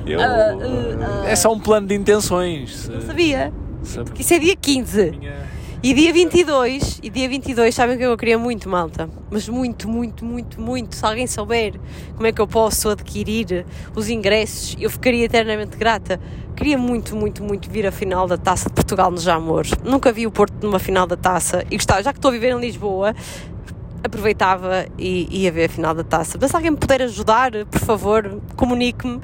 eu- 0.05 0.21
Ah, 0.21 1.23
ah, 1.25 1.29
é 1.29 1.35
só 1.35 1.51
um 1.53 1.59
plano 1.59 1.87
de 1.87 1.95
intenções. 1.95 2.87
Não 2.89 3.01
sabia. 3.01 3.51
Sabe? 3.83 4.05
Porque 4.05 4.21
isso 4.21 4.33
é 4.33 4.39
dia 4.39 4.55
15. 4.55 5.11
Minha- 5.11 5.43
E 5.85 5.93
dia 5.93 6.13
22, 6.13 7.01
e 7.03 7.09
dia 7.09 7.27
22, 7.27 7.75
sabem 7.75 7.97
que 7.97 8.03
eu 8.05 8.15
queria 8.15 8.39
muito, 8.39 8.69
malta? 8.69 9.09
Mas 9.29 9.49
muito, 9.49 9.89
muito, 9.89 10.23
muito, 10.23 10.61
muito. 10.61 10.95
Se 10.95 11.05
alguém 11.05 11.27
souber 11.27 11.73
como 12.15 12.25
é 12.25 12.31
que 12.31 12.39
eu 12.39 12.47
posso 12.47 12.87
adquirir 12.87 13.65
os 13.93 14.07
ingressos, 14.07 14.77
eu 14.79 14.89
ficaria 14.89 15.25
eternamente 15.25 15.75
grata. 15.75 16.21
Queria 16.55 16.77
muito, 16.77 17.17
muito, 17.17 17.43
muito 17.43 17.69
vir 17.69 17.85
a 17.85 17.91
final 17.91 18.29
da 18.29 18.37
Taça 18.37 18.69
de 18.69 18.75
Portugal 18.75 19.11
nos 19.11 19.23
Jamores. 19.23 19.73
Nunca 19.83 20.09
vi 20.13 20.25
o 20.25 20.31
Porto 20.31 20.53
numa 20.65 20.79
final 20.79 21.05
da 21.05 21.17
Taça 21.17 21.65
e 21.69 21.75
gostava, 21.75 22.01
já 22.01 22.13
que 22.13 22.17
estou 22.17 22.29
a 22.29 22.31
viver 22.31 22.53
em 22.53 22.59
Lisboa, 22.61 23.13
aproveitava 24.01 24.85
e 24.97 25.27
ia 25.43 25.51
ver 25.51 25.65
a 25.65 25.69
final 25.69 25.93
da 25.93 26.05
Taça. 26.05 26.37
Mas 26.39 26.49
se 26.49 26.55
alguém 26.55 26.71
me 26.71 26.77
puder 26.77 27.01
ajudar, 27.01 27.51
por 27.65 27.81
favor, 27.81 28.39
comunique-me 28.55 29.19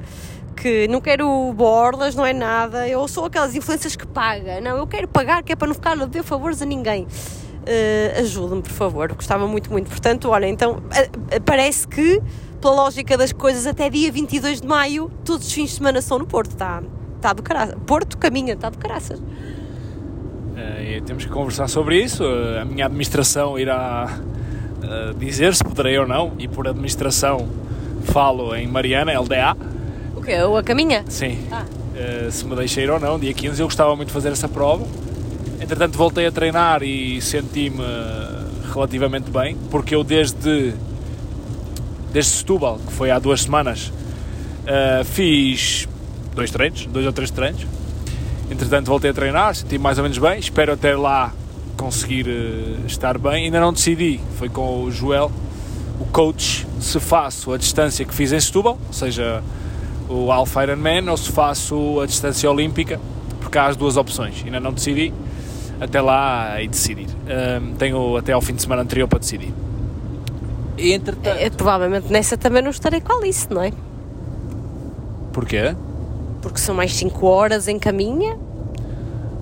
que 0.56 0.86
não 0.88 1.00
quero 1.00 1.52
borlas, 1.54 2.14
não 2.14 2.24
é 2.26 2.32
nada. 2.32 2.86
Eu 2.88 3.06
sou 3.08 3.24
aquelas 3.24 3.54
influências 3.54 3.96
que 3.96 4.06
paga. 4.06 4.60
Não, 4.60 4.76
eu 4.76 4.86
quero 4.86 5.08
pagar, 5.08 5.42
que 5.42 5.52
é 5.52 5.56
para 5.56 5.68
não 5.68 5.74
ficar 5.74 5.92
a 5.92 6.04
dever 6.04 6.22
favores 6.22 6.60
a 6.62 6.66
ninguém. 6.66 7.04
Uh, 7.04 8.20
Ajude-me, 8.20 8.62
por 8.62 8.72
favor. 8.72 9.12
Gostava 9.12 9.46
muito, 9.46 9.70
muito. 9.70 9.88
Portanto, 9.88 10.28
olha, 10.30 10.46
então 10.46 10.82
a- 10.90 11.36
a- 11.36 11.40
parece 11.40 11.86
que, 11.86 12.20
pela 12.60 12.74
lógica 12.74 13.16
das 13.16 13.32
coisas, 13.32 13.66
até 13.66 13.88
dia 13.90 14.10
22 14.10 14.60
de 14.60 14.66
maio, 14.66 15.10
todos 15.24 15.46
os 15.46 15.52
fins 15.52 15.70
de 15.70 15.76
semana 15.76 16.00
são 16.02 16.18
no 16.18 16.26
Porto. 16.26 16.50
Está 16.52 16.82
tá 17.20 17.32
do 17.32 17.42
caraças. 17.42 17.76
Porto 17.86 18.16
caminha, 18.18 18.54
está 18.54 18.70
do 18.70 18.78
caraças. 18.78 19.22
Eh, 20.56 20.96
e 20.96 21.00
temos 21.02 21.24
que 21.24 21.30
conversar 21.30 21.68
sobre 21.68 22.02
isso. 22.02 22.24
Eh, 22.24 22.60
a 22.60 22.64
minha 22.64 22.86
administração 22.86 23.58
irá 23.58 24.18
eh, 24.82 25.12
dizer 25.18 25.54
se 25.54 25.62
poderei 25.62 25.98
ou 25.98 26.06
não. 26.06 26.32
E 26.38 26.48
por 26.48 26.66
administração 26.66 27.46
falo 28.04 28.54
em 28.54 28.66
Mariana, 28.66 29.12
LDA. 29.20 29.56
O 30.20 30.22
quê? 30.22 30.34
A 30.34 30.62
caminha? 30.62 31.02
Sim. 31.08 31.38
Ah. 31.50 31.64
Eh, 31.96 32.28
se 32.30 32.44
me 32.44 32.54
deixei 32.54 32.84
ir 32.84 32.90
ou 32.90 33.00
não, 33.00 33.18
dia 33.18 33.32
15 33.32 33.58
eu 33.58 33.66
gostava 33.66 33.96
muito 33.96 34.08
de 34.08 34.14
fazer 34.14 34.30
essa 34.30 34.46
prova. 34.46 34.86
Entretanto 35.58 35.96
voltei 35.96 36.26
a 36.26 36.30
treinar 36.30 36.82
e 36.82 37.22
senti-me 37.22 37.82
relativamente 38.70 39.30
bem, 39.30 39.56
porque 39.70 39.94
eu 39.94 40.04
desde, 40.04 40.74
desde 42.12 42.32
Setúbal, 42.32 42.78
que 42.86 42.92
foi 42.92 43.10
há 43.10 43.18
duas 43.18 43.42
semanas, 43.42 43.90
eh, 44.66 45.02
fiz 45.04 45.88
dois 46.34 46.50
treinos, 46.50 46.84
dois 46.84 47.06
ou 47.06 47.12
três 47.14 47.30
treinos. 47.30 47.66
Entretanto 48.50 48.88
voltei 48.88 49.10
a 49.10 49.14
treinar, 49.14 49.54
senti-me 49.54 49.82
mais 49.82 49.96
ou 49.96 50.02
menos 50.02 50.18
bem, 50.18 50.38
espero 50.38 50.74
até 50.74 50.94
lá 50.94 51.32
conseguir 51.78 52.28
eh, 52.28 52.86
estar 52.86 53.16
bem. 53.16 53.46
Ainda 53.46 53.58
não 53.58 53.72
decidi, 53.72 54.20
foi 54.38 54.50
com 54.50 54.84
o 54.84 54.90
Joel, 54.90 55.32
o 55.98 56.04
coach, 56.04 56.66
se 56.78 57.00
faço 57.00 57.54
a 57.54 57.56
distância 57.56 58.04
que 58.04 58.14
fiz 58.14 58.32
em 58.32 58.40
Setúbal, 58.40 58.78
ou 58.86 58.92
seja, 58.92 59.42
o 60.10 60.32
Alpha 60.32 60.64
Ironman 60.64 61.08
ou 61.08 61.16
se 61.16 61.30
faço 61.30 62.00
a 62.00 62.06
distância 62.06 62.50
olímpica, 62.50 63.00
porque 63.40 63.56
há 63.56 63.66
as 63.66 63.76
duas 63.76 63.96
opções. 63.96 64.42
Ainda 64.44 64.58
não 64.58 64.72
decidi, 64.72 65.14
até 65.80 66.00
lá 66.00 66.60
e 66.60 66.66
decidir. 66.66 67.06
Ahm, 67.28 67.74
tenho 67.78 68.16
até 68.16 68.32
ao 68.32 68.40
fim 68.42 68.54
de 68.54 68.62
semana 68.62 68.82
anterior 68.82 69.06
para 69.06 69.20
decidir. 69.20 69.54
E 70.76 70.92
entretanto. 70.92 71.36
É, 71.38 71.48
provavelmente 71.50 72.10
nessa 72.10 72.36
também 72.36 72.62
não 72.62 72.70
estarei 72.70 73.00
com 73.00 73.12
a 73.12 73.16
Alice, 73.16 73.46
não 73.48 73.62
é? 73.62 73.72
Porquê? 75.32 75.76
Porque 76.42 76.58
são 76.58 76.74
mais 76.74 76.92
5 76.94 77.26
horas 77.26 77.68
em 77.68 77.78
caminha. 77.78 78.36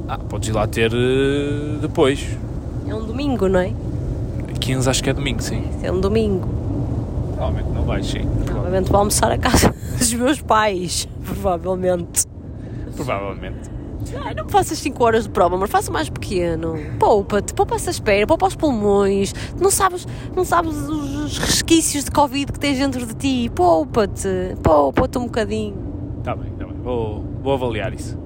Ah, 0.07 0.19
podes 0.19 0.49
ir 0.49 0.53
lá 0.53 0.67
ter 0.67 0.93
eh, 0.93 1.79
depois. 1.81 2.27
É 2.89 2.95
um 2.95 3.05
domingo, 3.05 3.49
não 3.49 3.61
é? 3.61 3.73
15 4.61 4.91
acho 4.91 5.03
que 5.03 5.11
é 5.11 5.13
domingo, 5.13 5.43
sim. 5.43 5.65
É 5.83 5.91
um 5.93 6.01
domingo. 6.01 6.49
Provavelmente 7.35 7.71
não 7.71 7.83
vais, 7.85 8.07
sim. 8.07 8.27
Provavelmente 8.69 8.91
vou 8.91 8.99
almoçar 8.99 9.31
a 9.31 9.39
casa 9.39 9.75
dos 9.97 10.13
meus 10.13 10.43
pais. 10.43 11.09
Provavelmente. 11.25 12.27
Provavelmente. 12.95 13.71
Ai, 14.23 14.35
não 14.35 14.49
faças 14.49 14.79
5 14.79 15.05
horas 15.05 15.25
de 15.25 15.31
prova, 15.31 15.57
mas 15.57 15.71
faça 15.71 15.91
mais 15.91 16.09
pequeno. 16.11 16.75
Poupa-te, 16.99 17.55
poupa 17.55 17.77
essa 17.77 17.91
espera, 17.91 18.27
poupa 18.27 18.47
os 18.47 18.55
pulmões. 18.55 19.35
Não 19.59 19.71
sabes, 19.71 20.07
não 20.37 20.45
sabes 20.45 20.75
os 20.77 21.39
resquícios 21.39 22.05
de 22.05 22.11
Covid 22.11 22.53
que 22.53 22.61
tens 22.61 22.79
dentro 22.79 23.05
de 23.07 23.15
ti. 23.15 23.51
Poupa-te, 23.55 24.55
poupa-te 24.63 25.19
um 25.19 25.25
bocadinho. 25.25 25.77
Está 26.19 26.37
bem, 26.37 26.53
está 26.53 26.67
bem. 26.67 26.77
Vou, 26.83 27.25
vou 27.43 27.55
avaliar 27.55 27.95
isso. 27.95 28.19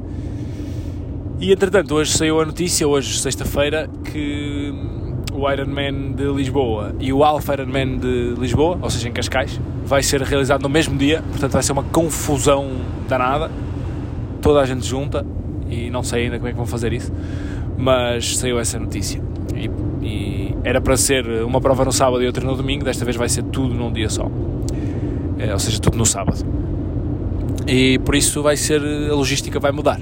E 1.39 1.53
entretanto, 1.53 1.95
hoje 1.95 2.13
saiu 2.17 2.41
a 2.41 2.45
notícia, 2.45 2.87
hoje, 2.87 3.19
sexta-feira, 3.21 3.89
que 4.05 4.73
o 5.33 5.51
Ironman 5.51 6.13
de 6.13 6.25
Lisboa 6.25 6.95
e 7.01 7.13
o 7.13 7.25
Alpha 7.25 7.55
Ironman 7.55 7.99
de 7.99 8.35
Lisboa, 8.39 8.79
ou 8.81 8.91
seja, 8.91 9.09
em 9.09 9.13
Cascais, 9.13 9.61
vai 9.85 10.03
ser 10.03 10.21
realizado 10.23 10.63
no 10.63 10.69
mesmo 10.69 10.97
dia, 10.97 11.23
portanto 11.31 11.53
vai 11.53 11.63
ser 11.63 11.73
uma 11.73 11.83
confusão 11.85 12.71
danada. 13.09 13.51
Toda 14.41 14.61
a 14.61 14.67
gente 14.67 14.87
junta 14.87 15.25
e 15.69 15.91
não 15.91 16.03
sei 16.03 16.25
ainda 16.25 16.37
como 16.37 16.49
é 16.49 16.51
que 16.51 16.57
vão 16.57 16.67
fazer 16.67 16.93
isso, 16.93 17.13
mas 17.77 18.37
saiu 18.37 18.59
essa 18.59 18.79
notícia. 18.79 19.23
E, 19.55 19.71
e 20.05 20.55
era 20.65 20.81
para 20.81 20.97
ser 20.97 21.27
uma 21.45 21.61
prova 21.61 21.85
no 21.85 21.93
sábado 21.93 22.23
e 22.23 22.27
outra 22.27 22.45
no 22.45 22.57
domingo, 22.57 22.85
desta 22.85 23.05
vez 23.05 23.17
vai 23.17 23.29
ser 23.29 23.43
tudo 23.45 23.75
num 23.75 23.93
dia 23.93 24.09
só. 24.09 24.31
É, 25.39 25.53
ou 25.53 25.59
seja, 25.59 25.81
tudo 25.81 25.97
no 25.97 26.07
sábado. 26.07 26.45
E 27.67 27.99
por 28.01 28.15
isso 28.15 28.43
vai 28.43 28.57
ser, 28.57 28.81
a 28.81 29.15
logística 29.15 29.59
vai 29.59 29.73
mudar. 29.73 30.01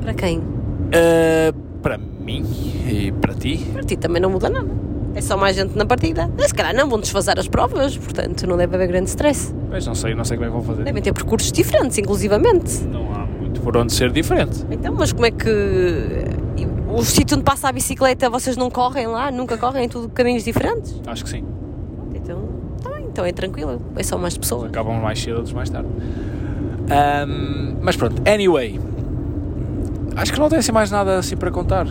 Para 0.00 0.14
quem? 0.14 0.38
Uh, 0.38 1.61
para 1.82 1.98
mim 1.98 2.44
e 2.88 3.12
para 3.12 3.34
ti, 3.34 3.58
Para 3.72 3.82
ti 3.82 3.96
também 3.96 4.22
não 4.22 4.30
muda 4.30 4.48
nada. 4.48 4.68
É 5.14 5.20
só 5.20 5.36
mais 5.36 5.56
gente 5.56 5.76
na 5.76 5.84
partida. 5.84 6.30
Mas 6.38 6.46
se 6.48 6.54
calhar 6.54 6.74
não 6.74 6.88
vão 6.88 6.98
desfazer 6.98 7.38
as 7.38 7.46
provas, 7.46 7.98
portanto 7.98 8.46
não 8.46 8.56
deve 8.56 8.74
haver 8.76 8.88
grande 8.88 9.10
stress. 9.10 9.54
mas 9.68 9.86
não 9.86 9.94
sei, 9.94 10.14
não 10.14 10.24
sei 10.24 10.38
como 10.38 10.46
é 10.46 10.48
que 10.50 10.54
vão 10.56 10.64
fazer. 10.64 10.84
Devem 10.84 11.02
ter 11.02 11.12
percursos 11.12 11.52
diferentes, 11.52 11.98
inclusivamente. 11.98 12.82
Não 12.84 13.12
há 13.12 13.26
muito 13.26 13.60
por 13.60 13.76
onde 13.76 13.92
ser 13.92 14.10
diferente. 14.10 14.64
Então, 14.70 14.94
mas 14.94 15.12
como 15.12 15.26
é 15.26 15.30
que. 15.30 16.24
O 16.88 17.02
sítio 17.04 17.36
onde 17.36 17.44
passa 17.44 17.68
a 17.68 17.72
bicicleta, 17.72 18.28
vocês 18.30 18.56
não 18.56 18.70
correm 18.70 19.06
lá? 19.06 19.30
Nunca 19.30 19.56
correm? 19.58 19.88
Tudo 19.88 20.08
caminhos 20.10 20.44
diferentes? 20.44 20.94
Acho 21.06 21.24
que 21.24 21.30
sim. 21.30 21.42
Então, 22.14 22.48
tá 22.82 22.90
bem, 22.90 23.06
então 23.10 23.24
é 23.24 23.32
tranquilo. 23.32 23.80
É 23.96 24.02
só 24.02 24.16
mais 24.18 24.36
pessoas. 24.36 24.68
Acabam 24.68 25.00
mais 25.00 25.18
cedo, 25.20 25.36
outros 25.36 25.52
mais 25.54 25.68
tarde. 25.70 25.88
Um, 25.88 27.76
mas 27.80 27.96
pronto, 27.96 28.20
anyway. 28.28 28.78
Acho 30.16 30.32
que 30.32 30.38
não 30.38 30.48
tenho 30.48 30.60
assim 30.60 30.72
mais 30.72 30.90
nada 30.90 31.18
assim 31.18 31.36
para 31.36 31.50
contar. 31.50 31.86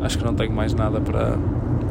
Acho 0.00 0.18
que 0.18 0.24
não 0.24 0.34
tenho 0.34 0.52
mais 0.52 0.74
nada 0.74 1.00
para. 1.00 1.36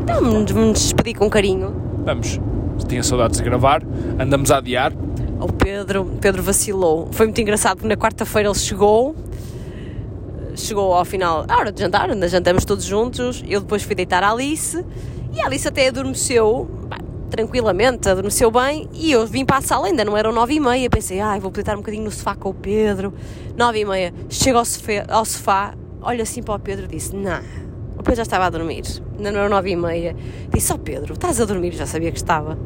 Então, 0.01 0.22
vamos 0.22 0.51
nos 0.51 0.80
despedir 0.80 1.16
com 1.16 1.30
carinho. 1.30 1.74
Vamos. 2.05 2.39
Tinha 2.88 3.03
saudades 3.03 3.38
de 3.38 3.43
gravar, 3.43 3.82
andamos 4.20 4.51
a 4.51 4.58
adiar. 4.58 4.93
O 5.39 5.51
Pedro, 5.51 6.05
Pedro 6.22 6.41
vacilou. 6.41 7.08
Foi 7.12 7.26
muito 7.26 7.41
engraçado 7.41 7.78
porque 7.78 7.88
na 7.88 7.97
quarta-feira 7.97 8.49
ele 8.49 8.58
chegou. 8.58 9.16
Chegou 10.55 10.93
ao 10.93 11.05
final, 11.05 11.45
à 11.47 11.58
hora 11.58 11.72
de 11.72 11.80
jantar, 11.82 12.10
ainda 12.10 12.28
jantamos 12.28 12.66
todos 12.66 12.84
juntos. 12.84 13.43
Eu 13.47 13.62
depois 13.62 13.84
fui 13.84 13.93
deitar 13.93 14.24
a 14.24 14.32
Alice 14.32 14.84
e 15.34 15.41
a 15.41 15.45
Alice 15.45 15.68
até 15.68 15.88
adormeceu 15.88 16.68
tranquilamente, 17.30 18.09
adormeceu 18.09 18.49
bem. 18.51 18.89
E 18.93 19.11
eu 19.11 19.25
vim 19.25 19.45
para 19.45 19.57
a 19.57 19.61
sala, 19.61 19.88
ainda 19.88 20.03
não 20.03 20.17
eram 20.17 20.32
nove 20.32 20.55
e 20.55 20.59
meia. 20.59 20.89
Pensei, 20.89 21.19
ai, 21.19 21.39
vou 21.39 21.51
deitar 21.51 21.75
um 21.75 21.80
bocadinho 21.80 22.03
no 22.03 22.11
sofá 22.11 22.36
com 22.36 22.49
o 22.49 22.53
Pedro. 22.53 23.13
Nove 23.55 23.80
e 23.80 23.86
meia, 23.86 24.13
chego 24.30 24.57
ao 24.57 24.65
sofá, 24.65 25.05
ao 25.09 25.25
sofá 25.25 25.73
olho 26.01 26.21
assim 26.21 26.41
para 26.41 26.55
o 26.55 26.59
Pedro 26.59 26.86
e 26.86 26.88
disse: 26.88 27.15
Não, 27.15 27.39
o 27.97 28.03
Pedro 28.03 28.15
já 28.15 28.23
estava 28.23 28.45
a 28.45 28.49
dormir, 28.49 28.84
ainda 29.17 29.32
não 29.32 29.39
eram 29.39 29.49
nove 29.49 29.71
e 29.71 29.75
meia. 29.75 30.15
Disse: 30.53 30.71
Ó 30.73 30.78
Pedro, 30.78 31.13
estás 31.13 31.39
a 31.41 31.45
dormir? 31.45 31.73
Já 31.73 31.86
sabia 31.86 32.11
que 32.11 32.17
estava. 32.17 32.57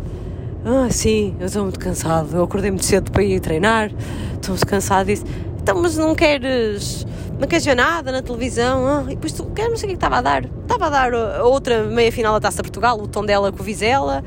Ah, 0.64 0.90
sim, 0.92 1.36
eu 1.40 1.48
estou 1.48 1.64
muito 1.64 1.80
cansado. 1.80 2.36
Eu 2.36 2.44
acordei 2.44 2.70
muito 2.70 2.86
cedo 2.86 3.12
para 3.12 3.24
ir 3.24 3.40
treinar. 3.40 3.92
Estou 4.34 4.52
muito 4.52 4.68
cansado. 4.68 5.08
Disse: 5.08 5.26
Então, 5.62 5.82
mas 5.82 5.98
não 5.98 6.14
queres. 6.14 7.06
Não 7.40 7.48
queres 7.48 7.66
ver 7.66 7.76
nada 7.76 8.12
na 8.12 8.22
televisão? 8.22 8.86
Ah, 8.86 9.04
e 9.06 9.16
depois 9.16 9.32
tu, 9.34 9.46
quer, 9.46 9.68
não 9.68 9.76
sei 9.76 9.86
o 9.86 9.88
que 9.88 9.94
é 9.94 9.98
que 9.98 10.06
estava 10.06 10.18
a 10.18 10.22
dar. 10.22 10.46
Estava 10.46 10.86
a 10.86 10.90
dar 10.90 11.14
a 11.14 11.44
outra 11.44 11.84
meia 11.84 12.12
final 12.12 12.34
da 12.34 12.40
Taça 12.40 12.62
Portugal, 12.62 13.00
o 13.02 13.08
tom 13.08 13.26
dela 13.26 13.52
com 13.52 13.62
o 13.62 13.64
Vizela. 13.64 14.24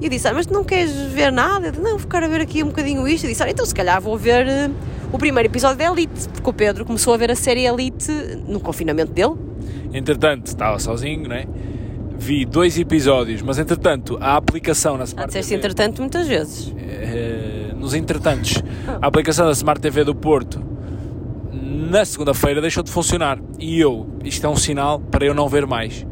E 0.00 0.04
eu 0.04 0.10
disse: 0.10 0.28
ah, 0.28 0.32
Mas 0.34 0.46
não 0.46 0.62
queres 0.64 0.92
ver 0.92 1.30
nada? 1.32 1.66
Eu 1.68 1.70
disse, 1.72 1.82
não, 1.82 1.90
vou 1.92 1.98
ficar 2.00 2.22
a 2.22 2.28
ver 2.28 2.40
aqui 2.40 2.62
um 2.62 2.66
bocadinho 2.68 3.06
isto. 3.08 3.24
Eu 3.24 3.30
disse: 3.30 3.42
Olha, 3.42 3.50
então 3.50 3.64
se 3.66 3.74
calhar 3.74 4.00
vou 4.00 4.16
ver 4.16 4.46
eh, 4.46 4.70
o 5.12 5.18
primeiro 5.18 5.48
episódio 5.48 5.78
da 5.78 5.84
Elite. 5.86 6.28
Porque 6.28 6.48
o 6.50 6.52
Pedro 6.52 6.84
começou 6.84 7.14
a 7.14 7.16
ver 7.16 7.30
a 7.30 7.34
série 7.36 7.66
Elite 7.66 8.10
no 8.46 8.60
confinamento 8.60 9.12
dele. 9.12 9.34
Entretanto, 9.92 10.46
estava 10.46 10.78
sozinho, 10.78 11.28
né? 11.28 11.46
Vi 12.20 12.44
dois 12.44 12.76
episódios, 12.78 13.42
mas 13.42 13.58
entretanto, 13.58 14.18
a 14.20 14.36
aplicação 14.36 14.96
na 14.96 15.04
Ah, 15.04 15.06
Smart 15.06 15.28
disseste 15.28 15.50
TV, 15.50 15.58
entretanto 15.58 16.00
muitas 16.02 16.26
vezes. 16.26 16.74
eh, 16.76 17.72
nos 17.76 17.94
entretantos, 17.94 18.60
a 19.00 19.06
aplicação 19.06 19.46
da 19.46 19.52
Smart 19.52 19.80
TV 19.80 20.02
do 20.02 20.14
Porto 20.16 20.60
na 21.52 22.04
segunda-feira 22.04 22.60
deixou 22.60 22.82
de 22.82 22.90
funcionar 22.90 23.38
e 23.58 23.80
eu, 23.80 24.06
isto 24.24 24.44
é 24.44 24.50
um 24.50 24.56
sinal 24.56 24.98
para 24.98 25.24
eu 25.24 25.32
não 25.32 25.48
ver 25.48 25.64
mais. 25.66 26.04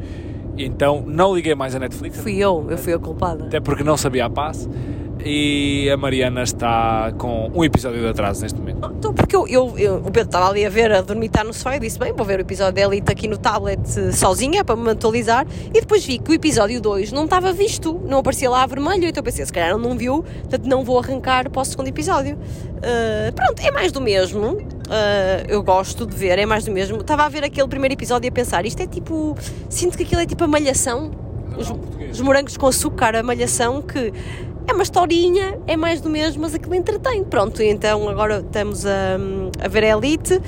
Então 0.57 1.03
não 1.07 1.35
liguei 1.35 1.55
mais 1.55 1.75
a 1.75 1.79
Netflix, 1.79 2.21
Fui 2.21 2.37
eu, 2.37 2.67
eu 2.71 2.79
fui 2.79 2.93
a 2.93 2.99
culpada. 2.99 3.45
até 3.47 3.61
porque 3.61 3.85
não 3.85 3.97
sabia 3.97 4.25
a 4.27 4.31
passe 4.31 4.69
e 5.29 5.91
a 5.91 5.97
Mariana 5.97 6.43
está 6.45 7.13
com 7.19 7.51
um 7.53 7.65
episódio 7.65 8.01
de 8.01 8.07
atraso 8.07 8.43
neste 8.43 8.59
momento. 8.59 8.93
Então, 8.97 9.13
porque 9.13 9.35
eu, 9.35 9.47
eu- 9.49 9.75
eu- 9.77 9.97
o 9.97 10.03
Pedro 10.05 10.23
estava 10.23 10.49
ali 10.51 10.65
a 10.65 10.69
ver, 10.71 10.93
a 10.93 11.01
dormitar 11.01 11.45
no 11.45 11.53
sofá, 11.53 11.75
eu 11.77 11.81
disse, 11.81 11.99
bem, 11.99 12.13
vou 12.13 12.25
ver 12.25 12.39
o 12.39 12.43
episódio 12.43 12.75
da 12.75 12.83
Elite 12.83 13.11
aqui 13.11 13.27
no 13.27 13.37
tablet 13.37 13.81
eh, 13.99 14.13
sozinha, 14.13 14.65
para 14.65 14.77
me 14.77 14.91
atualizar, 14.91 15.45
e 15.75 15.81
depois 15.81 16.05
vi 16.05 16.19
que 16.21 16.31
o 16.31 16.35
episódio 16.35 16.81
2 16.81 17.11
não 17.11 17.25
estava 17.25 17.53
visto, 17.53 18.01
não 18.07 18.19
aparecia 18.19 18.49
lá 18.49 18.65
vermelho, 18.67 19.05
então 19.05 19.21
eu 19.21 19.25
pensei, 19.25 19.45
se 19.45 19.53
calhar 19.53 19.71
ele 19.71 19.83
não 19.83 19.97
viu, 19.99 20.23
portanto 20.23 20.65
não 20.67 20.85
vou 20.85 20.99
arrancar 20.99 21.51
para 21.51 21.61
o 21.61 21.65
segundo 21.65 21.89
episódio. 21.89 22.39
Eh, 22.83 23.33
pronto, 23.35 23.61
é 23.61 23.71
mais 23.73 23.91
do 23.91 24.01
mesmo, 24.01 24.59
eh, 24.89 25.45
eu 25.49 25.61
gosto 25.63 26.07
de 26.07 26.15
ver, 26.15 26.39
é 26.39 26.47
mais 26.47 26.65
do 26.65 26.71
mesmo. 26.71 27.01
Estava 27.01 27.25
a 27.25 27.29
ver 27.29 27.43
aquele 27.43 27.67
primeiro 27.67 27.95
episódio 27.95 28.29
e 28.29 28.31
a 28.31 28.33
pensar, 28.33 28.65
isto 28.65 28.81
é 28.81 28.87
tipo, 28.87 29.37
sinto 29.69 29.97
que 29.97 30.05
aquilo 30.05 30.21
é 30.21 30.27
tipo 30.27 30.45
a 30.45 30.47
malhação, 30.47 31.11
os, 31.59 31.73
os 32.13 32.21
morangos 32.21 32.57
com 32.57 32.67
açúcar, 32.69 33.17
a 33.17 33.23
malhação 33.23 33.81
que 33.83 34.13
é 34.67 34.73
uma 34.73 34.83
historinha, 34.83 35.59
é 35.67 35.77
mais 35.77 36.01
do 36.01 36.11
mesmo, 36.11 36.43
mas 36.43 36.55
aquilo 36.55 36.75
entretém. 36.75 37.23
Pronto, 37.25 37.63
então 37.63 38.09
agora 38.09 38.39
estamos 38.39 38.85
a, 38.85 39.17
a 39.63 39.69
ver 39.69 39.85
a 39.85 39.97
Elite 39.97 40.41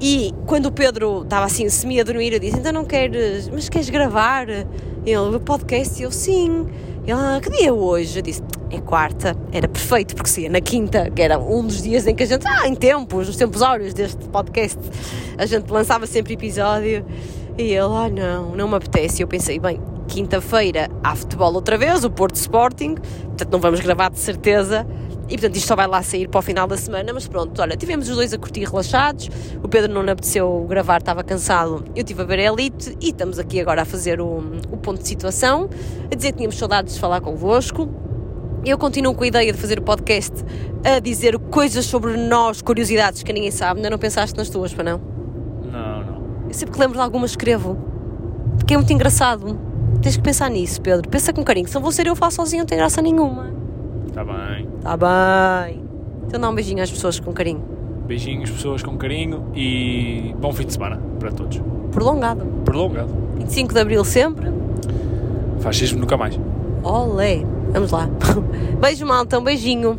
e 0.00 0.34
quando 0.46 0.66
o 0.66 0.72
Pedro 0.72 1.22
estava 1.22 1.46
assim 1.46 1.68
semi 1.68 2.00
a 2.00 2.04
dormir, 2.04 2.32
eu 2.32 2.38
disse, 2.38 2.58
então 2.58 2.72
não 2.72 2.84
queres, 2.84 3.48
mas 3.48 3.68
queres 3.68 3.88
gravar? 3.88 4.48
Ele, 4.48 5.16
o 5.16 5.40
podcast? 5.40 6.00
E 6.00 6.04
eu, 6.04 6.10
sim. 6.10 6.66
Ele, 7.06 7.12
ah, 7.12 7.40
que 7.42 7.50
dia 7.50 7.68
é 7.68 7.72
hoje? 7.72 8.18
Eu 8.18 8.22
disse, 8.22 8.42
é 8.70 8.80
quarta. 8.80 9.36
Era 9.52 9.68
perfeito, 9.68 10.14
porque 10.14 10.28
se 10.28 10.48
na 10.48 10.60
quinta, 10.60 11.10
que 11.10 11.22
era 11.22 11.38
um 11.38 11.66
dos 11.66 11.82
dias 11.82 12.06
em 12.06 12.14
que 12.14 12.22
a 12.22 12.26
gente, 12.26 12.46
ah, 12.46 12.66
em 12.66 12.74
tempos, 12.74 13.28
nos 13.28 13.36
tempos 13.36 13.62
áureos 13.62 13.94
deste 13.94 14.28
podcast, 14.28 14.78
a 15.38 15.46
gente 15.46 15.70
lançava 15.70 16.06
sempre 16.06 16.34
episódio. 16.34 17.04
E 17.56 17.62
ele, 17.62 17.78
ah, 17.78 18.10
não, 18.10 18.56
não 18.56 18.68
me 18.68 18.74
apetece. 18.74 19.20
E 19.20 19.22
eu 19.22 19.28
pensei, 19.28 19.58
bem, 19.58 19.80
quinta-feira 20.08 20.88
há 21.02 21.14
futebol 21.14 21.52
outra 21.54 21.76
vez, 21.76 22.04
o 22.04 22.10
Porto 22.10 22.36
Sporting, 22.36 22.94
portanto 22.94 23.50
não 23.50 23.60
vamos 23.60 23.80
gravar 23.80 24.10
de 24.10 24.18
certeza. 24.18 24.86
E 25.26 25.38
portanto 25.38 25.56
isto 25.56 25.68
só 25.68 25.74
vai 25.74 25.86
lá 25.86 26.02
sair 26.02 26.28
para 26.28 26.38
o 26.38 26.42
final 26.42 26.66
da 26.66 26.76
semana, 26.76 27.10
mas 27.12 27.26
pronto, 27.26 27.60
olha, 27.62 27.76
tivemos 27.76 28.08
os 28.10 28.14
dois 28.14 28.34
a 28.34 28.38
curtir 28.38 28.64
relaxados, 28.64 29.30
o 29.62 29.68
Pedro 29.68 29.90
não 29.90 30.02
lhe 30.02 30.10
apeteceu 30.10 30.66
gravar, 30.68 30.98
estava 30.98 31.24
cansado, 31.24 31.82
eu 31.96 32.02
estive 32.02 32.20
a 32.20 32.24
ver 32.26 32.40
a 32.40 32.42
Elite 32.42 32.94
e 33.00 33.08
estamos 33.08 33.38
aqui 33.38 33.58
agora 33.58 33.82
a 33.82 33.84
fazer 33.86 34.20
o, 34.20 34.42
o 34.70 34.76
ponto 34.76 35.00
de 35.00 35.08
situação, 35.08 35.70
a 36.12 36.14
dizer 36.14 36.32
que 36.32 36.38
tínhamos 36.38 36.58
saudades 36.58 36.94
de 36.94 37.00
falar 37.00 37.22
convosco. 37.22 37.88
Eu 38.66 38.78
continuo 38.78 39.14
com 39.14 39.24
a 39.24 39.26
ideia 39.26 39.52
de 39.52 39.58
fazer 39.58 39.78
o 39.78 39.82
podcast 39.82 40.44
a 40.84 40.98
dizer 40.98 41.38
coisas 41.38 41.86
sobre 41.86 42.16
nós, 42.16 42.60
curiosidades 42.60 43.22
que 43.22 43.32
ninguém 43.32 43.50
sabe, 43.50 43.78
ainda 43.78 43.90
não 43.90 43.98
pensaste 43.98 44.36
nas 44.36 44.50
tuas, 44.50 44.74
para 44.74 44.84
não? 44.84 45.00
Não, 45.70 46.04
não. 46.04 46.22
Eu 46.48 46.54
sempre 46.54 46.74
que 46.74 46.80
lembro 46.80 46.96
de 46.96 47.02
alguma 47.02 47.24
escrevo, 47.24 47.78
porque 48.58 48.74
é 48.74 48.76
muito 48.76 48.92
engraçado. 48.92 49.58
Tens 50.02 50.16
que 50.16 50.22
pensar 50.22 50.50
nisso, 50.50 50.80
Pedro. 50.80 51.08
Pensa 51.08 51.32
com 51.32 51.42
carinho. 51.42 51.68
Se 51.68 51.74
não 51.74 51.82
vou 51.82 51.92
ser 51.92 52.06
eu, 52.06 52.14
faço 52.14 52.36
sozinho, 52.36 52.60
não 52.62 52.66
tem 52.66 52.78
graça 52.78 53.00
nenhuma. 53.00 53.50
Está 54.06 54.24
bem. 54.24 54.68
Tá 54.82 54.96
bem. 54.96 55.82
Então 56.26 56.40
dá 56.40 56.48
um 56.48 56.54
beijinho 56.54 56.82
às 56.82 56.90
pessoas 56.90 57.18
com 57.18 57.32
carinho. 57.32 57.62
Beijinhos, 58.06 58.50
pessoas 58.50 58.82
com 58.82 58.96
carinho 58.98 59.46
e 59.54 60.34
bom 60.38 60.52
fim 60.52 60.66
de 60.66 60.72
semana 60.74 61.00
para 61.18 61.32
todos. 61.32 61.60
Prolongado. 61.90 62.44
Prolongado. 62.64 63.08
25 63.36 63.72
de 63.72 63.80
Abril 63.80 64.04
sempre. 64.04 64.50
Fascismo 65.60 66.00
nunca 66.00 66.16
mais. 66.16 66.38
Olé. 66.82 67.42
Vamos 67.72 67.90
lá. 67.90 68.08
Beijo, 68.80 69.06
malta. 69.06 69.38
Um 69.38 69.42
beijinho. 69.44 69.98